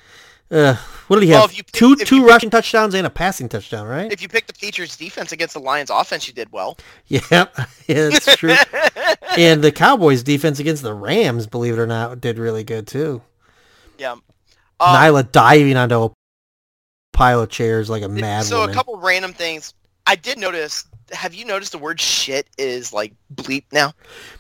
[0.55, 0.77] Uh,
[1.09, 1.51] what did he Well, have?
[1.51, 4.11] if you pick- two two pick- rushing touchdowns and a passing touchdown, right?
[4.13, 6.79] if you pick the Patriots defense against the Lions offense, you did well.
[7.09, 7.21] Yeah,
[7.87, 8.55] yeah, that's true.
[9.37, 13.21] and the Cowboys defense against the Rams, believe it or not, did really good too.
[13.99, 14.13] Yeah.
[14.13, 14.23] Um,
[14.81, 16.11] Nyla diving onto a
[17.13, 18.71] pile of chairs like a mad so woman.
[18.71, 19.75] a couple random things.
[20.07, 20.85] I did notice.
[21.13, 23.93] Have you noticed the word "shit" is like bleep now?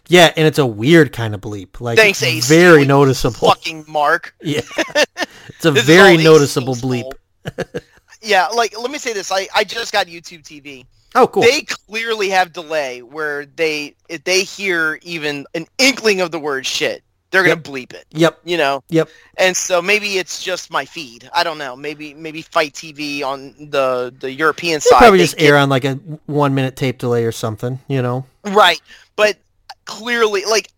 [0.09, 1.81] yeah, and it's a weird kind of bleep.
[1.81, 2.49] Like Thanks, Ace.
[2.49, 3.49] very noticeable.
[3.49, 4.35] Fucking Mark.
[4.43, 4.61] Yeah,
[5.49, 7.11] it's a very noticeable bleep.
[8.23, 9.31] yeah, like let me say this.
[9.31, 10.86] I, I just got YouTube TV.
[11.15, 11.43] Oh, cool.
[11.43, 17.05] They clearly have delay where they they hear even an inkling of the word shit,
[17.35, 18.06] they're gonna bleep it.
[18.12, 18.82] yep, You know.
[18.89, 19.09] Yep.
[19.39, 21.28] And so maybe it's just my feed.
[21.35, 21.74] I don't know.
[21.77, 24.98] Maybe maybe FITE TV on the the European They'll side.
[24.98, 25.94] probably just get- air on like a
[26.27, 27.78] one minute tape delay or something.
[27.89, 28.24] You know.
[28.44, 28.81] Right.
[29.16, 29.36] But
[29.85, 30.69] clearly, like,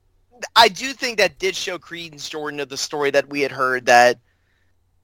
[0.56, 3.86] I do think that did show credence, Jordan, of the story that we had heard
[3.86, 4.18] that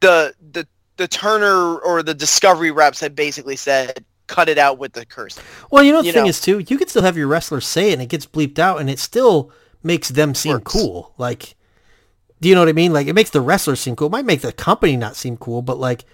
[0.01, 0.67] the the
[0.97, 5.39] the Turner or the Discovery reps had basically said, cut it out with the curse.
[5.71, 6.29] Well, you know the You thing know.
[6.29, 8.79] is too, you could still have your wrestlers say it and it gets bleeped out
[8.81, 9.51] and it still
[9.85, 10.73] makes them seem Works.
[10.73, 11.15] cool.
[11.19, 11.55] Like
[12.41, 12.93] do you know what I mean?
[12.93, 14.09] Like it makes the wrestler seem cool.
[14.09, 16.05] It might make the company not seem cool, but like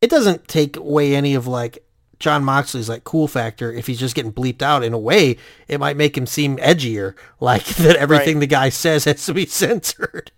[0.00, 1.84] it doesn't take away any of like
[2.20, 5.36] Jon Moxley's like cool factor if he's just getting bleeped out in a way
[5.66, 9.46] it might make him seem edgier like that everything the guy says has to be
[9.46, 10.30] censored.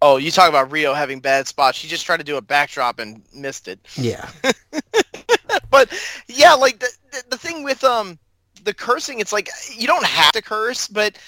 [0.00, 1.78] Oh, you talk about Rio having bad spots.
[1.78, 3.78] She just tried to do a backdrop and missed it.
[3.96, 4.28] Yeah.
[5.70, 5.92] But
[6.28, 8.16] yeah, like the, the the thing with um
[8.64, 11.18] the cursing, it's like you don't have to curse, but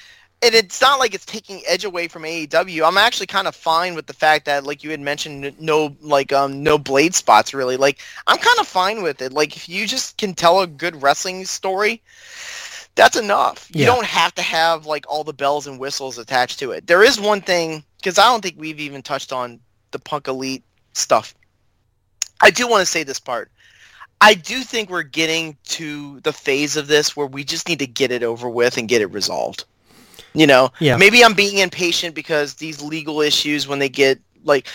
[0.43, 2.87] and it's not like it's taking edge away from AEW.
[2.87, 6.33] I'm actually kind of fine with the fact that, like you had mentioned, no like
[6.33, 7.77] um no blade spots really.
[7.77, 9.33] Like I'm kind of fine with it.
[9.33, 12.03] Like if you just can tell a good wrestling story,
[12.95, 13.71] that's enough.
[13.73, 13.87] You Yeah.
[13.87, 16.87] don't have to have like all the bells and whistles attached to it.
[16.87, 19.61] There is one thing because I don't think we've even touched on
[19.93, 20.65] the Punk Elite
[20.95, 21.35] stuff.
[22.41, 23.51] I do want to say this part.
[24.21, 27.87] I do think we're getting to the phase of this where we just need to
[27.87, 29.65] get it over with and get it resolved.
[30.35, 30.97] You know, Yeah.
[30.97, 34.69] maybe I'm being impatient because these legal issues when they get like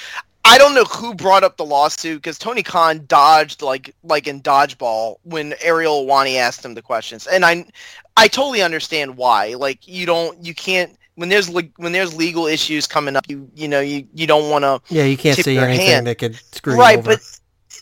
[0.43, 4.41] I don't know who brought up the lawsuit because Tony Khan dodged like like in
[4.41, 7.65] dodgeball when Ariel Helwani asked him the questions, and I
[8.17, 9.53] I totally understand why.
[9.53, 13.47] Like you don't you can't when there's le- when there's legal issues coming up, you
[13.55, 16.07] you know you you don't want to Yeah, you can't say anything hand.
[16.07, 17.19] that could screw right, but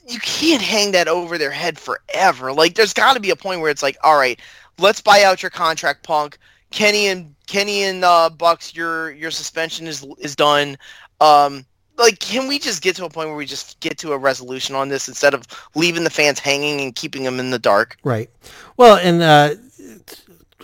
[0.09, 2.51] you can't hang that over their head forever.
[2.51, 4.39] Like, there's got to be a point where it's like, all right,
[4.77, 6.37] let's buy out your contract, Punk.
[6.71, 10.77] Kenny and Kenny and uh, Bucks, your your suspension is is done.
[11.19, 11.65] Um,
[11.97, 14.75] like, can we just get to a point where we just get to a resolution
[14.75, 17.97] on this instead of leaving the fans hanging and keeping them in the dark?
[18.03, 18.29] Right.
[18.77, 19.55] Well, and uh,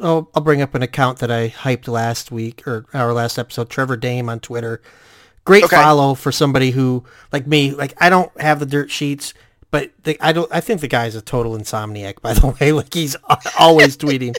[0.02, 3.70] I'll, I'll bring up an account that I hyped last week or our last episode.
[3.70, 4.82] Trevor Dame on Twitter.
[5.46, 5.76] Great Okay.
[5.76, 7.72] follow for somebody who like me.
[7.72, 9.34] Like I don't have the dirt sheets,
[9.72, 10.52] but the, I don't.
[10.52, 12.22] I think the guy's a total insomniac.
[12.22, 13.16] By the way, like he's
[13.60, 14.36] always tweeting.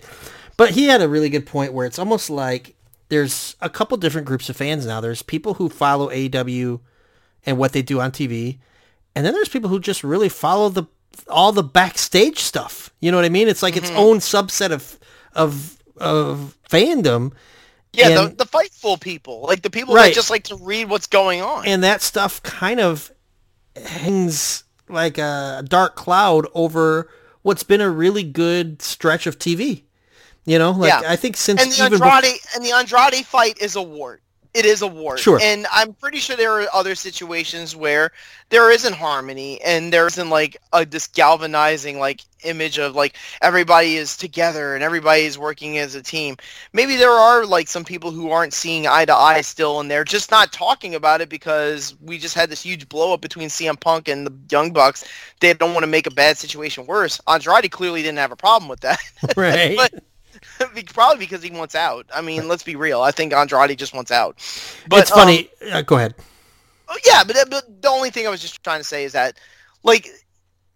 [0.57, 2.75] But he had a really good point where it's almost like
[3.09, 5.01] there's a couple different groups of fans now.
[5.01, 6.81] There's people who follow AW
[7.45, 8.59] and what they do on TV,
[9.15, 10.87] and then there's people who just really follow the
[11.29, 12.91] all the backstage stuff.
[13.01, 13.49] You know what I mean?
[13.49, 13.99] It's like its mm-hmm.
[13.99, 14.99] own subset of
[15.35, 17.33] of of fandom,
[17.97, 20.09] Yeah, the, And- the fightful people, like the people Right.
[20.09, 21.67] that just like to read what's going on.
[21.67, 23.11] and that stuff kind of
[23.85, 27.09] hangs like a dark cloud over
[27.43, 29.83] what's been a really good stretch of TV.
[30.45, 31.11] You know, like Yeah.
[31.11, 34.23] I think since and the Andrade and the Andrade fight is a wart.
[34.57, 35.19] It is a wart.
[35.19, 35.39] Sure.
[35.43, 38.11] And I'm pretty sure there are other situations where
[38.49, 43.97] there isn't harmony and there isn't like a this galvanizing like image of like everybody
[43.97, 46.39] is together and everybody is working as a team.
[46.73, 50.05] Maybe there are like some people who aren't seeing eye to eye still and they're
[50.05, 53.79] just not talking about it because we just had this huge blow up between CM
[53.79, 55.05] Punk and the Young Bucks.
[55.41, 57.21] They don't want to make a bad situation worse.
[57.29, 58.99] Andrade clearly didn't have a problem with that.
[59.37, 59.77] Right.
[59.77, 59.93] but
[60.93, 62.07] probably because he wants out.
[62.15, 63.03] I mean, let's be real.
[63.03, 64.37] I think Andrade just wants out.
[64.89, 65.51] But it's funny.
[65.63, 66.15] um, uh, go ahead.
[66.89, 69.39] oh, yeah, but, but the only thing I was just trying to say is that,
[69.83, 70.09] like,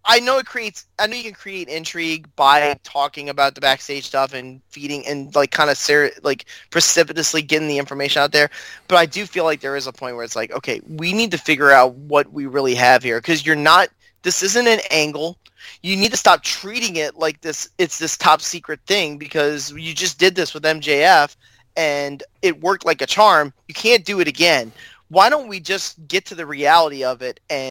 [0.03, 0.85] I know it creates.
[0.97, 5.33] I know you can create intrigue by talking about the backstage stuff and feeding and
[5.35, 8.49] like kind of ser- like precipitously getting the information out there.
[8.87, 11.31] But I do feel like there is a point where it's like, okay, we need
[11.31, 13.89] to figure out what we really have here because you're not.
[14.23, 15.37] This isn't an angle.
[15.81, 17.69] You need to stop treating it like this.
[17.77, 21.35] It's this top secret thing because you just did this with MJF
[21.77, 23.53] and it worked like a charm.
[23.67, 24.71] You can't do it again.
[25.09, 27.69] Why don't we just get to the reality of it and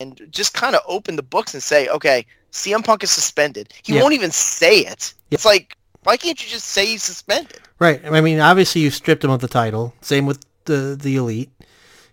[0.00, 3.72] and just kind of open the books and say, okay, CM Punk is suspended.
[3.84, 4.02] He Yeah.
[4.02, 5.14] won't even say it.
[5.30, 7.60] It's like, why can't you just say he's suspended?
[7.78, 8.00] Right.
[8.04, 9.94] I mean, obviously you stripped him of the title.
[10.00, 11.50] Same with the the elite.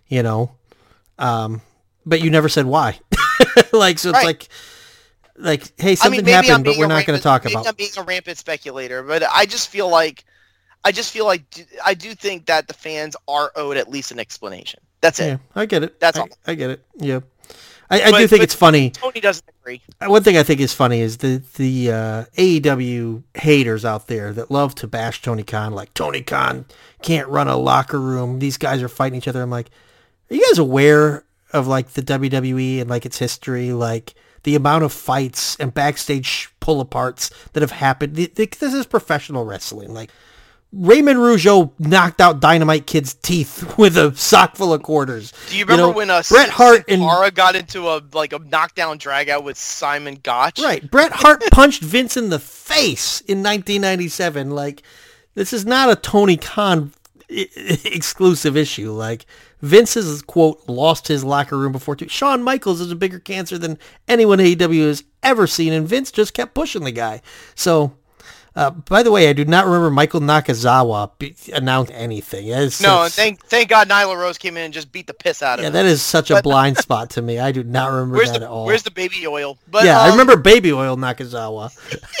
[0.08, 0.52] You know,
[1.18, 1.62] um,
[2.06, 2.98] but you never said why.
[3.72, 4.24] like so, it's Right.
[4.26, 4.48] like
[5.40, 7.66] like hey, something I'm happened, but we're not going to talk about.
[7.66, 10.24] I'm being a rampant speculator, but I just feel like,
[10.84, 14.18] I just feel like I do think that the fans are owed at least an
[14.18, 14.80] explanation.
[15.00, 15.26] That's it.
[15.26, 15.98] Yeah, I get it.
[16.00, 16.28] That's I, all.
[16.46, 16.84] I get it.
[16.96, 17.20] Yeah.
[17.90, 18.90] I, I do think it's funny.
[18.90, 19.82] Tony doesn't agree.
[20.00, 24.48] One thing I think is funny is the the uh, AEW haters out there that
[24.50, 26.66] love to bash Tony Khan, like Tony Khan
[27.02, 28.38] can't run a locker room.
[28.38, 29.42] These guys are fighting each other.
[29.42, 29.70] I'm like,
[30.30, 34.14] are you guys aware of like the WWE and like its history, like
[34.44, 38.16] the amount of fights and backstage pull aparts that have happened?
[38.16, 39.92] Th- th- This is professional wrestling.
[39.94, 40.10] Like
[40.72, 45.32] Raymond Rougeau knocked out Dynamite Kid's teeth with a sock full of quarters.
[45.48, 48.38] Do you remember know, when uh, Bret Hart and Mara got into a like a
[48.38, 50.60] knockdown dragout with Simon Gotch?
[50.60, 50.88] Right.
[50.88, 54.50] Bret Hart punched Vince in the face in 1997.
[54.50, 54.82] Like,
[55.34, 56.92] this is not a Tony Khan
[57.28, 58.92] exclusive issue.
[58.92, 59.26] Like,
[59.62, 62.08] Vince has, quote, lost his locker room before, too.
[62.08, 63.78] Shawn Michaels is a bigger cancer than
[64.08, 67.20] anyone AEW has ever seen, and Vince just kept pushing the guy.
[67.54, 67.94] So,
[68.56, 72.48] uh, by the way, I do not remember Michael Nakazawa be- announced anything.
[72.48, 75.42] Is No, and thank thank God Nyla Rose came in and just beat the piss
[75.42, 75.74] out of yeah, him.
[75.74, 77.38] Yeah, that is such a blind spot to me.
[77.38, 78.66] I do not remember where's that the at all.
[78.66, 79.56] Where's the baby oil?
[79.68, 81.70] But yeah, I um, remember Baby Oil Nakazawa.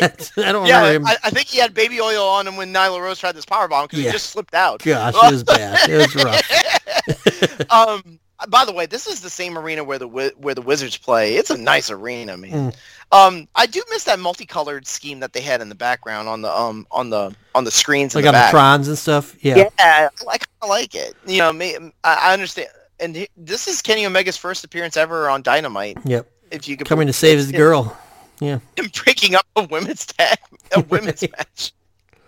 [0.46, 1.06] I don't Yeah, remember him.
[1.06, 3.66] I, I think he had baby oil on him when Nyla Rose tried this power
[3.68, 4.06] bomb because Yeah.
[4.06, 4.82] he just slipped out.
[4.82, 5.90] Gosh, it was bad.
[5.90, 7.70] It was rough.
[7.70, 8.18] um,
[8.48, 11.36] by the way, this is the same arena where the where the Wizards play.
[11.36, 12.72] It's a nice arena, man.
[12.72, 12.76] Mm.
[13.12, 16.50] Um, I do miss that multicolored scheme that they had in the background on the
[16.50, 18.56] um on the on the screens like in on the the.
[18.56, 19.36] Trons and stuff.
[19.44, 19.56] Yeah.
[19.78, 21.14] Yeah, I kind of like it.
[21.26, 22.68] You know, me, I, I understand.
[23.00, 25.98] And he- this is Kenny Omega's first appearance ever on Dynamite.
[26.04, 26.30] Yep.
[26.50, 27.96] If you could Coming to save his girl.
[28.40, 28.60] Yeah.
[28.76, 30.38] him breaking up a women's tag,
[30.74, 31.32] a women's Right.
[31.38, 31.72] match.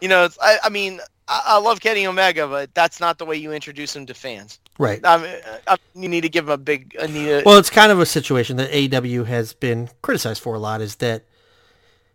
[0.01, 3.25] You know, it's, I, I mean, I, I love Kenny Omega, but that's not the
[3.25, 4.59] way you introduce him to fans.
[4.79, 5.01] Right.
[5.05, 5.37] I mean,
[5.67, 6.97] I, you need to give him a big.
[7.01, 10.55] I need a, Well, it's kind of a situation that AEW has been criticized for
[10.55, 11.25] a lot is that,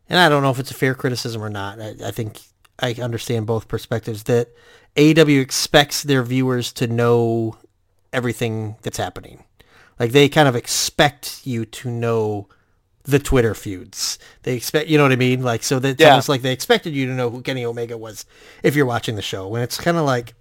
[0.10, 1.80] and I don't know if it's a fair criticism or not.
[1.80, 2.40] I, I think
[2.80, 4.50] I understand both perspectives that
[4.96, 7.58] AEW expects their viewers to know
[8.12, 9.44] everything that's happening.
[10.00, 12.48] Like they kind of expect you to know
[13.04, 14.20] the Twitter feuds.
[14.44, 15.42] They expect, you know what I mean?
[15.44, 16.10] Like, so that's Yeah.
[16.10, 18.26] almost like they expected you to know who Kenny Omega was
[18.64, 19.54] if you're watching the show.
[19.56, 20.34] And it's kind of like,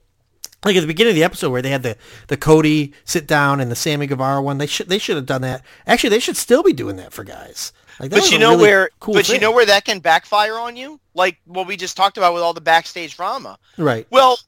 [0.66, 3.60] like at the beginning of the episode where they had the, the Cody sit down
[3.60, 5.64] and the Sammy Guevara one, they should they should have done that.
[5.86, 7.72] Actually, they should still be doing that for guys.
[7.98, 10.58] Like, that but you know really where, cool but you know where that can backfire
[10.58, 13.58] on you, like what we just talked about with all the backstage drama.
[13.78, 14.06] right?
[14.10, 14.38] Well,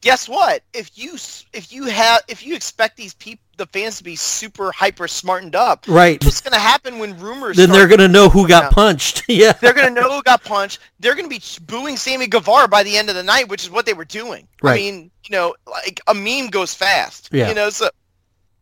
[0.00, 0.62] guess what?
[0.72, 1.14] If you
[1.52, 5.54] if you have if you expect these people, the fans to be super hyper smartened
[5.54, 6.22] up, Right.
[6.24, 7.56] what's going to happen when rumors?
[7.56, 8.72] Then they're gonna know who got out?
[8.72, 9.24] punched.
[9.28, 9.52] yeah.
[9.52, 10.78] they're going to know who got punched.
[11.00, 13.70] They're going to be booing Sammy Guevara by the end of the night, which is
[13.70, 14.48] what they were doing.
[14.62, 14.72] Right.
[14.72, 17.28] I mean, you know, like a meme goes fast.
[17.32, 17.48] Yeah.
[17.48, 17.90] You know, so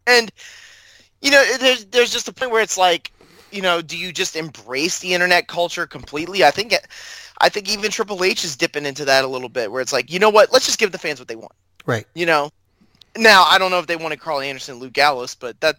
[0.06, 0.32] and
[1.22, 3.12] you know, there's there's just a point where it's like,
[3.50, 6.44] you know, do you just embrace the internet culture completely?
[6.44, 6.86] I think it,
[7.40, 10.12] I think even Triple H is dipping into that a little bit, where it's like,
[10.12, 10.52] you know what?
[10.52, 11.52] Let's just give the fans what they want.
[11.86, 12.06] Right.
[12.14, 12.50] You know.
[13.16, 15.76] Now I don't know if they wanted Karl Anderson, and Luke Gallows, but that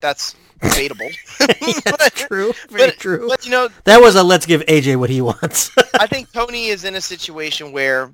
[0.00, 1.08] that's debatable.
[1.38, 2.52] That's true.
[2.70, 3.28] Very but- true.
[3.28, 5.70] but you know, that was a let's give AJ what he wants.
[5.98, 8.12] I think Tony is in a situation where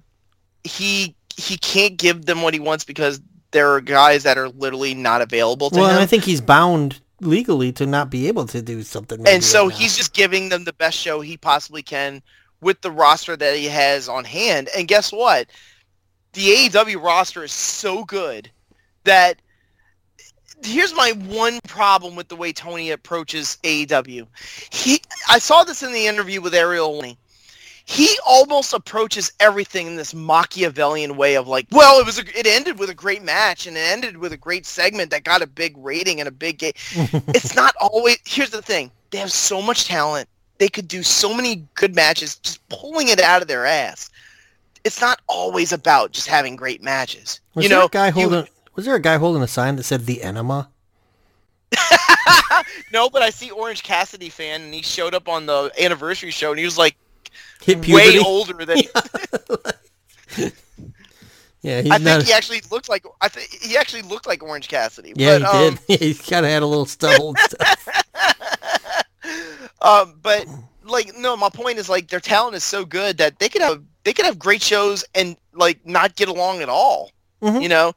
[0.62, 4.94] he he can't give them what he wants because there are guys that are literally
[4.94, 6.02] not available to well, him.
[6.02, 9.26] I think he's bound legally to not be able to do something.
[9.26, 12.22] and so right he's just giving them the best show he possibly can
[12.60, 14.68] with the roster that he has on hand.
[14.76, 15.48] And guess what?
[16.34, 18.50] The AEW roster is so good
[19.04, 19.40] that
[20.64, 24.26] here's my one problem with the way Tony approaches AEW.
[24.70, 27.16] He I saw this in the interview with Ariel Helwani.
[27.86, 32.46] He almost approaches everything in this Machiavellian way of like, well, it was a, it
[32.46, 35.46] ended with a great match and it ended with a great segment that got a
[35.46, 36.72] big rating and a big game.
[36.94, 38.18] it's not always.
[38.26, 40.28] Here's the thing: they have so much talent.
[40.58, 44.08] They could do so many good matches, just pulling it out of their ass.
[44.84, 47.40] It's not always about just having great matches.
[47.54, 48.46] Was you there know, a guy you- holding?
[48.74, 50.68] Was there a guy holding a sign that said "The Enema"?
[52.92, 56.50] no, but I see Orange Cassidy fan, and he showed up on the anniversary show,
[56.50, 56.96] and he was like
[57.66, 58.78] way older than.
[61.62, 63.04] Yeah, he's I think he actually looked like.
[63.20, 65.12] I think he actually looked like Orange Cassidy.
[65.16, 66.00] yeah, but, he um, did.
[66.00, 67.34] he kind of had a little stubble.
[69.80, 70.46] um, but
[70.84, 73.82] like, no, my point is like their talent is so good that they could have
[74.04, 77.10] they could have great shows and like not get along at all.
[77.42, 77.62] Mhm.
[77.62, 77.94] You know,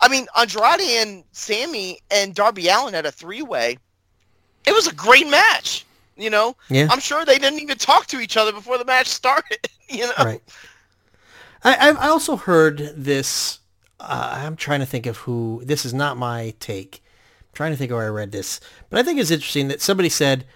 [0.00, 3.78] I mean, Andrade and Sammy and Darby Allin had a three way.
[4.66, 5.84] It was a great match.
[6.16, 6.86] You know, Yeah.
[6.90, 9.58] I'm sure they didn't even talk to each other before the match started.
[9.88, 10.40] You know, right.
[11.64, 13.58] I I've- I also heard this.
[13.98, 15.62] Uh, I'm trying to think of who.
[15.64, 17.02] This is not my take.
[17.40, 19.80] I'm trying to think of where I read this, but I think it's interesting that
[19.82, 20.46] somebody said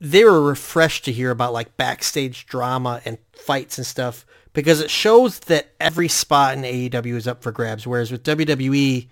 [0.00, 4.90] they were refreshed to hear about like backstage drama and fights and stuff because it
[4.90, 9.08] shows that every spot in AEW is up for grabs, whereas with WWE,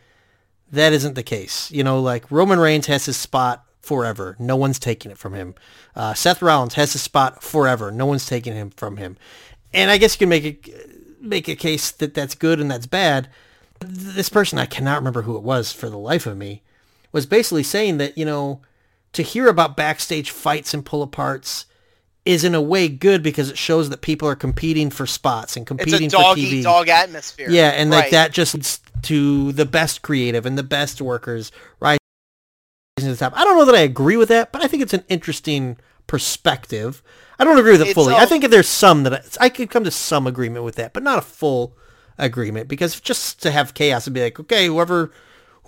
[0.72, 1.70] that isn't the case.
[1.70, 4.34] You know, like Roman Reigns has his spot forever.
[4.38, 5.54] No one's taking it from him.
[5.94, 7.90] Uh, Seth Rollins has his spot forever.
[7.90, 9.16] No one's taking him from him.
[9.72, 10.72] And I guess you can make a,
[11.20, 13.28] make a case that that's good and that's bad.
[13.80, 16.62] This person, I cannot remember who it was for the life of me,
[17.12, 18.60] was basically saying that, you know,
[19.12, 21.64] to hear about backstage fights and pull aparts
[22.24, 25.62] is in a way good because it shows that people are competing for spots and
[25.62, 26.38] it's competing a for TV.
[26.38, 27.48] eat dog atmosphere.
[27.50, 31.98] Yeah, and like that just leads to the best creative and the best workers rising
[32.98, 33.32] to the top.
[33.34, 37.02] I don't know that I agree with that, but I think it's an interesting perspective.
[37.38, 38.12] I don't agree with it It's fully.
[38.12, 40.74] all- I think if there's some that I, I could come to some agreement with
[40.74, 41.76] that, but not a full
[42.18, 45.12] agreement because just to have chaos and be like, okay, whoever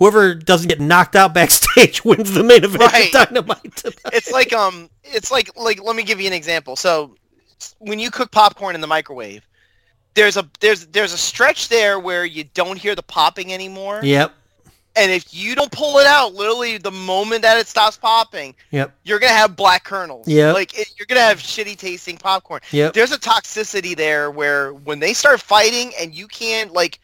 [0.01, 3.13] whoever doesn't get knocked out backstage wins the main event Right.
[3.13, 3.83] of Dynamite.
[4.11, 7.15] it's like um it's like like let me give you an example so
[7.77, 9.47] when you cook popcorn in the microwave
[10.15, 14.33] there's a there's there's a stretch there where you don't hear the popping anymore yep,
[14.95, 18.93] and if you don't pull it out literally the moment that it stops popping yep,
[19.03, 20.55] you're gonna have black kernels Yep.
[20.55, 22.93] like it, you're gonna have shitty tasting popcorn yep.
[22.93, 26.99] there's a toxicity there where when they start fighting and you can't like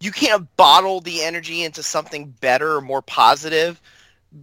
[0.00, 3.80] you can't bottle the energy into something better or more positive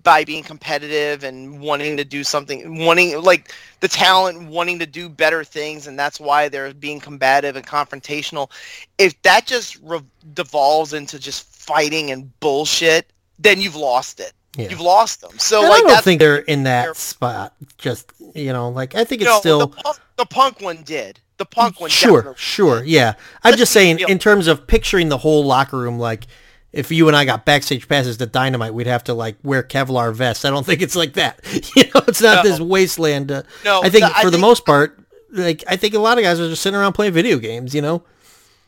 [0.04, 5.08] by being competitive and wanting to do something wanting like the talent wanting to do
[5.08, 8.52] better things and that's why they're being combative and confrontational
[8.98, 10.02] if that just re-
[10.34, 14.68] devolves into just fighting and bullshit then you've lost it Yeah.
[14.70, 17.54] you've lost them so And like I don't think they're in that spot.
[17.78, 21.22] Just you know, like I think it's no, still the, punk, the punk one did
[21.38, 23.14] the punk one sure, definitely sure, yeah.
[23.44, 24.08] I'm Let's just saying, real.
[24.10, 26.28] in terms of picturing the whole locker room, like
[26.74, 30.14] if you and I got backstage passes to Dynamite, we'd have to like wear Kevlar
[30.14, 30.46] vests.
[30.46, 31.40] I don't think it's like that.
[31.76, 32.50] You know, it's not No.
[32.52, 33.32] this wasteland.
[33.32, 35.00] Uh, No, I think the- I for the think- most part,
[35.32, 37.74] like I think a lot of guys are just sitting around playing video games.
[37.76, 38.04] You know,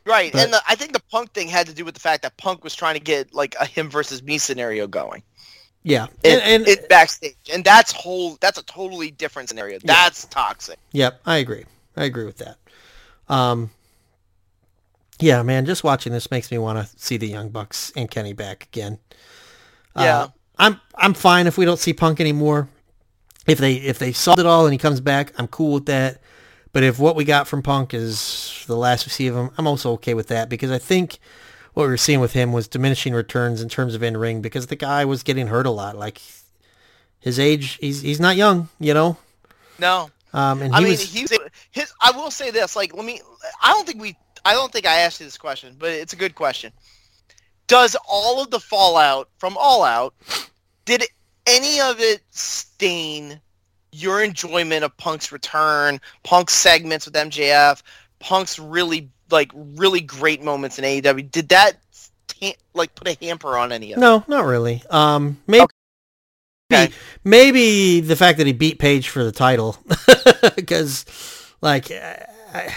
[0.05, 2.23] Right, But- and the, I think the Punk thing had to do with the fact
[2.23, 5.21] that Punk was trying to get like a him versus me scenario going,
[5.83, 9.77] yeah, and, and, and it backstage, and that's whole that's a totally different scenario.
[9.83, 10.79] That's toxic.
[10.93, 11.65] Yep, I agree.
[11.97, 12.57] I agree with that.
[13.29, 13.69] Um,
[15.19, 18.33] yeah, man, just watching this makes me want to see the Young Bucks and Kenny
[18.33, 18.99] back again.
[19.95, 20.17] Yeah.
[20.17, 20.27] Uh,
[20.57, 22.69] I'm I'm fine if we don't see Punk anymore.
[23.47, 26.21] If they if they solved it all and he comes back, I'm cool with that.
[26.71, 29.67] But if what we got from Punk is the last we see of him, I'm
[29.67, 31.17] also okay with that because I think
[31.73, 34.67] what we were seeing with him was diminishing returns in terms of in ring because
[34.67, 35.97] the guy was getting hurt a lot.
[35.97, 36.21] Like
[37.19, 39.17] his age, he's he's not young, you know.
[39.79, 41.31] No, Um, and he I mean was he's
[41.71, 41.93] his.
[42.01, 42.75] I will say this.
[42.75, 43.21] Like, let me.
[43.63, 44.15] I don't think we.
[44.45, 46.71] I don't think I asked you this question, but it's a good question.
[47.67, 50.13] Does all of the fallout from All Out,
[50.85, 51.03] did
[51.45, 53.39] any of it stain
[53.91, 57.81] your enjoyment of Punk's return, Punk's segments with MJF,
[58.19, 61.29] Punk's really like really great moments in AEW?
[61.31, 61.77] Did that
[62.73, 64.01] like put a hamper on any of it?
[64.01, 64.83] No, not really.
[64.89, 65.65] Um, maybe
[66.71, 66.93] Okay.
[67.23, 69.77] maybe the fact that he beat Page for the title,
[70.55, 71.05] because
[71.61, 72.73] like I,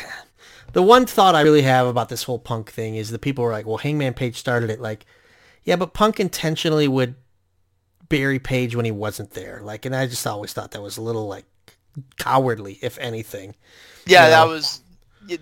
[0.73, 3.52] the one thought I really have about this whole Punk thing is the people were
[3.52, 5.05] like, "Well, Hangman Page started it." Like,
[5.64, 7.14] yeah, but Punk intentionally would
[8.09, 9.60] bury Page when he wasn't there.
[9.62, 11.44] Like, and I just always thought that was a little like
[12.16, 13.55] cowardly, if anything.
[14.06, 14.31] Yeah, Yeah.
[14.31, 14.81] that was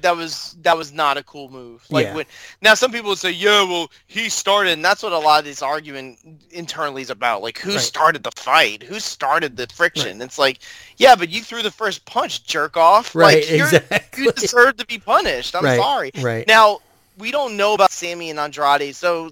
[0.02, 1.84] that was that was not a cool move.
[1.90, 2.14] Like Yeah.
[2.16, 2.26] when
[2.62, 5.44] now some people would say, yeah, well he started, and that's what a lot of
[5.44, 6.18] this argument
[6.50, 7.42] internally is about.
[7.42, 7.80] Like who Right.
[7.80, 8.82] started the fight?
[8.82, 10.20] Who started the friction?
[10.22, 10.60] It's like,
[10.96, 13.14] yeah, but you threw the first punch, jerk off.
[13.14, 14.24] Right, like, you're, exactly.
[14.24, 15.54] You deserve to be punished.
[15.54, 16.10] I'm Right, sorry.
[16.20, 16.46] right.
[16.46, 16.80] Now
[17.18, 19.30] we don't know about Sammy and Andrade, so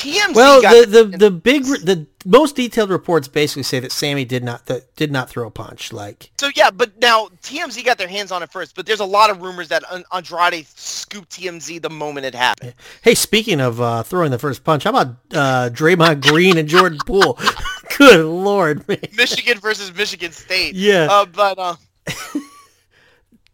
[0.00, 0.34] TMZ.
[0.34, 4.42] Well, got the, the the big the most detailed reports basically say that Sammy did
[4.42, 5.92] not that did not throw a punch.
[5.92, 8.74] Like So yeah, but now TMZ got their hands on it first.
[8.74, 12.74] But there's a lot of rumors that Andrade scooped TMZ the moment it happened.
[13.02, 16.98] Hey, speaking of uh, throwing the first punch, how about uh, Draymond Green and Jordan
[17.06, 17.38] Poole?
[17.98, 18.98] Good lord, man.
[19.16, 20.74] Michigan versus Michigan State.
[20.74, 21.08] Yeah.
[21.10, 21.74] Uh, but uh,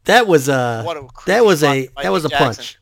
[0.04, 2.78] That was uh, a that was a that was a Nick punch.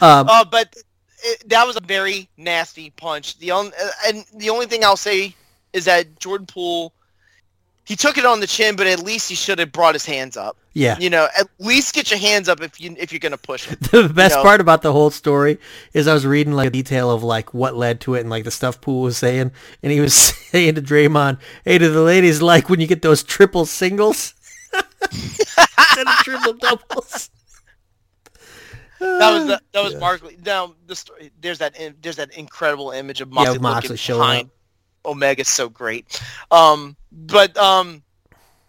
[0.00, 0.74] um, uh, but
[1.22, 3.38] it, that was a very nasty punch.
[3.38, 5.34] The only uh, and the only thing I'll say
[5.72, 6.92] is that Jordan Poole,
[7.84, 10.36] he took it on the chin, but at least he should have brought his hands
[10.36, 10.56] up.
[10.74, 10.96] yeah.
[10.98, 13.80] You know, at least get your hands up if you if you're gonna push it.
[13.90, 14.42] The best know.
[14.42, 15.58] part about the whole story
[15.92, 18.44] is I was reading like a detail of like what led to it and like
[18.44, 19.50] the stuff Poole was saying,
[19.82, 20.14] and he was
[20.50, 24.34] saying to Draymond, "Hey, to the ladies, like when you get those triple singles
[25.12, 27.30] instead of triple doubles."
[29.00, 29.98] That was the, that was Yeah.
[29.98, 30.38] Barkley.
[30.44, 33.88] Now the story, there's that im- there's that incredible image of Yeah, Moxley, of Moxley
[33.88, 34.50] looking showing behind
[35.04, 36.20] Omega's so great.
[36.50, 38.02] Um, but um,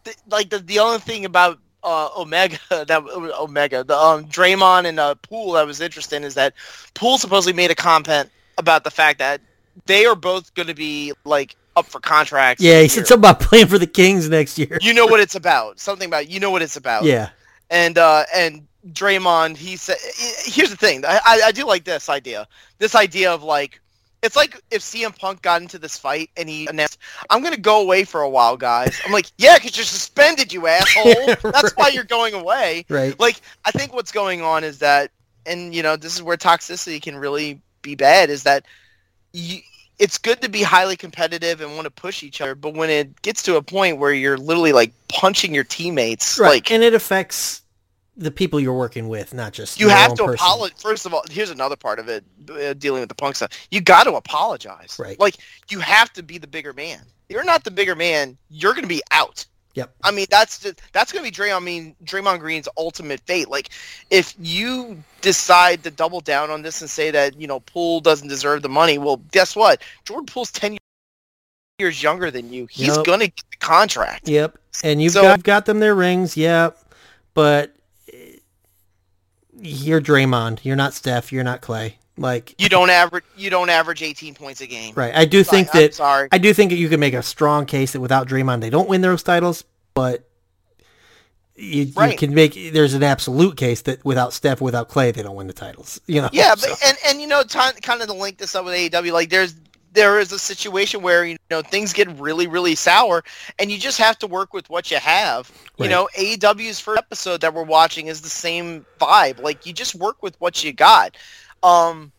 [0.03, 3.03] th- like the the only thing about uh, Omega that
[3.39, 6.53] Omega the um Draymond and uh, Poole that was interesting is that
[6.93, 9.41] Poole supposedly made a comment about the fact that
[9.85, 12.61] they are both going to be like up for contracts.
[12.61, 12.89] Yeah, he here.
[12.89, 14.77] said something about playing for the Kings next year.
[14.81, 15.79] You know what it's about.
[15.79, 17.03] Something about you know what it's about.
[17.05, 17.29] Yeah,
[17.69, 19.97] And uh, and Draymond, he said,
[20.45, 21.03] here's the thing.
[21.05, 22.47] I, I do like this idea.
[22.77, 23.81] This idea of like,
[24.21, 26.97] it's like if CM Punk got into this fight and he announced,
[27.29, 30.67] "I'm gonna go away for a while, guys." I'm like, "Yeah, because you're suspended, you
[30.67, 31.35] asshole.
[31.51, 33.17] That's why you're going away." right.
[33.17, 35.11] Like, I think what's going on is that,
[35.45, 38.29] and you know, this is where toxicity can really be bad.
[38.29, 38.65] Is that
[39.31, 39.59] you,
[39.99, 43.21] it's good to be highly competitive and want to push each other, but when it
[43.21, 46.93] gets to a point where you're literally like punching your teammates, Right, like and it
[46.93, 47.61] affects
[48.19, 50.81] the people you're working with, not just you have to apologize.
[50.81, 53.51] First of all, here's another part of it uh, dealing with the punk stuff.
[53.71, 54.97] You got to apologize.
[54.99, 55.19] Right.
[55.19, 55.37] Like
[55.69, 56.99] you have to be the bigger man.
[57.29, 58.37] You're not the bigger man.
[58.49, 59.45] You're going to be out.
[59.75, 59.95] Yep.
[60.03, 61.55] I mean, that's just, that's going to be Draymond.
[61.55, 63.49] I mean, Draymond Green's ultimate fate.
[63.49, 63.69] Like,
[64.09, 68.27] if you decide to double down on this and say that you know Poole doesn't
[68.27, 69.81] deserve the money, well, guess what?
[70.05, 70.77] Jordan Poole's ten
[71.77, 72.65] years younger than you.
[72.65, 73.05] He's Yep.
[73.05, 74.27] going to get the contract.
[74.27, 76.35] Yep, and you've So- got, got them their rings.
[76.35, 76.77] Yep,
[77.33, 77.73] but
[79.61, 80.59] you're Draymond.
[80.63, 81.31] You're not Steph.
[81.31, 81.93] You're not Klay.
[82.17, 83.23] Like You don't average.
[83.37, 84.93] You don't average 18 points a game.
[84.95, 85.15] right.
[85.15, 86.27] I do think that sorry.
[86.31, 88.89] I do think that you can make a strong case that without Draymond they don't
[88.89, 89.63] win those titles,
[89.93, 90.25] but
[91.55, 95.35] you, you can make there's an absolute case that without Steph, without Klay, they don't
[95.35, 95.99] win the titles.
[96.07, 96.29] You know.
[96.31, 98.73] Yeah, so- but and and you know, time, kind of to link this up with
[98.73, 99.55] AEW, like there's
[99.93, 103.23] there is a situation where you know things get really really sour,
[103.57, 105.51] and you just have to work with what you have.
[105.77, 109.41] You know, AEW's first episode that we're watching is the same vibe.
[109.41, 111.15] Like you just work with what you got.
[111.63, 112.11] Um,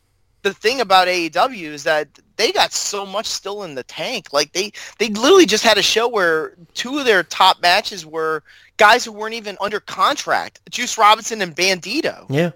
[0.43, 4.33] the thing about AEW is that they got so much still in the tank.
[4.33, 8.43] Like they they literally just had a show where two of their top matches were
[8.79, 12.25] guys who weren't even under contract, Juice Robinson and Bandito.
[12.29, 12.53] yeah.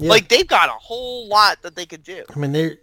[0.00, 0.08] Yeah.
[0.08, 2.24] Like they've got a whole lot that they could do.
[2.34, 2.78] I mean, they're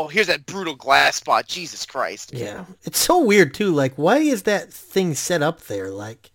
[0.00, 1.48] Oh, here's that brutal glass spot.
[1.48, 2.32] Jesus Christ.
[2.32, 2.64] yeah.
[2.84, 3.72] It's so weird too.
[3.72, 5.90] Like, why is that thing set up there?
[5.90, 6.30] Like,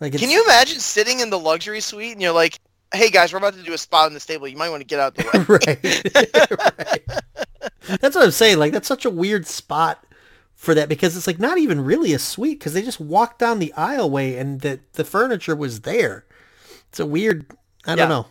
[0.00, 2.58] like it's, Can you imagine sitting in the luxury suite and you're like,
[2.94, 4.48] "Hey guys, we're about to do a spot in this table.
[4.48, 7.08] You might want to get out the way." right.
[7.90, 8.00] right.
[8.00, 8.58] That's what I'm saying.
[8.58, 10.04] Like that's such a weird spot
[10.54, 13.58] for that because it's like not even really a suite because they just walked down
[13.58, 16.24] the aisleway and the the furniture was there.
[16.88, 17.46] It's a weird.
[17.86, 17.96] I Yeah.
[17.96, 18.26] don't know.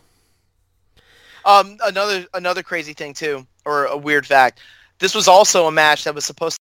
[1.44, 4.60] Um, another another crazy thing too, or a weird fact.
[4.98, 6.58] This was also a match that was supposed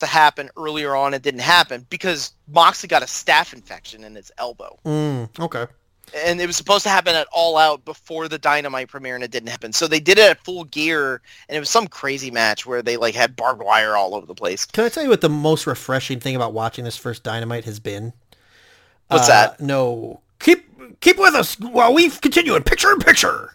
[0.00, 1.14] to happen earlier on.
[1.14, 4.78] It didn't happen because Moxley got a staph infection in his elbow.
[4.84, 5.66] Mm, okay.
[6.14, 9.30] and it was supposed to happen at All Out before the Dynamite premiere, and it
[9.30, 9.72] didn't happen.
[9.72, 12.96] So they did it at Full Gear, and it was some crazy match where they
[12.96, 14.64] like had barbed wire all over the place.
[14.64, 17.78] Can I tell you what the most refreshing thing about watching this first Dynamite has
[17.80, 18.12] been?
[19.08, 19.60] What's Uh, that?
[19.60, 20.20] No.
[20.40, 23.54] Keep keep with us while we continue in picture in picture.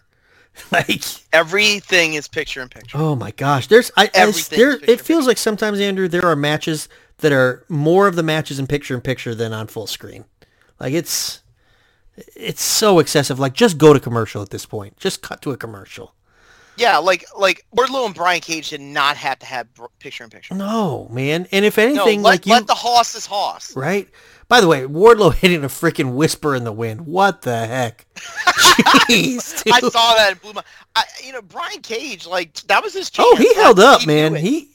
[0.72, 2.98] like Everything is picture in picture.
[2.98, 4.80] Oh my gosh, there's I, I there.
[4.84, 8.68] It feels like sometimes Andrew, there are matches that are more of the matches in
[8.68, 10.26] picture in picture than on full screen.
[10.80, 11.42] Like it's
[12.36, 13.40] it's so excessive.
[13.40, 14.98] Like just go to commercial at this point.
[14.98, 16.14] Just cut to a commercial.
[16.78, 19.68] Yeah, like like Wardlow and Brian Cage did not have to have
[20.00, 20.56] picture in picture.
[20.56, 21.48] No, man.
[21.52, 23.76] And if No, anything, let, like you, let the hoss is hoss.
[23.76, 24.08] right?
[24.48, 27.06] By the way, Wardlow hitting a freaking whisper in the wind.
[27.06, 28.06] What the heck?
[28.16, 29.64] Jeez.
[29.72, 30.64] I saw that and blew my.
[30.96, 33.28] I, you know, Brian Cage, like that was his chance.
[33.32, 34.36] Oh, he held up, knew man.
[34.36, 34.70] He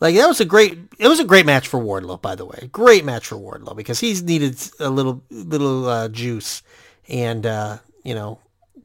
[0.00, 0.78] like that was a great.
[0.98, 2.68] It was a great match for Wardlow, by the way.
[2.72, 6.62] Great match for Wardlow because he's needed a little little uh, juice,
[7.08, 8.38] and uh, you know,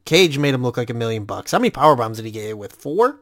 [0.04, 1.52] Cage made him look like a million bucks.
[1.52, 2.72] How many power bombs did he get with?
[2.72, 3.20] Four.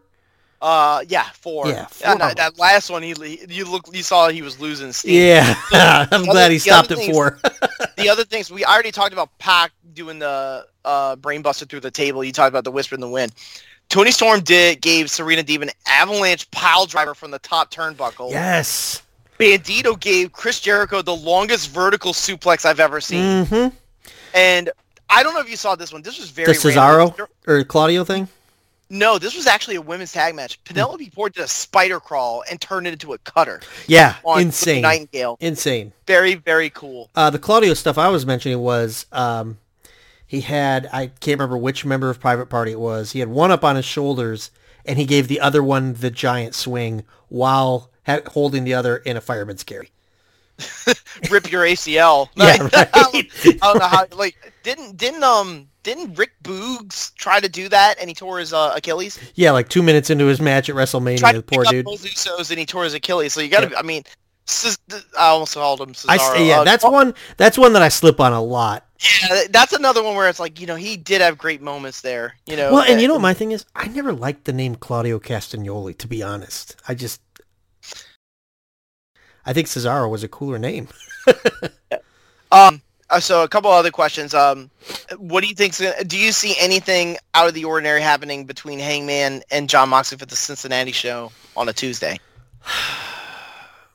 [0.62, 1.66] Uh, yeah, four.
[1.69, 2.16] Yeah, four.
[2.19, 3.15] that, that last one, he
[3.48, 5.15] you look, you saw he was losing steam.
[5.28, 7.39] Yeah, I'm other- glad he stopped at things- four.
[7.97, 12.24] The other things we already talked about, Pac doing the uh brainbuster through the table.
[12.24, 13.32] You talked about the whisper in the wind.
[13.90, 18.31] Toni Storm did gave Serena Deeb an avalanche pile driver from the top turnbuckle.
[18.31, 19.02] yes.
[19.39, 23.44] Bandito gave Chris Jericho the longest vertical suplex I've ever seen.
[23.47, 23.77] Mm-hmm.
[24.35, 24.70] And
[25.10, 26.02] I don't know if you saw this one.
[26.02, 27.10] This was very The random.
[27.14, 28.28] Cesaro or Claudio thing.
[28.92, 30.62] No, this was actually a women's tag match.
[30.64, 35.36] Penelope Ford did a spider crawl and turned it into a cutter Yeah, insane, Nightingale.
[35.40, 35.92] insane.
[36.08, 37.08] Very, very cool.
[37.14, 39.58] Uh, the Claudio stuff I was mentioning was um,
[40.26, 43.12] he had I can't remember which member of Private Party it was.
[43.12, 44.50] He had one up on his shoulders,
[44.84, 49.16] and he gave the other one the giant swing while ha- holding the other in
[49.16, 49.90] a fireman's carry.
[51.30, 52.28] Rip your ACL.
[52.36, 52.88] Yeah, right.
[52.92, 54.06] I don't know how.
[54.12, 58.52] Like, didn't didn't um didn't Rick Boogs try to do that and he tore his
[58.52, 59.18] uh, Achilles?
[59.34, 61.86] Yeah, like two minutes into his match at WrestleMania, Tried to the poor pick dude.
[61.86, 63.32] up both Usos and he tore his Achilles.
[63.32, 63.76] So you got to.
[63.78, 64.02] I mean,
[65.18, 66.08] I almost called him Cesaro.
[66.36, 67.14] I yeah, Uh, that's one.
[67.36, 68.86] That's one that I slip on a lot.
[69.22, 72.34] yeah, that's another one where it's like you know he did have great moments there.
[72.46, 72.72] You know.
[72.74, 73.64] Well, and you know what my thing is?
[73.74, 75.96] I never liked the name Claudio Castagnoli.
[75.98, 77.20] To be honest, I just
[79.46, 80.88] I think Cesaro was a cooler name.
[82.52, 82.82] Um.
[83.10, 84.34] Uh, So a couple other questions.
[84.34, 84.70] Um,
[85.18, 85.74] what do you think?
[86.06, 90.26] Do you see anything out of the ordinary happening between Hangman and Jon Moxley for
[90.26, 92.18] the Cincinnati show on a Tuesday?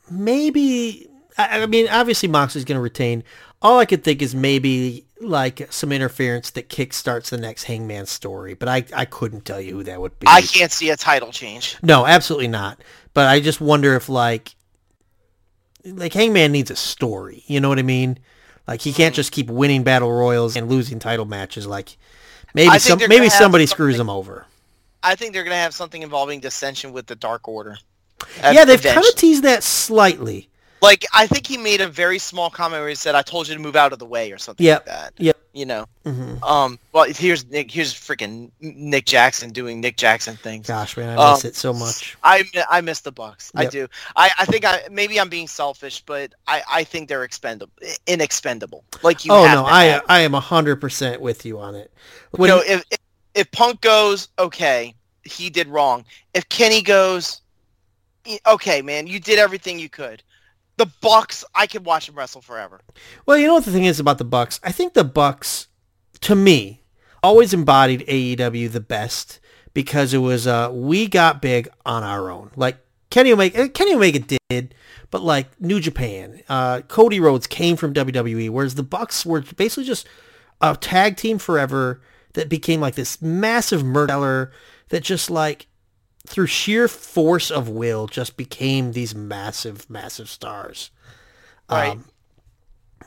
[0.09, 3.23] maybe I, I mean obviously Moxley's going to retain.
[3.61, 8.53] All I could think is maybe like some interference that kickstarts the next Hangman story,
[8.53, 10.27] but I I couldn't tell you who that would be.
[10.27, 11.77] I can't see a title change.
[11.81, 12.81] no, absolutely not.
[13.13, 14.55] But I just wonder if like
[15.85, 17.43] like Hangman needs a story.
[17.47, 18.19] You know what I mean?
[18.67, 21.67] Like he can't just keep winning battle royals and losing title matches.
[21.67, 21.97] Like
[22.53, 24.45] maybe some maybe somebody screws him over.
[25.03, 27.77] I think they're gonna have something involving dissension with the Dark Order.
[28.41, 30.49] yeah, they've kind of teased that slightly.
[30.86, 33.56] Like I think he made a very small comment where he said, "I told you
[33.56, 34.80] to move out of the way" or something Yep.
[34.80, 35.14] like that.
[35.18, 35.38] Yep.
[35.53, 35.86] You know.
[36.06, 36.80] hmm Um.
[36.91, 37.72] Well, here's Nick.
[37.72, 40.68] Here's freaking Nick Jackson doing Nick Jackson things.
[40.68, 42.18] Gosh, man, I miss Um, it so much.
[42.24, 43.52] I I miss the Bucks.
[43.56, 43.88] I do.
[44.16, 47.74] I, I think I maybe I'm being selfish, but I, I think they're expendable,
[48.07, 48.84] inexpendable.
[49.02, 49.32] Like you.
[49.34, 50.03] Oh have no, I have.
[50.07, 51.91] I am hundred percent with you on it.
[52.32, 52.99] When, you know, if, if
[53.34, 54.94] if Punk goes, okay,
[55.24, 56.06] he did wrong.
[56.34, 57.41] If Kenny goes,
[58.48, 60.22] okay, man, you did everything you could.
[60.77, 62.81] The Bucks, I could watch them wrestle forever.
[63.26, 64.60] well, you know what the thing is about the Bucks?
[64.64, 65.68] I think the Bucks,
[66.22, 66.84] to me,
[67.23, 69.39] always embodied AEW the best
[69.73, 72.52] because it was uh we got big on our own.
[72.56, 72.77] Like
[73.10, 74.76] Kenny Omega, Kenny Omega did,
[75.10, 79.85] but like New Japan, uh, Cody Rhodes came from WWE, whereas the Bucks were basically
[79.85, 80.07] just
[80.61, 82.02] a tag team forever
[82.34, 84.52] that became like this massive murderer
[84.89, 85.68] that just like
[86.26, 90.91] through sheer force of will just became these massive, massive stars.
[91.69, 91.91] Right.
[91.91, 92.06] Um,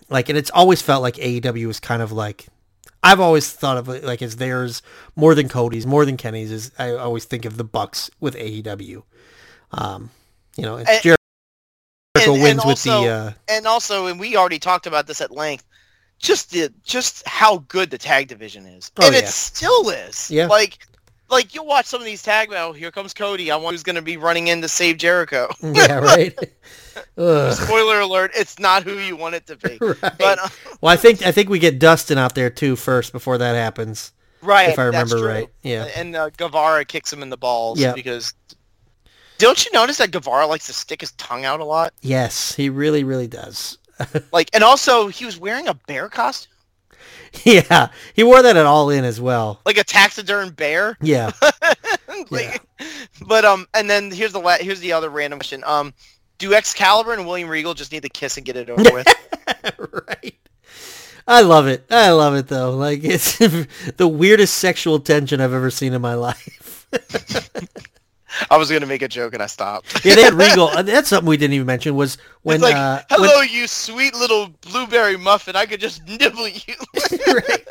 [0.09, 2.47] like, and it's always felt like AEW was kind of like,
[3.03, 4.83] I've always thought of it like as theirs
[5.15, 6.51] more than Cody's, more than Kenny's.
[6.51, 9.03] Is I always think of the Bucks with AEW.
[9.73, 10.11] Um,
[10.57, 11.17] you know, it's Jericho
[12.17, 12.91] and- and wins with the.
[12.93, 15.65] Uh, And also, and we already talked about this at length,
[16.19, 19.21] just the just how good the tag division is, Oh, and yeah.
[19.21, 20.29] it still is.
[20.31, 20.47] Yeah.
[20.49, 20.79] Like,
[21.31, 22.77] like you'll watch some of these tag matches.
[22.77, 23.51] Here comes Cody.
[23.51, 25.49] I wonder who's going to be running in to save Jericho.
[25.63, 26.37] yeah, right.
[27.55, 29.79] Spoiler alert: It's not who you want it to be.
[29.81, 30.19] right.
[30.19, 30.49] But uh,
[30.81, 34.13] well, I think I think we get Dustin out there too first before that happens,
[34.43, 35.49] right, if I remember right.
[35.63, 35.89] Yeah.
[35.97, 37.93] And uh, Guevara kicks him in the balls Yeah.
[37.95, 38.33] because.
[39.39, 41.95] Don't you notice that Guevara likes to stick his tongue out a lot?
[42.01, 43.79] Yes, he really, really does.
[44.33, 46.51] Like, and also he was wearing a bear costume,
[47.45, 49.61] yeah, he wore that at All In as well.
[49.67, 50.97] like a taxiderm bear.
[51.01, 51.31] Yeah.
[52.31, 52.63] like,
[53.27, 55.63] But um, and then here's the la- here's the other random question.
[55.67, 55.93] Um,
[56.39, 59.07] do Excalibur and William Regal just need to kiss and get it over with?
[60.09, 60.35] right.
[61.27, 61.85] I love it.
[61.91, 62.75] I love it though.
[62.77, 66.87] Like it's the weirdest sexual tension I've ever seen in my life.
[68.51, 70.05] I was gonna make a joke and I stopped.
[70.05, 70.69] yeah, they had Regal.
[70.69, 73.67] uh, That's something we didn't even mention was when it's like, uh, when- hello, you
[73.67, 75.57] sweet little blueberry muffin.
[75.57, 76.75] I could just nibble you.
[77.27, 77.65] right.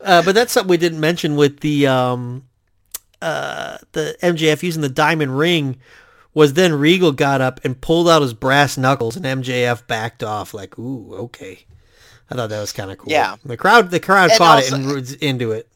[0.00, 2.44] Uh, but that's something we didn't mention with the um,
[3.20, 5.78] uh, the MJF using the diamond ring
[6.34, 10.54] was then Regal got up and pulled out his brass knuckles and MJF backed off
[10.54, 11.64] like, ooh, okay.
[12.30, 13.10] I thought that was kind of cool.
[13.10, 13.36] Yeah.
[13.44, 15.67] The crowd, the crowd And caught also- it and was into it.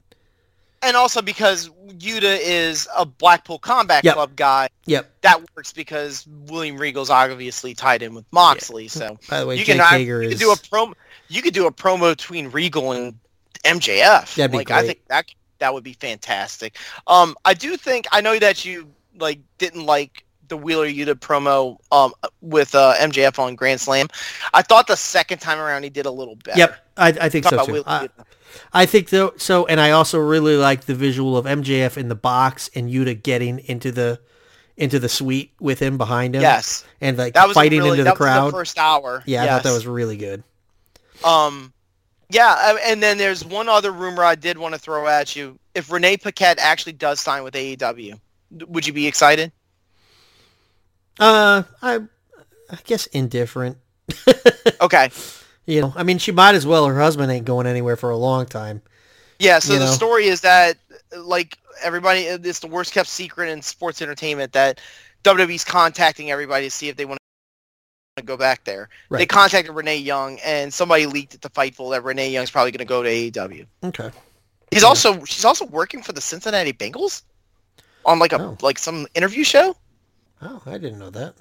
[0.82, 4.14] And also because Yuta is a Blackpool Combat Yep.
[4.14, 5.10] Club guy, Yep.
[5.22, 8.88] that works because William Regal's obviously tied in with Moxley.
[8.88, 10.94] So By the way, you Jake can, Hager you is can do a promo.
[11.28, 13.14] You could do a promo between Regal and
[13.64, 14.34] MJF.
[14.34, 15.26] That'd be like I think that
[15.58, 16.76] that would be fantastic.
[17.06, 21.78] Um, I do think I know that you like didn't like the Wheeler Yuta promo
[21.92, 24.08] um with uh, MJF on Grand Slam.
[24.52, 26.58] I thought the second time around he did a little better.
[26.58, 28.08] Yep, I, I think Talk so too.
[28.72, 32.14] I, think though so, and I also really like the visual of MJF in the
[32.14, 34.20] box and Yuta getting into the
[34.76, 36.42] into the suite with him behind him.
[36.42, 38.44] Yes, and like that was fighting really, into the crowd.
[38.44, 39.22] Was the first hour.
[39.26, 40.42] yeah, I thought that was really good.
[41.24, 41.72] Um,
[42.30, 45.58] yeah, and then there's one other rumor I did want to throw at you.
[45.74, 48.18] If Renee Paquette actually does sign with AEW,
[48.68, 49.52] would you be excited?
[51.20, 52.00] Uh, I
[52.70, 53.78] I guess indifferent.
[54.80, 55.10] Okay.
[55.66, 56.86] You know, I mean, she might as well.
[56.86, 58.82] Her husband ain't going anywhere for a long time.
[59.38, 59.86] Yeah, so the know?
[59.86, 60.76] story is that,
[61.16, 64.80] like, everybody, it's the worst kept secret in sports entertainment that
[65.24, 67.18] WWE's contacting everybody to see if they want
[68.16, 68.88] to go back there.
[69.10, 72.78] They contacted Renee Young, and somebody leaked it to Fightful that Renee Young's probably going
[72.80, 73.66] to go to AEW.
[73.84, 74.10] Okay.
[74.70, 74.88] He's Yeah.
[74.88, 77.22] also she's also working for the Cincinnati Bengals
[78.04, 78.56] on like a Oh.
[78.62, 79.76] like some interview show.
[80.40, 81.34] Oh, I didn't know that.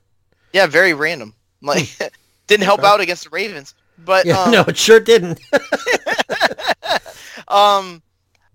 [0.53, 1.33] Yeah, very random.
[1.61, 1.87] Like
[2.47, 2.85] didn't help Hmm.
[2.87, 2.93] Okay.
[2.93, 3.73] out against the Ravens.
[4.05, 5.39] But Yeah, um, no, it sure didn't.
[7.47, 8.01] um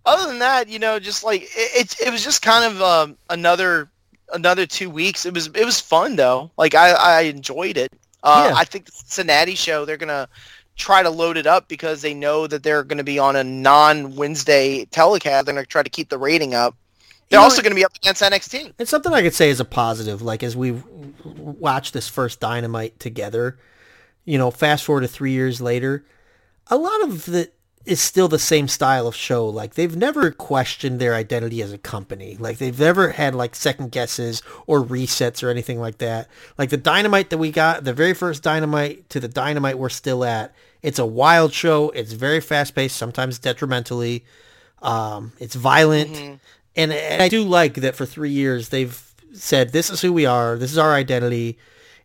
[0.04, 3.16] other than that, you know, just like it it, it was just kind of um,
[3.30, 3.88] another
[4.32, 5.26] another two weeks.
[5.26, 6.50] It was it was fun though.
[6.56, 7.92] Like I I enjoyed it.
[8.22, 8.56] Uh, Yeah.
[8.56, 10.28] I think the Cincinnati show they're gonna
[10.76, 13.42] try to load it up because they know that they're going to be on a
[13.42, 15.46] non Wednesday telecast.
[15.46, 16.76] They're going to try to keep the rating up.
[17.28, 18.74] They're You know, also going to be up against NXT.
[18.78, 20.22] It's something I could say is a positive.
[20.22, 20.72] Like as we
[21.24, 23.58] watch this first Dynamite together,
[24.26, 26.04] you know, fast forward to three years later,
[26.66, 27.54] a lot of it
[27.86, 29.46] is still the same style of show.
[29.46, 32.36] Like they've never questioned their identity as a company.
[32.38, 36.28] Like they've never had like second guesses or resets or anything like that.
[36.58, 40.24] Like the Dynamite that we got, the very first Dynamite to the Dynamite we're still
[40.24, 40.52] at.
[40.82, 41.90] It's a wild show.
[41.90, 44.24] It's very fast paced, sometimes detrimentally.
[44.82, 46.10] Um, it's violent.
[46.12, 46.40] Mhm.
[46.74, 49.00] And, and I do like that for three years they've
[49.32, 51.58] said this is who we are, this is our identity,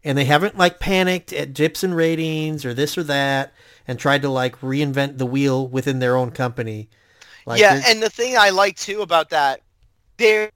[0.03, 3.53] and they haven't like panicked at dips in ratings or this or that,
[3.87, 6.89] and tried to like reinvent the wheel within their own company.
[7.45, 9.61] Like, yeah, and the thing I like too about that,
[10.17, 10.51] they're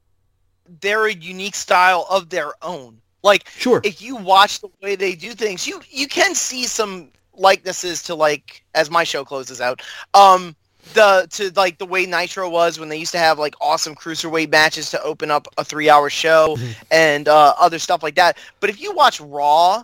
[0.81, 3.01] they're a unique style of their own.
[3.23, 7.11] Like sure, if you watch the way they do things, you you can see some
[7.33, 9.81] likenesses to like as my show closes out.
[10.13, 10.55] Um
[10.93, 14.49] the to like the way Nitro was when they used to have like awesome cruiserweight
[14.51, 16.57] matches to open up a three hour show
[16.91, 18.37] and uh, other stuff like that.
[18.59, 19.83] But if you watch Raw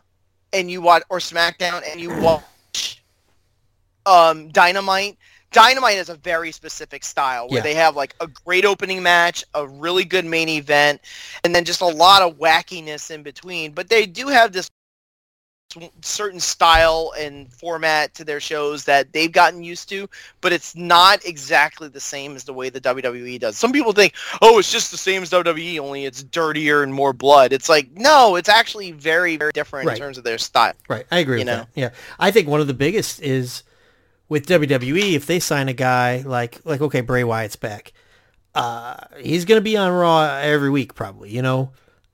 [0.54, 3.04] and you watch or SmackDown and you watch
[4.06, 5.18] um Dynamite,
[5.52, 7.64] Dynamite is a very specific style where Yeah.
[7.64, 11.02] they have like a great opening match, a really good main event,
[11.44, 13.72] and then just a lot of wackiness in between.
[13.72, 14.70] But they do have this
[16.02, 20.10] certain style and format to their shows that they've gotten used to,
[20.42, 23.58] but it's not exactly the same as the way the WWE does.
[23.58, 27.14] Some people think, oh, it's just the same as WWE, only it's dirtier and more
[27.14, 27.54] blood.
[27.54, 29.98] It's like, no, it's actually very, very different Right.
[29.98, 30.74] in terms of their style.
[30.88, 31.06] right.
[31.12, 31.58] I agree you with know.
[31.58, 31.68] that.
[31.76, 31.90] Yeah,
[32.20, 33.64] I think one of the biggest is
[34.30, 37.92] with WWE if they sign a guy like like okay Bray Wyatt's back,
[38.56, 41.30] uh, he's gonna be on Raw every week probably.
[41.32, 41.72] You know,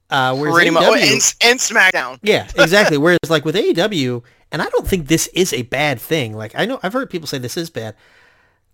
[0.10, 0.84] uh, whereas Pretty much.
[0.84, 2.20] Oh, AEW and, and SmackDown.
[2.24, 2.98] Yeah, exactly.
[2.98, 6.34] Whereas like with AEW, and I don't think this is a bad thing.
[6.36, 7.96] Like I know I've heard people say this is bad.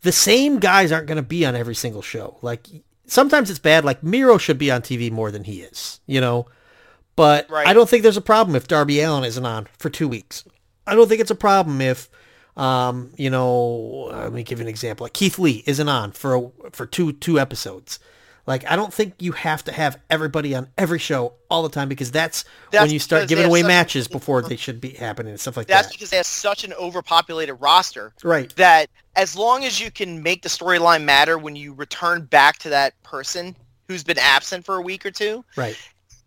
[0.02, 2.38] The same guys aren't going to be on every single show.
[2.42, 2.68] Like
[3.08, 3.86] sometimes it's bad.
[3.86, 6.46] Like Miro should be on TV more than he is, you know.
[7.16, 7.68] But Right.
[7.68, 10.44] I don't think there's a problem if Darby Allin isn't on for two weeks.
[10.86, 12.10] I don't think it's a problem if,
[12.58, 15.06] um, you know, let me give you an example.
[15.06, 18.00] Like Keith Lee isn't on for a, for two two episodes.
[18.46, 21.88] Like I don't think you have to have everybody on every show all the time
[21.88, 25.32] because that's, That's when you start giving away such- matches before they should be happening
[25.32, 25.84] and stuff like That's that.
[25.88, 28.54] That's because they have such an overpopulated roster Right.
[28.58, 32.70] that as long as you can make the storyline matter when you return back to
[32.70, 33.56] that person
[33.88, 35.78] who's been absent for a week or two, Right.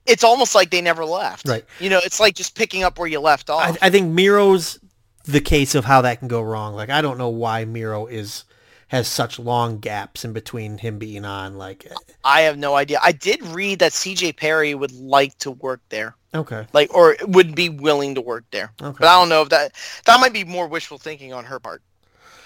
[0.07, 1.47] it's almost like they never left.
[1.47, 1.65] Right.
[1.81, 3.77] You know, it's like just picking up where you left off.
[3.83, 4.79] I, I think Miro's
[5.25, 6.75] the case of how that can go wrong.
[6.75, 8.45] Like I don't know why Miro is
[8.89, 11.59] has such long gaps in between him being on.
[11.59, 11.91] Like
[12.25, 13.01] I have no idea.
[13.03, 16.15] I did read that CJ Perry would like to work there.
[16.35, 18.73] okay, Like or would be willing to work there.
[18.81, 18.97] okay.
[19.01, 19.73] But I don't know if that
[20.05, 21.83] that might be more wishful thinking on her part,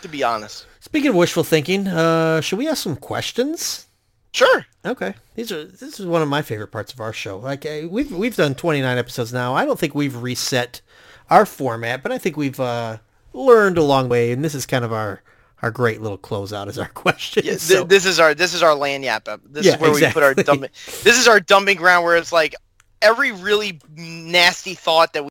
[0.02, 0.66] to be honest.
[0.80, 3.86] Speaking of wishful thinking, uh, should we ask some questions?
[4.32, 4.64] Sure.
[4.86, 7.36] Okay, these are this is one of my favorite parts of our show.
[7.38, 9.54] Like uh, we've we've done 29 episodes now.
[9.54, 10.80] I don't think we've reset
[11.28, 12.98] our format, but I think we've uh,
[13.34, 15.20] learned a long way, and this is kind of our
[15.62, 17.42] our great little closeout is our question.
[17.44, 19.28] Yeah, th- so, this is our this is our land yap.
[19.44, 20.44] This Yeah, is where we put our exactly.
[20.44, 20.70] dumping.
[21.02, 22.54] This is our dumping ground where it's like
[23.02, 25.28] every really nasty thought that we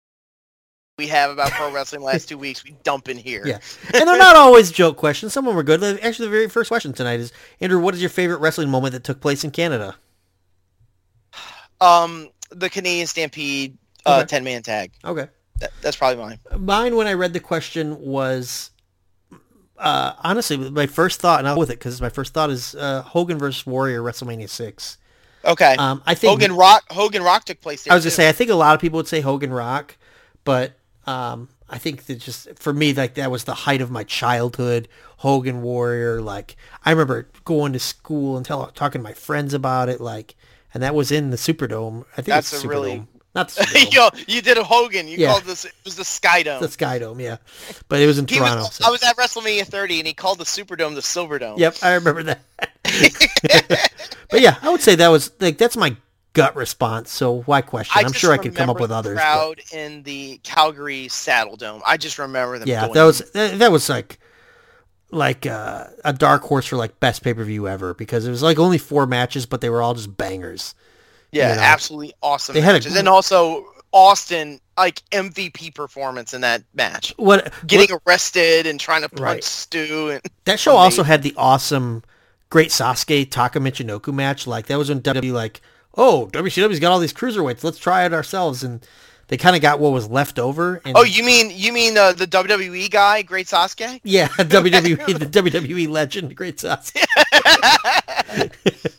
[0.98, 3.42] we have about pro wrestling last two weeks, we dump in here.
[3.48, 3.60] yeah,
[3.94, 5.32] and they're not always joke questions.
[5.32, 5.82] Some of them are good.
[6.02, 7.32] Actually, the very first question tonight is
[7.62, 7.80] Andrew.
[7.80, 9.96] What is your favorite wrestling moment that took place in Canada?
[11.82, 14.92] Um, the Canadian Stampede uh, ten man tag.
[15.06, 15.28] Okay.
[15.60, 16.40] That, that's probably mine.
[16.58, 18.72] Mine, when I read the question, was
[19.80, 23.02] uh, honestly my first thought, and I'll with it because my first thought is uh,
[23.02, 24.98] Hogan versus Warrior WrestleMania six.
[25.46, 25.76] Okay.
[25.78, 26.84] Um, I think Hogan Rock.
[26.92, 27.94] Hogan Rock took place there.
[27.94, 28.16] I was gonna too.
[28.16, 29.98] say I think a lot of people would say Hogan Rock,
[30.44, 30.74] but
[31.08, 34.88] um, I think that just for me like that was the height of my childhood.
[35.18, 39.90] Hogan Warrior, like I remember going to school and tell, talking to my friends about
[39.90, 40.36] it, like,
[40.74, 42.06] and that was in the Superdome.
[42.14, 45.08] I think That's a really- Superdome, not the Yo, you did a Hogan.
[45.08, 45.32] You Yeah.
[45.32, 45.66] called this.
[45.66, 46.60] It was the Skydome.
[46.62, 47.38] the Skydome, yeah,
[47.88, 48.64] but it was in He Toronto.
[48.64, 51.58] was, so- I was at WrestleMania 30, and he called the Superdome the Silverdome.
[51.58, 52.40] Yep, I remember that.
[54.32, 55.96] but yeah, I would say that was like that's my
[56.34, 57.12] gut response.
[57.12, 58.00] So why question?
[58.00, 59.16] I I'm sure I could come up with the others.
[59.16, 61.82] but- Crowd in the Calgary Saddle Dome.
[61.86, 62.68] I just remember them.
[62.68, 64.20] yeah, that was that, that was like
[65.12, 68.44] like uh, a dark horse for like best pay per view ever because it was
[68.44, 70.76] like only four matches, but they were all just bangers.
[71.32, 71.62] Yeah, you know.
[71.62, 77.52] absolutely awesome They had a- and also Austin like MVP performance in that match, What
[77.68, 79.44] getting what- arrested and trying to punch Right.
[79.44, 80.10] Stu.
[80.12, 82.04] And that show also had the awesome
[82.50, 84.48] Great Sasuke Taka Michinoku match.
[84.48, 85.62] Like that was when WWE like,
[85.96, 88.86] oh WCW's got all these cruiserweights, let's try it ourselves, and
[89.28, 90.82] they kind of got what was left over.
[90.86, 94.00] And oh, you mean you mean uh, the WWE guy, Great Sasuke?
[94.04, 97.06] Yeah, WWE, the WWE legend, Great Sasuke.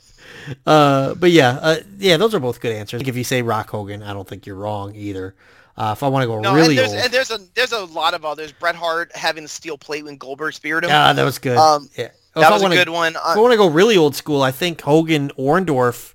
[0.66, 3.00] uh, but yeah, uh, yeah, those are both good answers.
[3.00, 5.34] Like if you say Rock Hogan, I don't think you're wrong either.
[5.76, 7.72] Uh, if I want to go No, really and there's old, and there's a there's
[7.72, 8.52] a lot of others.
[8.52, 10.90] Bret Hart having the steel plate when Goldberg speared him.
[10.92, 11.56] ah, that was good.
[11.56, 13.12] Um, yeah, that I was a wanna- good one.
[13.14, 16.14] If I want to go really old school, I think Hogan Orndorff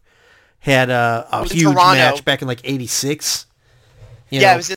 [0.59, 3.45] had a, a huge match back in like '86.
[4.29, 4.75] yeah, it was in,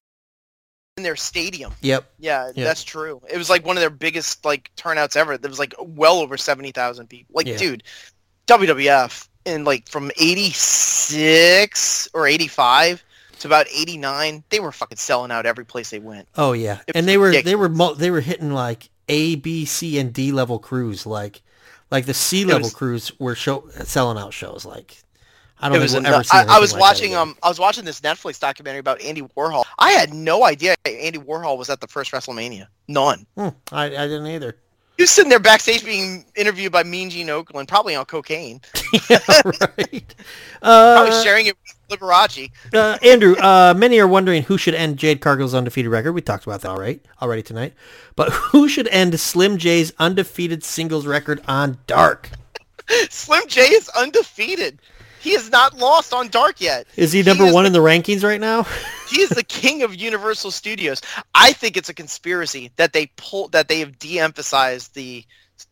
[0.99, 1.73] in their stadium.
[1.83, 2.11] Yep.
[2.19, 2.65] Yeah, Yeah.
[2.65, 3.21] that's true.
[3.31, 5.37] It was like one of their biggest like turnouts ever.
[5.37, 7.35] There was like well over seventy thousand people.
[7.35, 7.57] Like, Yeah.
[7.59, 7.83] dude,
[8.47, 13.03] WWF in like from eighty six or eighty five
[13.41, 16.29] to about eighty nine, they were fucking selling out every place they went.
[16.37, 19.99] Oh yeah, and they were they were mo- they were hitting like A, B, C,
[19.99, 21.07] and D level crews.
[21.07, 21.43] Like
[21.91, 24.65] like the C level was- crews were show selling out shows.
[24.65, 24.97] Like
[25.61, 26.37] I don't think we'll ever see.
[26.37, 29.65] I, I was like watching um I was watching this Netflix documentary about Andy Warhol.
[29.79, 32.67] I had no idea Andy Warhol was at the first WrestleMania.
[32.87, 33.27] None.
[33.37, 34.57] Hmm, I, I didn't either.
[34.99, 38.61] He was sitting there backstage being interviewed by Mean Gene Okerlund, probably on cocaine,
[39.09, 39.65] yeah, right.
[39.71, 40.05] probably
[40.61, 41.57] Uh, sharing it
[41.89, 42.51] with Liberace.
[42.75, 46.15] uh, Andrew, uh, many are wondering who should end Jade Cargill's undefeated record.
[46.15, 47.75] We talked about that all right already tonight.
[48.17, 52.31] But who should end Slim J's undefeated singles record on Dark?
[53.09, 54.81] Slim J is undefeated.
[55.21, 56.87] He has not lost on Dark yet.
[56.97, 58.67] Is he number is one the- in the rankings right now?
[59.09, 61.01] He is the king of Universal Studios.
[61.35, 65.25] I think it's a conspiracy that they pull that they have de-emphasized the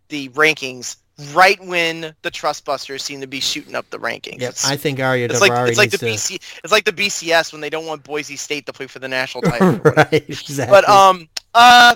[0.09, 0.97] the rankings
[1.35, 4.41] right when the Trustbusters seem to be shooting up the rankings.
[4.41, 7.53] Yep, I think Arya it's like it's like the needs BC it's like the BCS
[7.53, 9.81] when they don't want Boise State to play for the national title.
[9.85, 10.71] right, exactly.
[10.71, 11.95] But um uh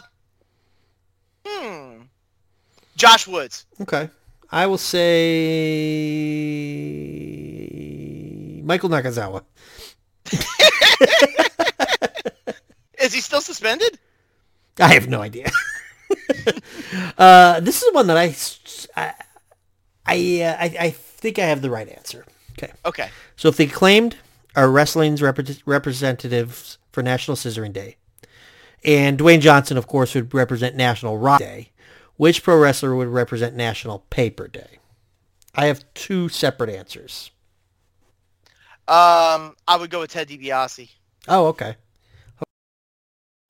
[1.46, 2.02] hmm
[2.96, 3.64] Josh Woods.
[3.80, 4.10] Okay.
[4.52, 5.00] I will say
[8.70, 9.42] Michael Nakazawa.
[13.02, 13.98] Is he still suspended?
[14.78, 15.50] I have no idea.
[17.18, 18.32] uh, this is one that I,
[18.96, 19.12] I,
[20.06, 22.24] I, uh, I, I think I have the right answer.
[22.52, 22.72] Okay.
[22.84, 23.10] Okay.
[23.34, 24.18] So if the acclaimed
[24.54, 27.96] are wrestling's repre- representatives for National Scissoring Day,
[28.84, 31.72] and Dwayne Johnson, of course, would represent National Rock Day,
[32.18, 34.78] which pro wrestler would represent National Paper Day?
[35.56, 37.32] I have two separate answers.
[38.90, 40.90] Um I would go with Ted DiBiase.
[41.28, 41.76] Oh, okay.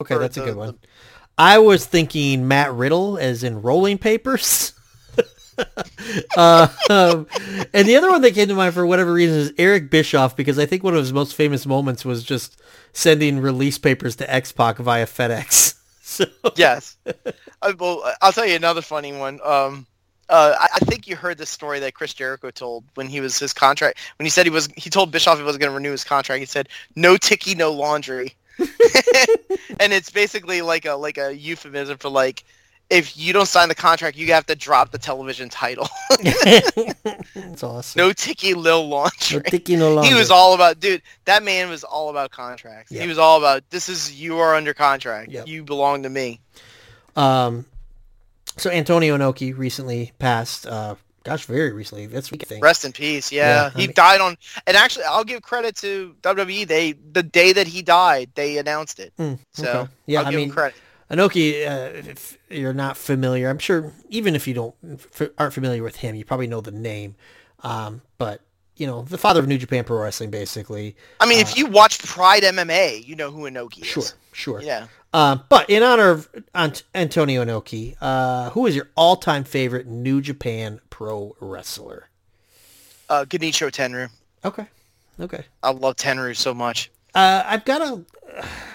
[0.03, 0.79] Okay, that's a good one.
[1.37, 4.73] I was thinking Matt Riddle as in rolling papers.
[6.37, 7.27] uh, um,
[7.73, 10.59] and the other one that came to mind for whatever reason is Eric Bischoff because
[10.59, 12.61] I think one of his most famous moments was just
[12.93, 15.77] sending release papers to X-Pac via FedEx.
[16.03, 16.25] So,
[16.57, 16.97] Yes.
[17.62, 19.39] I, well, I'll tell you another funny one.
[19.45, 19.87] Um,
[20.31, 23.39] uh, I, I think you heard this story that Chris Jericho told when he was
[23.39, 23.98] his contract.
[24.19, 26.40] When he said he was, he told Bischoff he wasn't going to renew his contract.
[26.40, 32.09] He said, "No ticky, no laundry," and it's basically like a like a euphemism for
[32.09, 32.44] like
[32.90, 35.89] if you don't sign the contract, you have to drop the television title.
[37.35, 37.98] That's awesome.
[37.98, 39.36] no Tiki Lil laundry.
[39.36, 40.12] No tiki no laundry.
[40.12, 41.01] He was all about, dude.
[41.24, 42.90] That man was all about contracts.
[42.90, 43.02] Yep.
[43.02, 45.31] He was all about, this is you are under contract.
[45.31, 45.47] Yep.
[45.47, 46.40] You belong to me.
[47.15, 47.65] Um,
[48.56, 50.66] so Antonio Inoki recently passed.
[50.66, 50.94] Uh,
[51.24, 52.06] gosh, very recently.
[52.06, 52.64] This week, I think.
[52.64, 53.31] Rest in peace.
[53.32, 54.36] Yeah, Yeah, I he mean- died on.
[54.66, 56.66] And actually, I'll give credit to WWE.
[56.66, 59.12] They the day that he died, they announced it.
[59.18, 59.93] Mm, So okay.
[60.06, 60.74] yeah, I'll I give mean, him credit.
[61.10, 64.74] Inoki, uh, if you're not familiar, I'm sure even if you don't
[65.20, 67.16] f- aren't familiar with him, you probably know the name.
[67.64, 68.40] Um, but
[68.81, 70.97] you know, the father of New Japan Pro Wrestling, basically.
[71.20, 73.86] I mean, if you watch Pride MMA, you know who Inoki is.
[73.86, 74.62] Sure, sure.
[74.62, 74.86] Yeah.
[75.12, 80.23] Um, but in honor of Ant- Antonio Inoki, uh, who is your all-time favorite New
[80.23, 82.09] Japan Pro wrestler?
[83.11, 84.09] Uh, Genicho Tenryu.
[84.47, 84.66] Okay,
[85.20, 85.44] okay.
[85.62, 86.90] I love Tenryu so much.
[87.15, 88.05] Uh, I've got a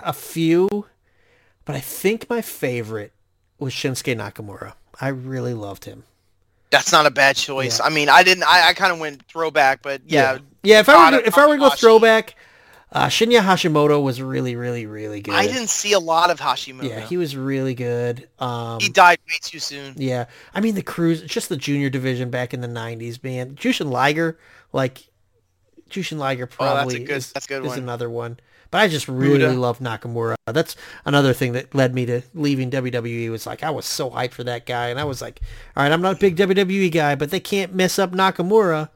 [0.04, 0.68] a few,
[1.64, 3.12] but I think my favorite
[3.58, 4.74] was Shinsuke Nakamura.
[5.02, 6.04] I really loved him.
[6.76, 7.80] That's not a bad choice.
[7.80, 7.86] Yeah.
[7.86, 8.44] I mean, I didn't.
[8.44, 10.80] I, I kind of went throwback, but yeah, yeah.
[10.80, 12.36] If I were to, if I were to go throwback,
[12.92, 15.34] uh, Shinya Hashimoto was really, really, really good.
[15.34, 16.90] I didn't see a lot of Hashimoto.
[16.90, 18.28] Yeah, he was really good.
[18.40, 19.94] Um, he died way too soon.
[19.98, 23.56] Yeah, I mean the cruise, just the junior division back in the '90s, man.
[23.56, 24.38] Jushin Liger,
[24.74, 25.08] like
[25.90, 27.80] Jushin Liger, Oh, that's probably good- is, that's good is one.
[27.80, 28.38] another one.
[28.76, 29.54] But I just really Buddha.
[29.54, 30.36] love Nakamura.
[30.48, 30.76] That's
[31.06, 33.32] another thing that led me to leaving WWE.
[33.32, 35.40] Was like I was so hyped for that guy, and I was like,
[35.78, 38.90] all right, I'm not a big WWE guy, but they can't mess up Nakamura.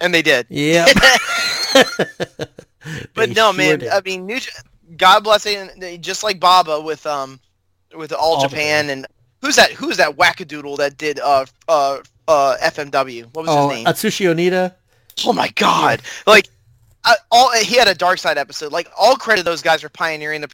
[0.00, 0.46] And they did.
[0.48, 0.86] Yeah,
[3.12, 3.80] But no, sure man.
[3.80, 3.90] did.
[3.90, 4.38] I mean, New,
[4.96, 6.00] God bless it.
[6.00, 7.38] Just like Baba with um
[7.94, 9.06] with All, All Japan, and
[9.42, 9.72] who's that?
[9.72, 11.98] Who's that wackadoodle that did uh uh
[12.28, 13.26] uh FMW?
[13.34, 13.86] What was oh, his name?
[13.86, 14.74] Atsushi Onita.
[15.26, 16.00] oh my God!
[16.26, 16.48] Like
[17.04, 18.72] I, all he had a dark side episode.
[18.72, 20.48] Like all credit those guys for pioneering the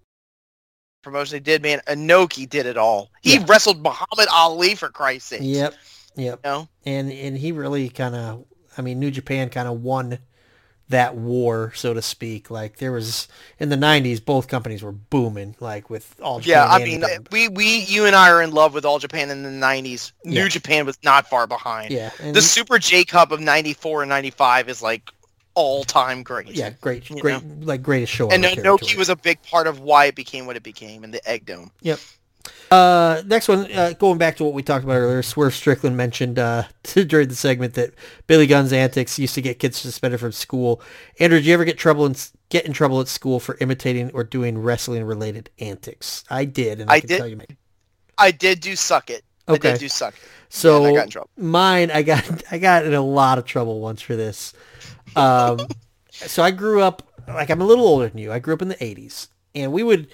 [1.02, 1.62] promotion they did.
[1.62, 3.10] Man, Inoki did it all.
[3.22, 3.44] He Yeah.
[3.46, 5.40] wrestled Muhammad Ali for Christ's sake.
[5.42, 5.74] Yep,
[6.16, 6.40] yep.
[6.44, 6.68] You know?
[6.84, 8.44] and and he really kind of
[8.76, 10.18] i mean new japan kind of won
[10.88, 15.54] that war so to speak like there was in the 90s both companies were booming
[15.60, 17.26] like with all Yeah, I mean, Japan.
[17.30, 20.12] we, we, you and I are in love with All Japan in the '90s.
[20.24, 20.42] Yeah.
[20.44, 21.90] New Japan was not far behind.
[21.90, 25.10] yeah the Super J Cup of '94 and '95 is like
[25.58, 26.48] all time great.
[26.48, 28.96] yeah great great like greatest show And on the Inoki territory.
[28.96, 31.70] was a big part of why it became what it became in the Egg Dome.
[31.82, 31.98] Yep.
[32.70, 36.38] Uh, next one, uh, going back to what we talked about earlier, Swerve Strickland mentioned
[36.38, 37.94] uh, during the segment that
[38.26, 40.80] Billy Gunn's antics used to get kids suspended from school.
[41.18, 42.14] Andrew, did you ever get trouble in,
[42.50, 46.24] get in trouble at school for imitating or doing wrestling related antics?
[46.30, 47.18] I did, and I, I can did.
[47.18, 47.46] tell you, man.
[48.18, 49.24] I did do suck it.
[49.54, 49.72] Okay.
[49.72, 50.14] did do suck.
[50.50, 51.06] So I
[51.36, 54.52] mine, I got I got in a lot of trouble once for this.
[55.16, 55.58] Um,
[56.10, 58.32] so I grew up like I'm a little older than you.
[58.32, 60.08] I grew up in the '80s, and we would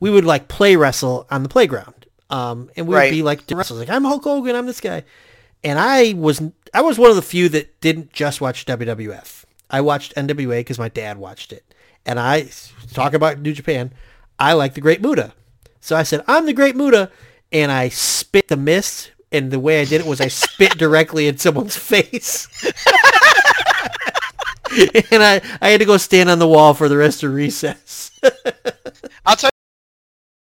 [0.00, 2.06] we would like play wrestle on the playground.
[2.30, 3.10] Um, and we would Right.
[3.10, 5.04] be like wrestlers, like I'm Hulk Hogan, I'm this guy,
[5.64, 6.42] and I was
[6.74, 9.44] I was one of the few that didn't just watch WWF.
[9.70, 11.64] I watched NWA because my dad watched it,
[12.04, 12.50] and I
[12.92, 13.92] talk about New Japan.
[14.38, 15.32] I like the Great Muta,
[15.80, 17.10] so I said I'm the Great Muta,
[17.52, 19.12] and I spit the mist.
[19.30, 22.48] And the way I did it was I spit directly in someone's face.
[25.12, 28.10] and I, I had to go stand on the wall for the rest of recess.
[29.26, 29.50] I'll tell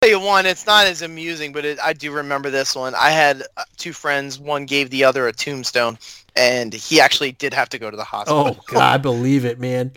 [0.05, 0.45] you one.
[0.45, 2.95] It's not as amusing, but it, I do remember this one.
[2.95, 4.39] I had uh, two friends.
[4.39, 5.97] One gave the other a tombstone,
[6.35, 8.57] and he actually did have to go to the hospital.
[8.57, 9.91] Oh God, I believe it, man.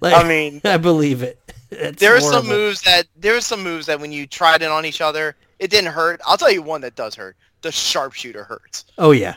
[0.00, 1.38] Like, I mean, I believe it.
[1.74, 4.70] It's there are some moves that there are some moves that when you tried it
[4.70, 6.20] on each other, it didn't hurt.
[6.26, 7.36] I'll tell you one that does hurt.
[7.62, 8.84] The sharpshooter hurts.
[8.98, 9.36] Oh yeah.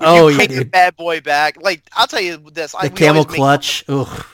[0.00, 1.60] If Oh you yeah, crank the bad boy back.
[1.60, 2.74] Like I'll tell you this.
[2.74, 3.84] I, The we camel clutch.
[3.88, 4.24] Ugh.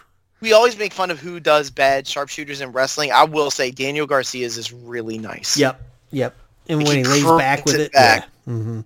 [0.41, 3.13] we always make fun of who does bad sharpshooters in wrestling.
[3.13, 5.57] I will say Daniel Garcia's is really nice.
[5.57, 5.81] Yep.
[6.11, 6.37] Yep.
[6.69, 8.23] And Like, when he lays back with it it, back.
[8.23, 8.25] yeah.
[8.47, 8.81] hmm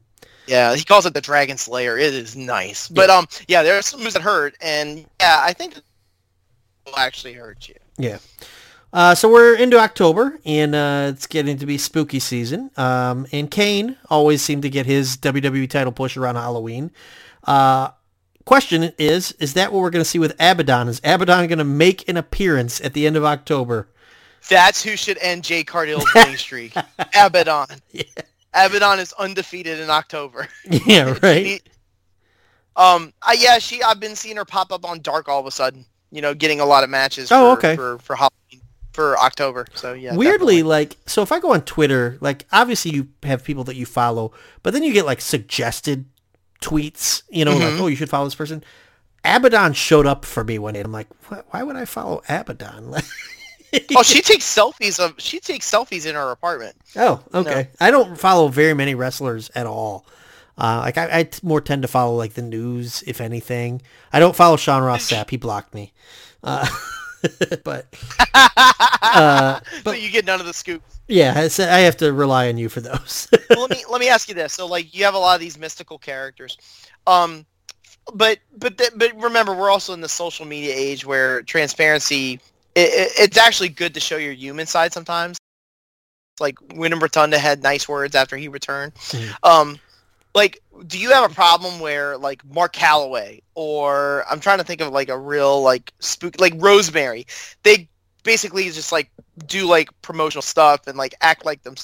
[0.46, 1.96] Yeah, he calls it the Dragon Slayer.
[1.98, 2.88] It is nice.
[2.88, 5.82] But um, yeah, there are some moves that hurt, and yeah, I think it
[6.86, 7.76] will actually hurt you.
[7.98, 8.18] Yeah.
[8.92, 12.70] Uh, so we're into October, and uh, it's getting to be spooky season.
[12.76, 16.92] Um, and Kane always seemed to get his WWE title push around Halloween.
[17.42, 17.88] Uh,
[18.44, 20.86] question is, is that what we're going to see with Abaddon?
[20.86, 23.88] Is Abaddon going to make an appearance at the end of October?
[24.48, 26.74] That's who should end Jade Cargill's winning streak.
[27.18, 27.80] Abaddon.
[28.52, 30.46] Abaddon is undefeated in October.
[30.86, 31.60] yeah, right.
[32.76, 33.80] Um, I, yeah, she.
[33.84, 35.86] I've been seeing her pop up on Dark all of a sudden.
[36.14, 37.30] You know, getting a lot of matches.
[37.32, 37.76] Oh, for, okay.
[37.76, 38.62] For for Halloween,
[38.92, 39.66] for October.
[39.74, 40.14] So yeah.
[40.14, 40.62] Weirdly, definitely.
[40.62, 44.32] like, so if I go on Twitter, like, obviously you have people that you follow,
[44.62, 46.04] but then you get, like, suggested
[46.62, 47.80] tweets, you know, like, Mhm.
[47.80, 48.62] oh, you should follow this person.
[49.24, 50.80] Abaddon showed up for me one day.
[50.80, 51.08] I'm like,
[51.50, 52.94] why would I follow Abaddon?
[53.96, 56.76] oh, she takes selfies of she takes selfies in her apartment.
[56.94, 57.70] Oh, okay.
[57.80, 60.06] I don't follow very many wrestlers at all.
[60.56, 63.82] Uh, like I, I t- more tend to follow like the news, if anything.
[64.12, 65.31] I don't follow Sean Ross Sapp.
[65.31, 65.93] He blocked me.
[66.43, 66.66] Uh,
[67.64, 67.86] but
[68.35, 71.01] uh, so but you get none of the scoops.
[71.09, 73.28] yeah, I have to rely on you for those.
[73.51, 74.52] well, let me let me ask you this.
[74.52, 76.59] So like you have a lot of these mystical characters.
[77.06, 77.47] Um
[78.12, 82.35] but but th- but remember we're also in the social media age where transparency
[82.74, 85.39] it, it, it's actually good to show your human side sometimes.
[86.40, 88.94] Like Wyndham Rotunda had nice words after he returned.
[88.94, 89.35] Mhm.
[89.43, 89.78] Um
[90.35, 94.81] like do you have a problem where like Mark Calaway or I'm trying to think
[94.81, 97.27] of like a real like spook like Rosemary
[97.62, 97.89] they
[98.23, 99.11] basically just like
[99.47, 101.74] do like promotional stuff and like act like them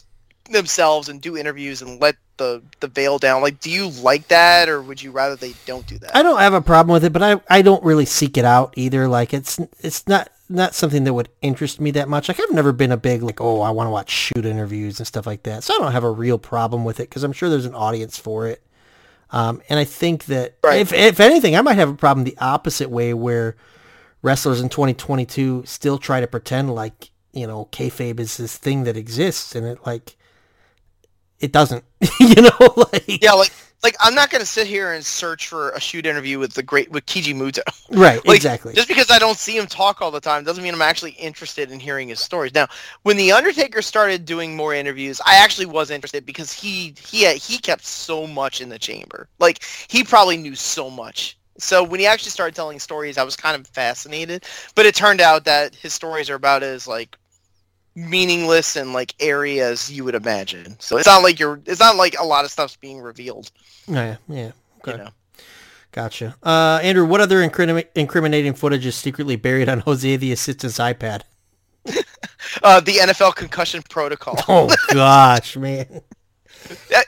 [0.50, 4.68] themselves and do interviews and let the the veil down like do you like that
[4.68, 7.12] or would you rather they don't do that I don't have a problem with it,
[7.12, 9.06] but I, I don't really seek it out either.
[9.06, 12.28] Like it's it's not not something that would interest me that much.
[12.28, 15.06] Like I've never been a big like oh I want to watch shoot interviews and
[15.06, 15.62] stuff like that.
[15.62, 18.18] So I don't have a real problem with it because I'm sure there's an audience
[18.18, 18.62] for it.
[19.30, 20.80] Um, and I think that Right.
[20.80, 23.56] if if anything, I might have a problem the opposite way where
[24.22, 28.96] wrestlers in 2022 still try to pretend like you know kayfabe is this thing that
[28.96, 30.16] exists and it like
[31.38, 31.84] it doesn't.
[32.20, 35.70] you know like yeah like like i'm not going to sit here and search for
[35.70, 37.60] a shoot interview with the great with keiji muto.
[37.90, 38.74] Right Like, exactly.
[38.74, 41.70] just because i don't see him talk all the time doesn't mean i'm actually interested
[41.70, 42.54] in hearing his stories.
[42.54, 42.68] Now
[43.02, 47.58] when the undertaker started doing more interviews i actually was interested because he he he
[47.58, 49.28] kept so much in the chamber.
[49.38, 51.38] Like he probably knew so much.
[51.58, 54.44] So when he actually started telling stories i was kind of fascinated.
[54.74, 57.16] But it turned out that his stories are about as like
[57.94, 61.96] meaningless and like airy as you would imagine so it's not like you're it's not
[61.96, 63.50] like a lot of stuff's being revealed
[63.88, 64.92] Oh, yeah yeah okay.
[64.92, 65.10] you know
[65.92, 66.36] Gotcha.
[66.40, 71.22] Uh, Andrew, what other incrimi- incriminating footage is secretly buried on Jose the assistant's iPad?
[72.62, 76.02] uh, the nfl concussion protocol Oh gosh, man.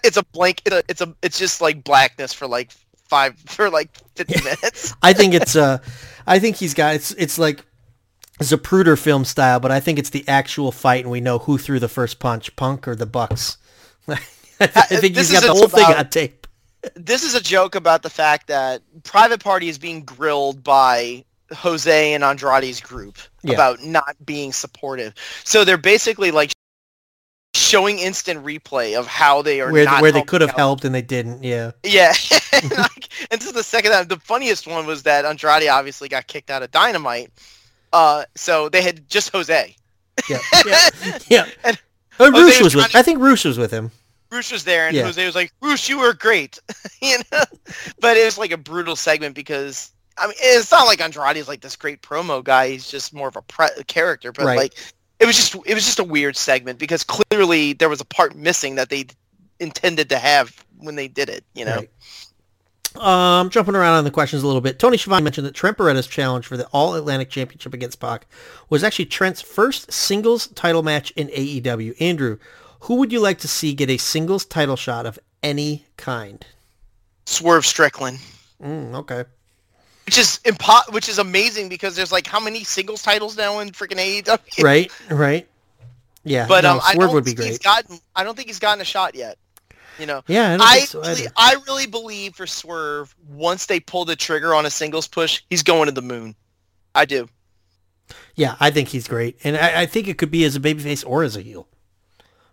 [0.03, 0.63] It's a blank.
[0.65, 1.15] It's a, it's a.
[1.23, 2.73] It's just like blackness for like
[3.07, 4.95] five for like fifty minutes.
[5.03, 5.79] I think it's uh,
[6.27, 7.65] I think he's got it's it's like
[8.43, 11.79] Zapruder film style, but I think it's the actual fight, and we know who threw
[11.81, 13.57] the first punch, Punk or the Bucks.
[14.09, 14.15] I
[14.61, 16.47] uh, think This he's got the whole thing about- on tape.
[16.97, 22.13] This is a joke about the fact that Private Party is being grilled by Jose
[22.13, 23.55] and Andrade's group Yeah.
[23.55, 25.15] about not being supportive.
[25.45, 26.51] So they're basically like
[27.55, 30.57] showing instant replay of how they are Where not where they could have out.
[30.57, 31.45] helped and they didn't.
[31.45, 31.71] Yeah.
[31.85, 32.15] Yeah,
[32.53, 34.09] and, like, and this is the second time.
[34.09, 37.31] The funniest one was that Andrade obviously got kicked out of Dynamite.
[37.93, 39.75] Uh, so they had just Jose.
[40.29, 40.39] Yeah.
[40.67, 40.89] Yeah.
[41.29, 41.47] yeah.
[41.65, 41.79] And
[42.21, 42.91] Oh, Rush was was with.
[42.93, 43.91] to- I think Rush was with him.
[44.29, 45.05] Bruce was there, and Yeah.
[45.05, 46.59] Jose was like, "Bruce, you were great,"
[47.03, 47.43] you know.
[48.01, 51.49] But it was like a brutal segment because I mean, it's not like Andrade is
[51.49, 52.69] like this great promo guy.
[52.69, 54.31] He's just more of a pre- character.
[54.33, 54.57] But Right.
[54.59, 54.75] like,
[55.21, 58.35] it was just it was just a weird segment because clearly there was a part
[58.37, 59.07] missing that they
[59.61, 61.45] intended to have when they did it.
[61.55, 61.77] You know.
[61.77, 61.91] Right.
[62.97, 64.79] Um, jumping around on the questions a little bit.
[64.79, 68.27] Tony Schiavone mentioned that Trent Beretta's challenge for the All Atlantic Championship against Pac
[68.69, 71.95] was actually Trent's first singles title match in AEW.
[72.01, 72.39] Andrew,
[72.81, 76.45] who would you like to see get a singles title shot of any kind?
[77.27, 78.19] Swerve Strickland.
[78.63, 79.25] Mm, okay.
[80.07, 83.71] Which is impo- which is amazing because there's like how many singles titles now in
[83.71, 84.63] freaking AEW?
[84.63, 85.49] Right, right.
[86.25, 87.63] Yeah, But no, um, I Swerve don't would be great.
[87.63, 87.99] gotten.
[88.15, 89.39] I don't think he's gotten a shot yet.
[89.99, 90.23] You know.
[90.27, 91.27] yeah, I I so really.
[91.37, 95.63] I really believe for Swerve, once they pull the trigger on a singles push, he's
[95.63, 96.35] going to the moon.
[96.95, 97.29] I do.
[98.35, 101.05] Yeah, I think he's great, and I, I think it could be as a babyface
[101.07, 101.69] or as a heel.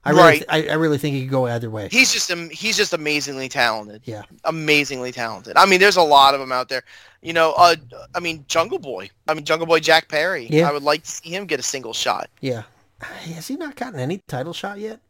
[0.06, 0.46] I really, Right.
[0.48, 1.90] I, I really think he could go either way.
[1.92, 4.02] He's just he's just amazingly talented.
[4.06, 4.24] Yeah.
[4.46, 5.58] Amazingly talented.
[5.58, 6.84] I mean, there's a lot of them out there.
[7.22, 7.76] You know, uh,
[8.16, 9.10] I mean, Jungle Boy.
[9.28, 10.48] I mean, Jungle Boy Jack Perry.
[10.50, 10.70] Yeah.
[10.70, 12.30] I would like to see him get a single shot.
[12.40, 12.64] Yeah.
[13.02, 15.02] Has he not gotten any title shot yet?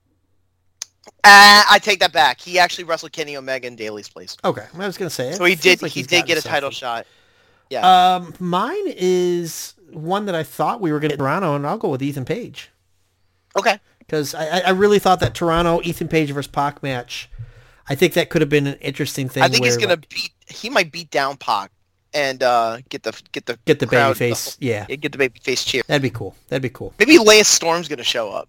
[1.24, 2.40] Uh, I take that back.
[2.40, 4.38] He actually wrestled Kenny Omega in Daily's place.
[4.44, 5.30] Okay, I was gonna say.
[5.30, 5.82] it So he did.
[5.82, 7.06] like he did get a title shot.
[7.70, 8.16] Yeah.
[8.16, 11.90] Um, mine is one that I thought we were going to Toronto, and I'll go
[11.90, 12.72] with Ethan Page
[13.56, 13.80] okay.
[14.00, 17.30] because I, I- really thought that Toronto Ethan Page versus Pac match.
[17.88, 19.44] I think that could have been an interesting thing.
[19.44, 20.32] I think he's gonna like, beat.
[20.48, 21.72] He might beat down Pac
[22.14, 24.58] and uh, get the get the get the crowd- baby face.
[24.60, 25.84] Yeah, Yeah, get the baby face cheer.
[25.88, 26.36] that'd be cool.
[26.48, 26.94] That'd be cool.
[26.98, 28.48] Maybe Lance Storm's gonna show up.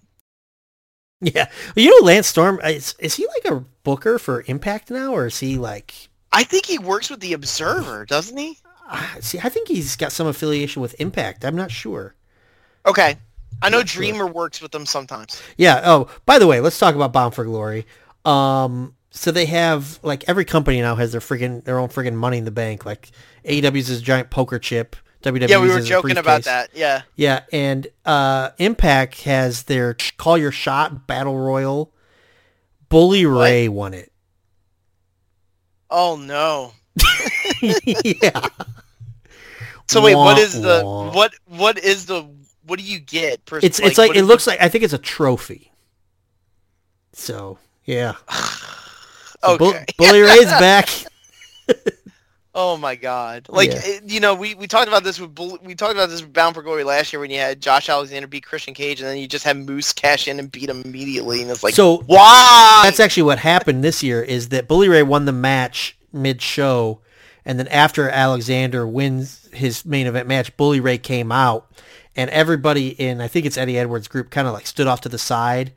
[1.22, 5.12] Yeah, well, you know, Lance Storm is is he like a booker for Impact now,
[5.12, 5.92] or is he like?
[6.32, 8.56] I think he works with the Observer, doesn't he?
[8.90, 11.44] ah, see, I think he's got some affiliation with Impact.
[11.44, 12.14] I'm not sure.
[12.86, 13.16] Okay.
[13.62, 14.00] I know Not sure.
[14.00, 15.40] Dreamer works with them sometimes.
[15.56, 15.80] Yeah.
[15.84, 17.86] Oh, by the way, let's talk about Bound for Glory.
[18.24, 22.38] Um, so they have like every company now has their friggin' their own friggin' money
[22.38, 22.86] in the bank.
[22.86, 23.10] Like
[23.44, 24.96] AEW's is a giant poker chip.
[25.22, 26.70] WWE Yeah, we were joking about that.
[26.74, 27.02] Yeah.
[27.16, 31.92] Yeah, and uh, Impact has their Call Your Shot Battle Royal.
[32.88, 34.12] Bully Ray won it.
[35.90, 36.72] Oh no.
[37.62, 38.46] yeah.
[39.88, 41.12] So wait, what Wah, is the wah.
[41.12, 42.28] what what is the
[42.64, 43.44] what do you get?
[43.44, 45.72] Per, It's it's like it looks like I think it's a trophy.
[47.12, 48.34] So yeah, the-
[49.42, 49.84] So okay.
[49.98, 50.88] Bully Ray's back.
[52.54, 53.46] Oh my god!
[53.48, 53.80] Like Yeah.
[53.84, 56.54] it- you know, we, we talked about this with we talked about this with Bound
[56.56, 59.28] for Glory last year when you had Josh Alexander beat Christian Cage, and then you
[59.28, 62.80] just had Moose cash in and beat him immediately, and it's like, so why?
[62.84, 67.00] that's actually what happened this year is that Bully Ray won the match mid show,
[67.44, 71.70] and then after Alexander wins his main event match, Bully Ray came out,
[72.16, 75.08] and everybody in I think it's Eddie Edwards' group kind of like stood off to
[75.08, 75.72] the side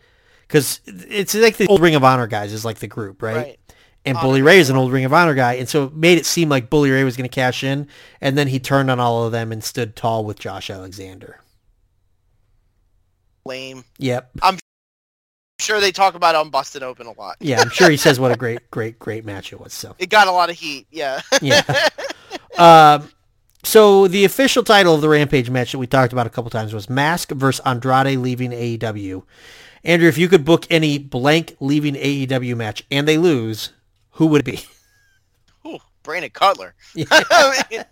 [0.48, 3.36] because it's like the old Ring of Honor guys is like the group, right?
[3.36, 3.60] Right.
[4.06, 6.26] And Bully Ray is an old Ring of Honor guy, and so it made it
[6.26, 7.88] seem like Bully Ray was going to cash in,
[8.20, 11.40] and then he turned on all of them and stood tall with Josh Alexander.
[13.46, 13.84] lame.
[14.00, 14.32] Yep.
[14.42, 14.58] I'm
[15.60, 17.38] sure they talk about on Busted Open a lot.
[17.40, 19.74] Yeah, I'm sure he says what a great, great, great match it was.
[19.74, 20.88] So It got a lot of heat.
[20.92, 21.22] Yeah.
[21.42, 21.62] yeah.
[22.56, 23.10] Um,
[23.64, 26.72] so the official title of the Rampage match that we talked about a couple times
[26.72, 29.24] was Mask versus Andrade leaving AEW.
[29.84, 33.72] Andrew, if you could book any blank leaving AEW match and they lose,
[34.14, 34.60] who would it be?
[35.70, 36.74] Ooh, Brandon Cutler.
[36.96, 37.06] Yeah.
[37.12, 37.84] I mean,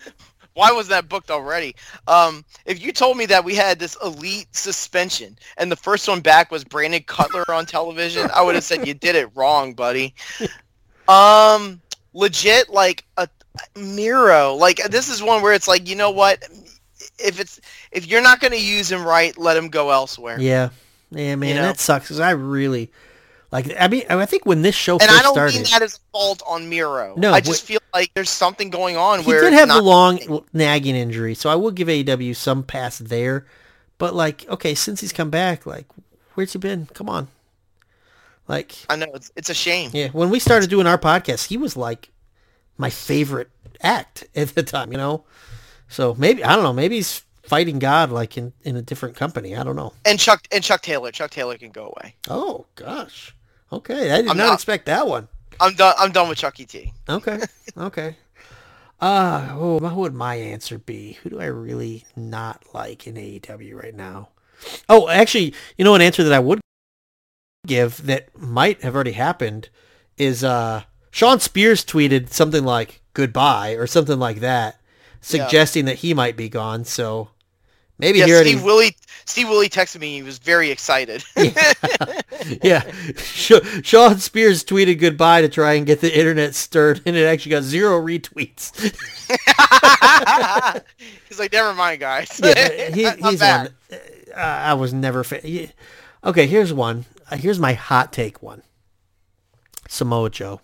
[0.54, 1.76] Why was that booked already?
[2.08, 6.20] Um, if you told me that we had this elite suspension and the first one
[6.20, 10.14] back was Brandon Cutler on television, I would have said you did it wrong, buddy.
[11.08, 11.82] Um,
[12.14, 13.28] legit, like a
[13.76, 14.54] Miro.
[14.56, 16.44] Like this is one where it's like, you know what?
[17.18, 17.62] If it's
[17.92, 20.40] if you're not going to use him right, let him go elsewhere.
[20.40, 20.70] Yeah,
[21.12, 21.62] yeah, man, You know?
[21.64, 22.92] that sucks because I really
[23.52, 23.72] like.
[23.80, 26.00] I mean, I think when this show And I don't started, mean that as a
[26.12, 27.16] fault on Miro.
[27.18, 29.82] No, I just wh- feel like there's something going on he where did have the
[29.82, 30.20] long
[30.54, 33.46] nagging injury, so I will give AEW some pass there.
[33.98, 35.86] But like, okay, since he's come back, like,
[36.34, 36.88] where's he been?
[36.88, 37.28] Come on,
[38.48, 39.92] like, I know it's it's a shame.
[39.94, 42.10] Yeah, when we started doing our podcast, he was like
[42.78, 43.50] my favorite
[43.82, 45.24] act at the time, you know.
[45.88, 49.56] So maybe I don't know, maybe he's fighting God like in, in a different company.
[49.56, 49.94] I don't know.
[50.06, 51.12] And Chuck and Chuck Taylor.
[51.12, 52.16] Chuck Taylor can go away.
[52.30, 53.36] Oh gosh.
[53.72, 55.28] Okay, I did I'm not, not- expect that one.
[55.60, 55.94] I'm done.
[56.00, 56.92] I'm done with Chucky T.
[57.10, 57.40] Okay.
[57.78, 58.16] okay.
[59.00, 61.14] Uh, oh, what would my answer be?
[61.24, 64.30] Who do I really not like in AEW right now?
[64.90, 66.60] Oh, actually, you know an answer that I would
[67.68, 69.70] give that might have already happened
[70.18, 74.80] is uh Shawn Spears tweeted something like goodbye or something like that,
[75.20, 76.86] suggesting that he might be gone.
[76.86, 77.30] So
[78.02, 78.96] maybe Yeah, Steve Willie.
[79.26, 80.16] Steve Willie texted me.
[80.16, 81.24] He was very excited.
[82.64, 82.82] yeah.
[83.18, 83.54] Sh-
[83.84, 87.64] Shawn Spears tweeted goodbye to try and get the internet stirred, and it actually got
[87.64, 88.76] zero retweets.
[91.30, 92.40] He's like, never mind, guys.
[92.44, 93.70] yeah, he, he's one.
[94.36, 95.24] Uh, I was never.
[95.24, 95.68] Fa- yeah.
[96.24, 97.06] Okay, here's one.
[97.30, 98.64] Uh, here's my hot take one.
[99.88, 100.60] Samoa Joe.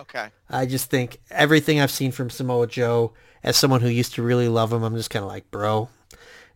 [0.00, 0.28] Okay.
[0.50, 3.12] I just think everything I've seen from Samoa Joe,
[3.42, 5.88] as someone who used to really love him, I'm just kind of like, bro,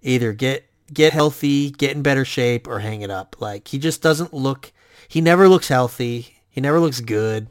[0.02, 3.36] either get get healthy, get in better shape, or hang it up.
[3.40, 4.72] Like he just doesn't look.
[5.08, 6.36] He never looks healthy.
[6.50, 7.48] He never looks good.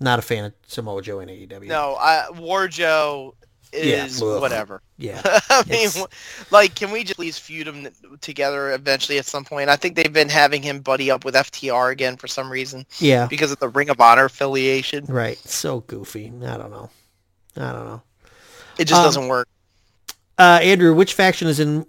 [0.00, 1.68] Not a fan of Samoa Joe in AEW.
[1.68, 3.34] No, I, War Joe
[3.72, 4.40] is ugh.
[4.40, 4.82] whatever.
[4.98, 5.20] Yeah.
[5.24, 6.06] I mean, It's-
[6.50, 7.88] like, can we just please feud them
[8.20, 9.70] together eventually at some point?
[9.70, 13.26] I think they've been having him buddy up with FTR again for some reason Yeah.
[13.28, 15.04] because of the Ring of Honor affiliation.
[15.06, 15.38] Right.
[15.38, 16.32] So goofy.
[16.44, 16.90] I don't know.
[17.56, 18.02] I don't know.
[18.78, 19.48] It just Um, doesn't work.
[20.42, 21.86] Uh, Andrew, which faction is in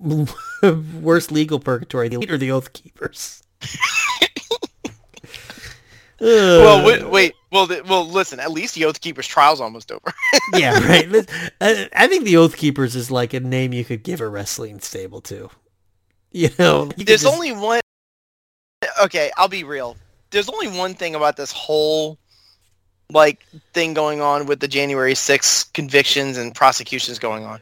[1.01, 3.41] worse legal purgatory, the Elite or the Oath Keepers?
[6.19, 7.34] Well, wait, wait.
[7.51, 8.39] Well, well, listen.
[8.39, 10.13] At least the Oath Keeper's trial's almost over.
[10.53, 11.27] yeah, right.
[11.59, 14.80] I, I think the Oath Keepers is like a name you could give a wrestling
[14.80, 15.49] stable to.
[16.31, 17.81] You know, you There's just- only one.
[19.03, 19.97] Okay, I'll be real.
[20.31, 22.17] There's only one thing about this whole
[23.11, 27.59] like thing going on with the January 6th convictions and prosecutions going on.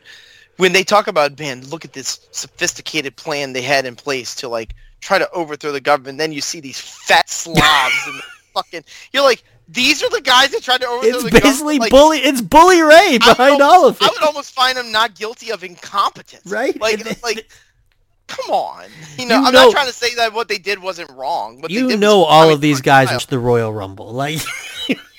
[0.61, 4.47] When they talk about, man, look at this sophisticated plan they had in place to
[4.47, 8.21] like try to overthrow the government, then you see these fat slobs and
[8.53, 8.83] fucking.
[9.11, 11.79] You're like, these are the guys that tried to overthrow It's the basically government.
[11.81, 12.17] Like, bully.
[12.19, 14.03] It's Bully Ray behind al- all of it.
[14.03, 16.45] I would almost find them not guilty of incompetence.
[16.45, 16.79] Right?
[16.79, 17.49] Like, they- like,
[18.27, 18.85] come on.
[19.17, 21.61] You know, You I'm know- not trying to say that what they did wasn't wrong.
[21.61, 24.11] They you know all of these guys into the Royal Rumble.
[24.13, 24.38] Like,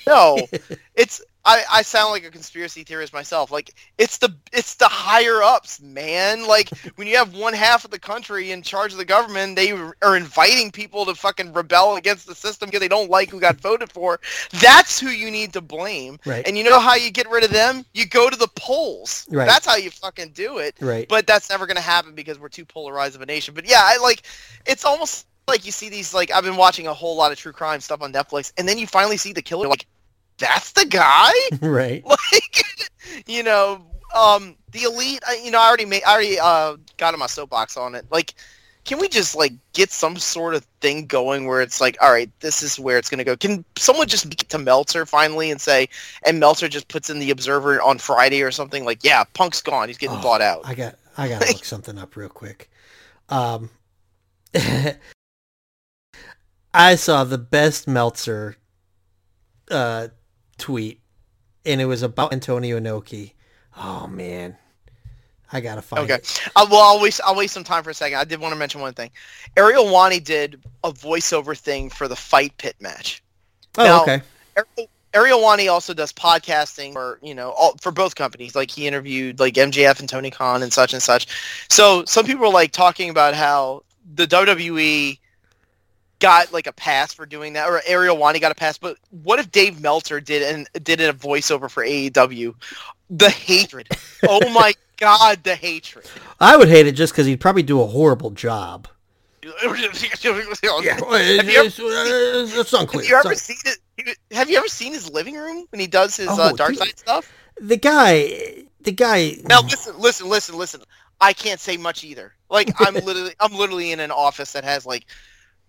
[0.07, 0.37] No,
[0.95, 3.51] it's I, I sound like a conspiracy theorist myself.
[3.51, 6.47] Like it's the it's the higher ups, man.
[6.47, 9.71] Like when you have one half of the country in charge of the government, they
[9.71, 13.59] are inviting people to fucking rebel against the system because they don't like who got
[13.59, 14.19] voted for.
[14.61, 16.17] That's who you need to blame.
[16.25, 16.47] Right.
[16.47, 17.85] And you know how you get rid of them?
[17.93, 19.27] You go to the polls.
[19.29, 19.45] Right.
[19.45, 20.75] That's how you fucking do it.
[20.79, 21.07] Right.
[21.09, 23.53] But that's never gonna happen because we're too polarized of a nation.
[23.53, 24.23] But yeah, I like
[24.65, 27.51] it's almost like you see these like I've been watching a whole lot of true
[27.51, 29.85] crime stuff on Netflix, and then you finally see the killer like
[30.37, 31.31] that's the guy?
[31.61, 32.03] Right.
[32.31, 32.63] like
[33.27, 33.85] you know
[34.15, 37.27] um the elite I, you know i already made i already uh got on my
[37.27, 38.05] soapbox on it.
[38.11, 38.33] Like
[38.85, 42.29] can we just like get some sort of thing going where it's like all right
[42.41, 43.37] this is where it's going to go?
[43.37, 45.87] Can someone just get to meltzer finally and say
[46.25, 48.83] and meltzer just puts in the observer on friday or something?
[48.85, 49.87] Like yeah punk's gone.
[49.87, 50.61] He's getting Oh, bought out.
[50.65, 52.69] I got I gotta look something up real quick.
[53.29, 53.69] Um,
[56.73, 58.57] I saw the best Meltzer
[59.71, 60.09] uh,
[60.57, 60.99] tweet,
[61.65, 63.33] and it was about Antonio Inoki.
[63.77, 64.55] Oh man,
[65.51, 66.15] I gotta find Okay.
[66.15, 66.41] it.
[66.55, 68.17] Uh, well, I'll waste I'll waste some time for a second.
[68.17, 69.11] I did want to mention one thing.
[69.57, 73.23] Ariel Helwani did a voiceover thing for the Fight Pit match.
[73.77, 74.21] Oh, Now- okay.
[74.55, 78.55] Ariel, Ariel Helwani also does podcasting for you know all, for both companies.
[78.55, 81.27] Like he interviewed like MJF and Tony Khan and such and such.
[81.69, 83.83] So some people were like talking about how
[84.15, 85.17] the WWE
[86.23, 88.77] got like a pass for doing that, or Ariel Helwani got a pass.
[88.77, 92.55] But what if Dave Meltzer did and did a voiceover for AEW?
[93.09, 93.89] The hatred.
[94.29, 96.05] oh my god, the hatred.
[96.39, 98.87] I would hate it just because he'd probably do a horrible job.
[99.43, 100.39] Have you it's, ever-
[102.61, 103.03] it's unclear.
[103.03, 104.17] Have you ever seen it?
[104.31, 106.79] Have you ever seen his living room when he does his Oh, uh, dark dude.
[106.79, 107.33] side stuff?
[107.59, 109.35] the guy, the guy.
[109.49, 110.81] Now listen, listen, listen, listen.
[111.19, 112.33] I can't say much either.
[112.49, 115.05] Like I'm literally, I'm literally in an office that has like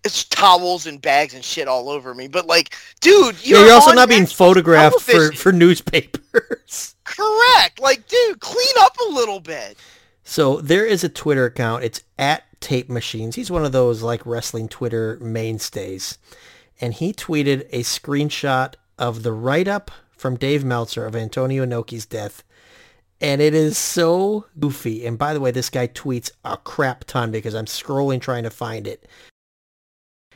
[0.05, 2.27] it's towels and bags and shit all over me.
[2.27, 6.95] But like, dude, you're, you're also not being photographed for, for newspapers.
[7.03, 7.79] correct.
[7.79, 9.77] Like, dude, clean up a little bit.
[10.23, 11.83] So there is a Twitter account.
[11.83, 13.35] It's at Tape Machines.
[13.35, 16.17] He's one of those like wrestling Twitter mainstays.
[16.79, 22.43] And he tweeted a screenshot of the write-up from Dave Meltzer of Antonio Inoki's death.
[23.21, 25.05] And it is so goofy.
[25.05, 28.49] And by the way, this guy tweets a crap ton because I'm scrolling trying to
[28.49, 29.07] find it.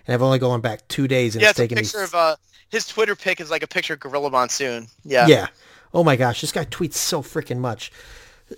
[0.10, 2.02] And I've only gone back two days and yeah, it's it's a taken me picture
[2.02, 2.36] of uh
[2.70, 4.88] his Twitter pic is like a picture of Gorilla Monsoon.
[5.06, 5.28] Yeah.
[5.28, 5.48] Yeah.
[5.94, 7.92] Oh my gosh, this guy tweets so freaking much.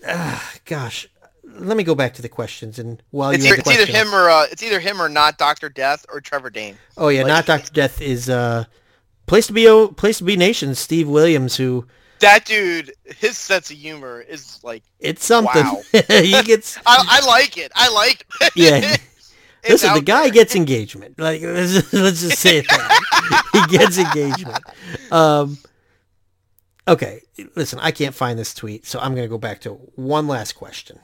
[0.08, 1.10] Ah, gosh,
[1.44, 3.82] let me go back to the questions and while It's, you either, have the it's
[3.82, 6.78] either him or uh, it's either him or not Doctor Death or Trevor Dane.
[6.96, 8.64] Oh yeah, like- not Doctor Death is uh,
[9.26, 10.74] place to be o place to be nation.
[10.74, 11.86] Steve Williams, who
[12.20, 15.66] That dude, his sense of humor is like it's something.
[15.66, 15.82] Wow.
[16.08, 17.74] he gets I, I like it.
[17.76, 18.54] I like it.
[18.56, 18.96] yeah.
[19.68, 20.32] Listen, the guy there.
[20.32, 21.20] gets engagement.
[21.20, 24.64] Like let's just, let's just say that he gets engagement.
[25.12, 25.58] Um,
[26.88, 27.22] okay,
[27.56, 30.54] listen, I can't find this tweet, so I'm going to go back to one last
[30.54, 31.00] question.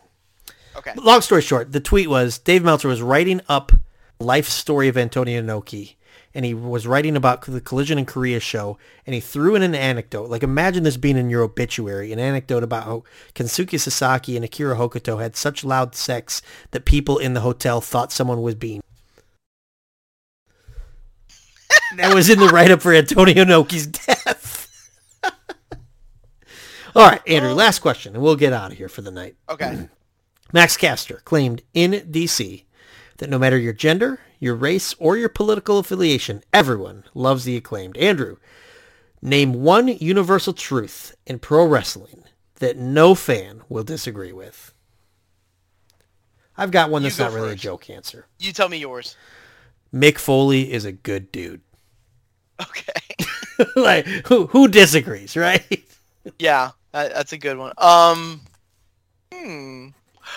[0.75, 0.93] Okay.
[0.95, 3.71] Long story short, the tweet was Dave Meltzer was writing up
[4.19, 5.95] life story of Antonio Inoki,
[6.37, 8.77] and he was writing about the Collision in Korea show,
[9.07, 10.29] and he threw in an anecdote.
[10.29, 13.03] Like imagine this being in your obituary, an anecdote about how
[13.33, 18.11] Kensuke Sasaki and Akira Hokuto had such loud sex that people in the hotel thought
[18.11, 18.83] someone was being.
[21.95, 24.69] that was in the write-up for Antonio Inoki's death.
[26.95, 29.37] All right, Andrew, last question, and we'll get out of here for the night.
[29.49, 29.89] Okay.
[30.53, 32.65] Max Caster claimed in DC
[33.17, 37.97] that no matter your gender, your race, or your political affiliation, everyone loves the acclaimed.
[37.97, 38.37] Andrew,
[39.21, 42.23] name one universal truth in pro wrestling
[42.55, 44.73] that no fan will disagree with.
[46.57, 48.25] I've got one that's go not really a joke answer.
[48.39, 49.15] You tell me yours.
[49.93, 51.61] Mick Foley is a good dude.
[52.59, 52.91] Okay.
[53.75, 55.83] like who who disagrees, right?
[56.39, 57.73] yeah, that, that's a good one.
[57.77, 58.41] Um.
[59.33, 59.87] Hmm.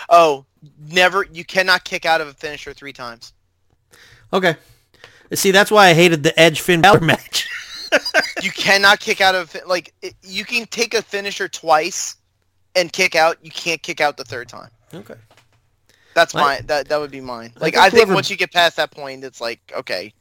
[0.09, 0.45] Oh,
[0.79, 1.25] never.
[1.31, 3.33] You cannot kick out of a finisher three times.
[4.33, 4.55] Okay.
[5.33, 7.47] See, that's why I hated the Edge Finn Balor match.
[8.41, 12.15] You cannot kick out of like it, you can take a finisher twice
[12.73, 13.37] and kick out.
[13.43, 14.69] You can't kick out the third time.
[14.93, 15.15] okay.
[16.15, 16.65] That's I- mine.
[16.67, 17.51] That that would be mine.
[17.59, 20.13] Like think I think whoever- once you get past that point, it's like okay,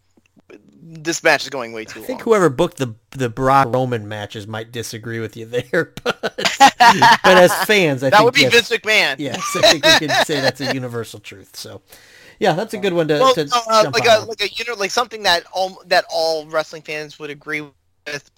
[0.82, 2.05] this match is going way too long.
[2.05, 2.24] I think long.
[2.24, 7.55] whoever booked the the Brock Roman matches might disagree with you there, but but as
[7.66, 9.16] fans, I that think would be yes, Vince McMahon.
[9.19, 11.55] Yes, I think we can say that's a universal truth.
[11.55, 11.82] So,
[12.40, 14.22] yeah, that's a good one to, Well, to uh, like on.
[14.22, 17.60] a like a you know like something that all that all wrestling fans would agree
[17.60, 18.30] with.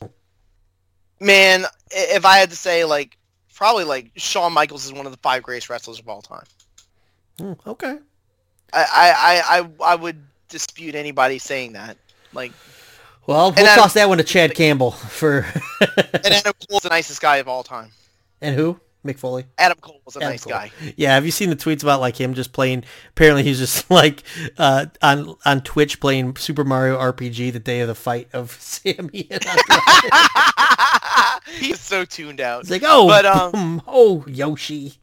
[1.20, 3.16] Man, if I had to say, like
[3.54, 6.44] probably like Shawn Michaels is one of the five greatest wrestlers of all time.
[7.38, 7.98] Hmm, okay,
[8.72, 11.96] I I, I, I would dispute anybody saying that.
[12.32, 12.50] Like
[13.28, 15.46] Well, we'll toss that one to Chad Campbell for.
[15.80, 17.92] And Adam Cole's the nicest guy of all time.
[18.40, 18.80] and who?
[19.04, 19.44] Mick Foley.
[19.58, 20.52] Adam Cole was a Adam nice Cole.
[20.52, 20.70] guy.
[20.96, 22.84] Yeah, have you seen the tweets about like him just playing?
[23.10, 24.22] Apparently, he's just like
[24.58, 29.28] uh, on on Twitch playing Super Mario RPG the day of the fight of Sammy.
[29.30, 29.44] And.
[31.58, 32.62] He's so tuned out.
[32.62, 34.94] He's like, oh, But, um, oh Yoshi.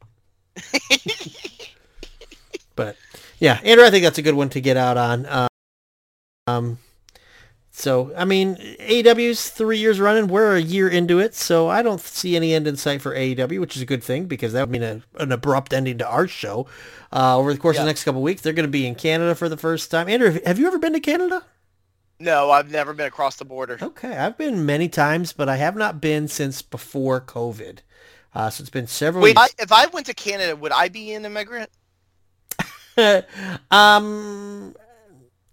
[2.75, 2.95] but
[3.39, 5.47] yeah, Andrew, I think that's a good one to get out on.
[6.47, 6.79] Um,
[7.79, 10.27] so I mean, AEW's three years running.
[10.27, 13.61] We're a year into it, so I don't see any end in sight for AEW,
[13.61, 16.27] which is a good thing because that would mean a, an abrupt ending to our
[16.27, 16.67] show.
[17.13, 18.95] Uh, over the course of the next couple of weeks, they're going to be in
[18.95, 20.09] Canada for the first time.
[20.09, 21.45] Andrew, have- have you ever been to Canada?
[22.19, 23.77] No, I've never been across the border.
[23.81, 27.79] Okay, I've been many times, but I have not been since before COVID.
[28.35, 29.23] Uh, so it's been several.
[29.23, 29.37] Wait.
[29.37, 31.69] I, if I went to Canada, would I be an immigrant?
[33.71, 34.75] um,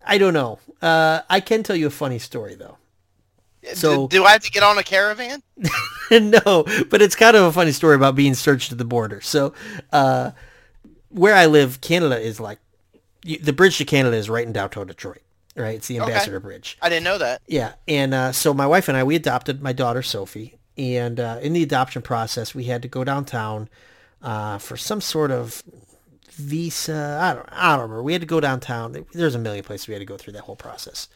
[0.07, 0.59] I don't know.
[0.81, 2.79] Uh, I can tell you a funny story though.
[3.75, 5.43] So- do, do I have to get on a caravan?
[6.11, 9.21] no, but it's kind of a funny story about being searched at the border.
[9.21, 9.55] So,
[9.93, 10.31] uh,
[11.09, 12.59] where I live, Canada is like
[13.25, 15.23] you, the bridge to Canada is right in downtown Detroit.
[15.57, 16.11] Right, it's the Okay.
[16.13, 16.77] Ambassador Bridge.
[16.83, 17.41] I didn't know that.
[17.47, 21.39] Yeah, and uh, so my wife and I we adopted my daughter Sophie, and uh,
[21.41, 23.71] in the adoption process we had to go downtown
[24.23, 25.63] uh, for some sort of
[26.37, 27.19] visa.
[27.21, 28.03] I don't I don't remember.
[28.03, 28.97] We had to go downtown.
[29.13, 31.09] There's a million places we had to go through that whole process.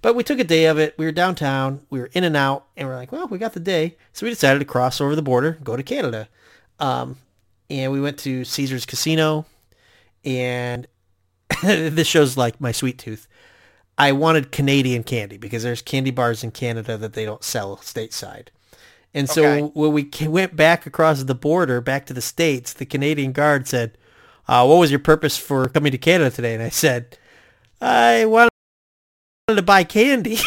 [0.00, 0.94] But we took a day of it.
[0.98, 1.82] We were downtown.
[1.88, 4.30] We were in and out, and we're like, well, we got the day, so we
[4.30, 6.28] decided to cross over the border, go to Canada,
[6.80, 7.18] um,
[7.70, 9.46] and we went to Caesar's Casino,
[10.24, 10.88] and
[11.62, 13.28] this shows like my sweet tooth.
[13.98, 18.48] I wanted Canadian candy because there's candy bars in Canada that they don't sell stateside.
[19.14, 19.62] And so Okay.
[19.74, 23.96] when we went back across the border, back to the States, the Canadian guard said,
[24.48, 26.54] uh, what was your purpose for coming to Canada today?
[26.54, 27.18] And I said,
[27.80, 28.50] I wanted
[29.48, 30.38] to buy candy.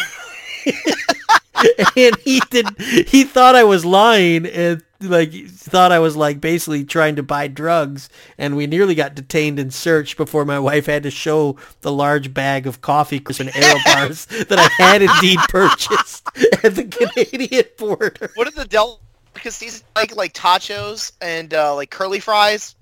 [1.96, 6.84] and he did, he thought I was lying and like thought I was like basically
[6.84, 8.08] trying to buy drugs
[8.38, 12.32] and we nearly got detained and searched before my wife had to show the large
[12.32, 16.26] bag of coffee and Aero bars that I had indeed purchased
[16.64, 18.30] at the Canadian border.
[18.34, 20.16] What are the delicacies like?
[20.16, 22.74] Like tachos and uh, like curly fries,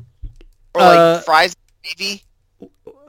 [0.75, 2.23] or like Uh, fries maybe.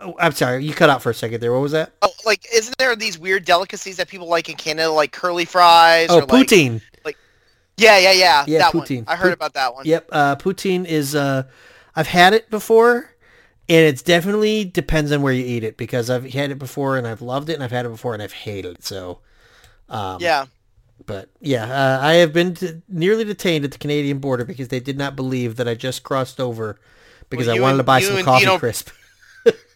[0.01, 1.53] Oh, I'm sorry, you cut out for a second there.
[1.53, 1.93] What was that?
[2.01, 6.07] Oh, like isn't there these weird delicacies that people like in Canada, like curly fries?
[6.09, 6.81] Oh, or like, poutine.
[7.77, 8.45] Yeah, yeah, yeah.
[8.47, 9.05] Yeah, that poutine.
[9.05, 9.05] one.
[9.09, 9.85] I heard Pout- about that one.
[9.85, 11.13] Yep, uh, poutine is.
[11.13, 11.43] Uh,
[11.93, 13.09] I've had it before,
[13.67, 17.05] and it's definitely depends on where you eat it because I've had it before and
[17.07, 18.83] I've loved it, and I've had it before and I've hated it.
[18.85, 19.19] So,
[19.89, 20.45] um, Yeah.
[21.05, 24.79] But yeah, uh, I have been t- nearly detained at the Canadian border because they
[24.79, 26.79] did not believe that I just crossed over
[27.29, 28.89] because Well, I wanted and- to buy some coffee Dino- crisp.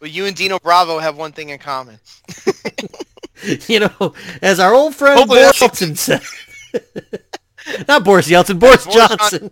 [0.01, 1.99] Well, you and Dino Bravo have one thing in common.
[3.67, 6.21] you know, as our old friend Hopefully Boris Yeltsin said.
[7.87, 9.51] Not Boris Yeltsin, Boris, Boris John- Johnson.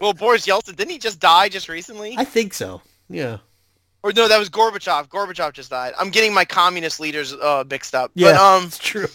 [0.00, 2.14] Well, Boris Yeltsin didn't he just die just recently?
[2.16, 2.80] I think so.
[3.08, 3.38] Yeah.
[4.04, 5.08] Or no, that was Gorbachev.
[5.08, 5.94] Gorbachev just died.
[5.98, 8.12] I'm getting my communist leaders uh, mixed up.
[8.14, 9.06] Yeah, But um, it's true.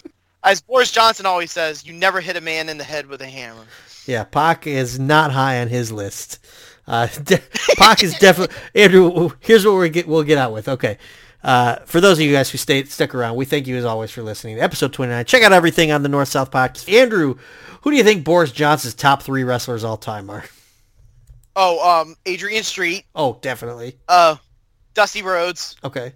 [0.42, 3.26] as Boris Johnson always says, you never hit a man in the head with a
[3.28, 3.64] hammer.
[4.06, 6.44] Yeah, Pac is not high on his list.
[6.86, 7.40] Uh, de-
[7.76, 9.30] Pac is definitely Andrew.
[9.40, 10.06] Here's what we get.
[10.08, 10.68] We'll get out with.
[10.68, 10.98] Okay.
[11.42, 14.10] Uh, for those of you guys who stayed stuck around, we thank you as always
[14.10, 14.58] for listening.
[14.58, 15.24] Episode 29.
[15.26, 16.90] Check out everything on the North South Podcast.
[16.90, 17.36] Andrew,
[17.82, 20.44] who do you think Boris Johnson's top three wrestlers all time are?
[21.54, 23.98] Oh, um, Adrian Street, Oh, definitely.
[24.08, 24.36] uh,
[24.94, 26.12] Dusty Rhodes, Okay.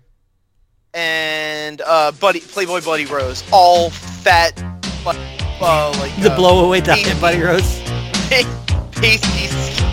[0.95, 4.61] and uh, Buddy Playboy Buddy Rose, all fat,
[5.07, 7.81] uh, like The uh, blowaway down Pacey- Buddy Rose.
[8.95, 9.88] pasty.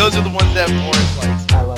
[0.00, 1.69] Those are the ones that Boris likes.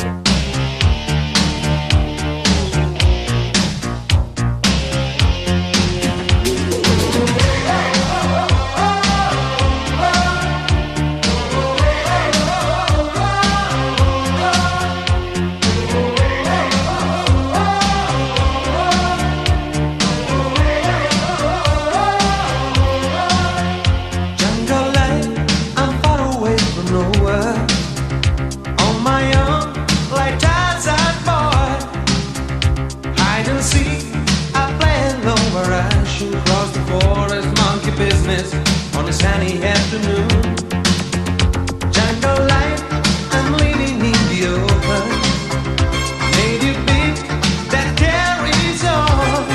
[39.62, 40.28] Afternoon.
[41.92, 42.40] Jungle
[43.30, 45.04] I'm living in the open.
[46.38, 47.18] Native beat
[47.72, 49.46] that carries on.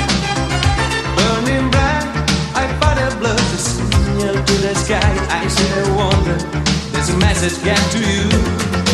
[1.16, 2.06] Burning bright,
[2.54, 2.64] I
[2.98, 5.12] a blood to signal to the sky.
[5.28, 6.38] I a wonder,
[6.92, 8.87] there's a message get to you.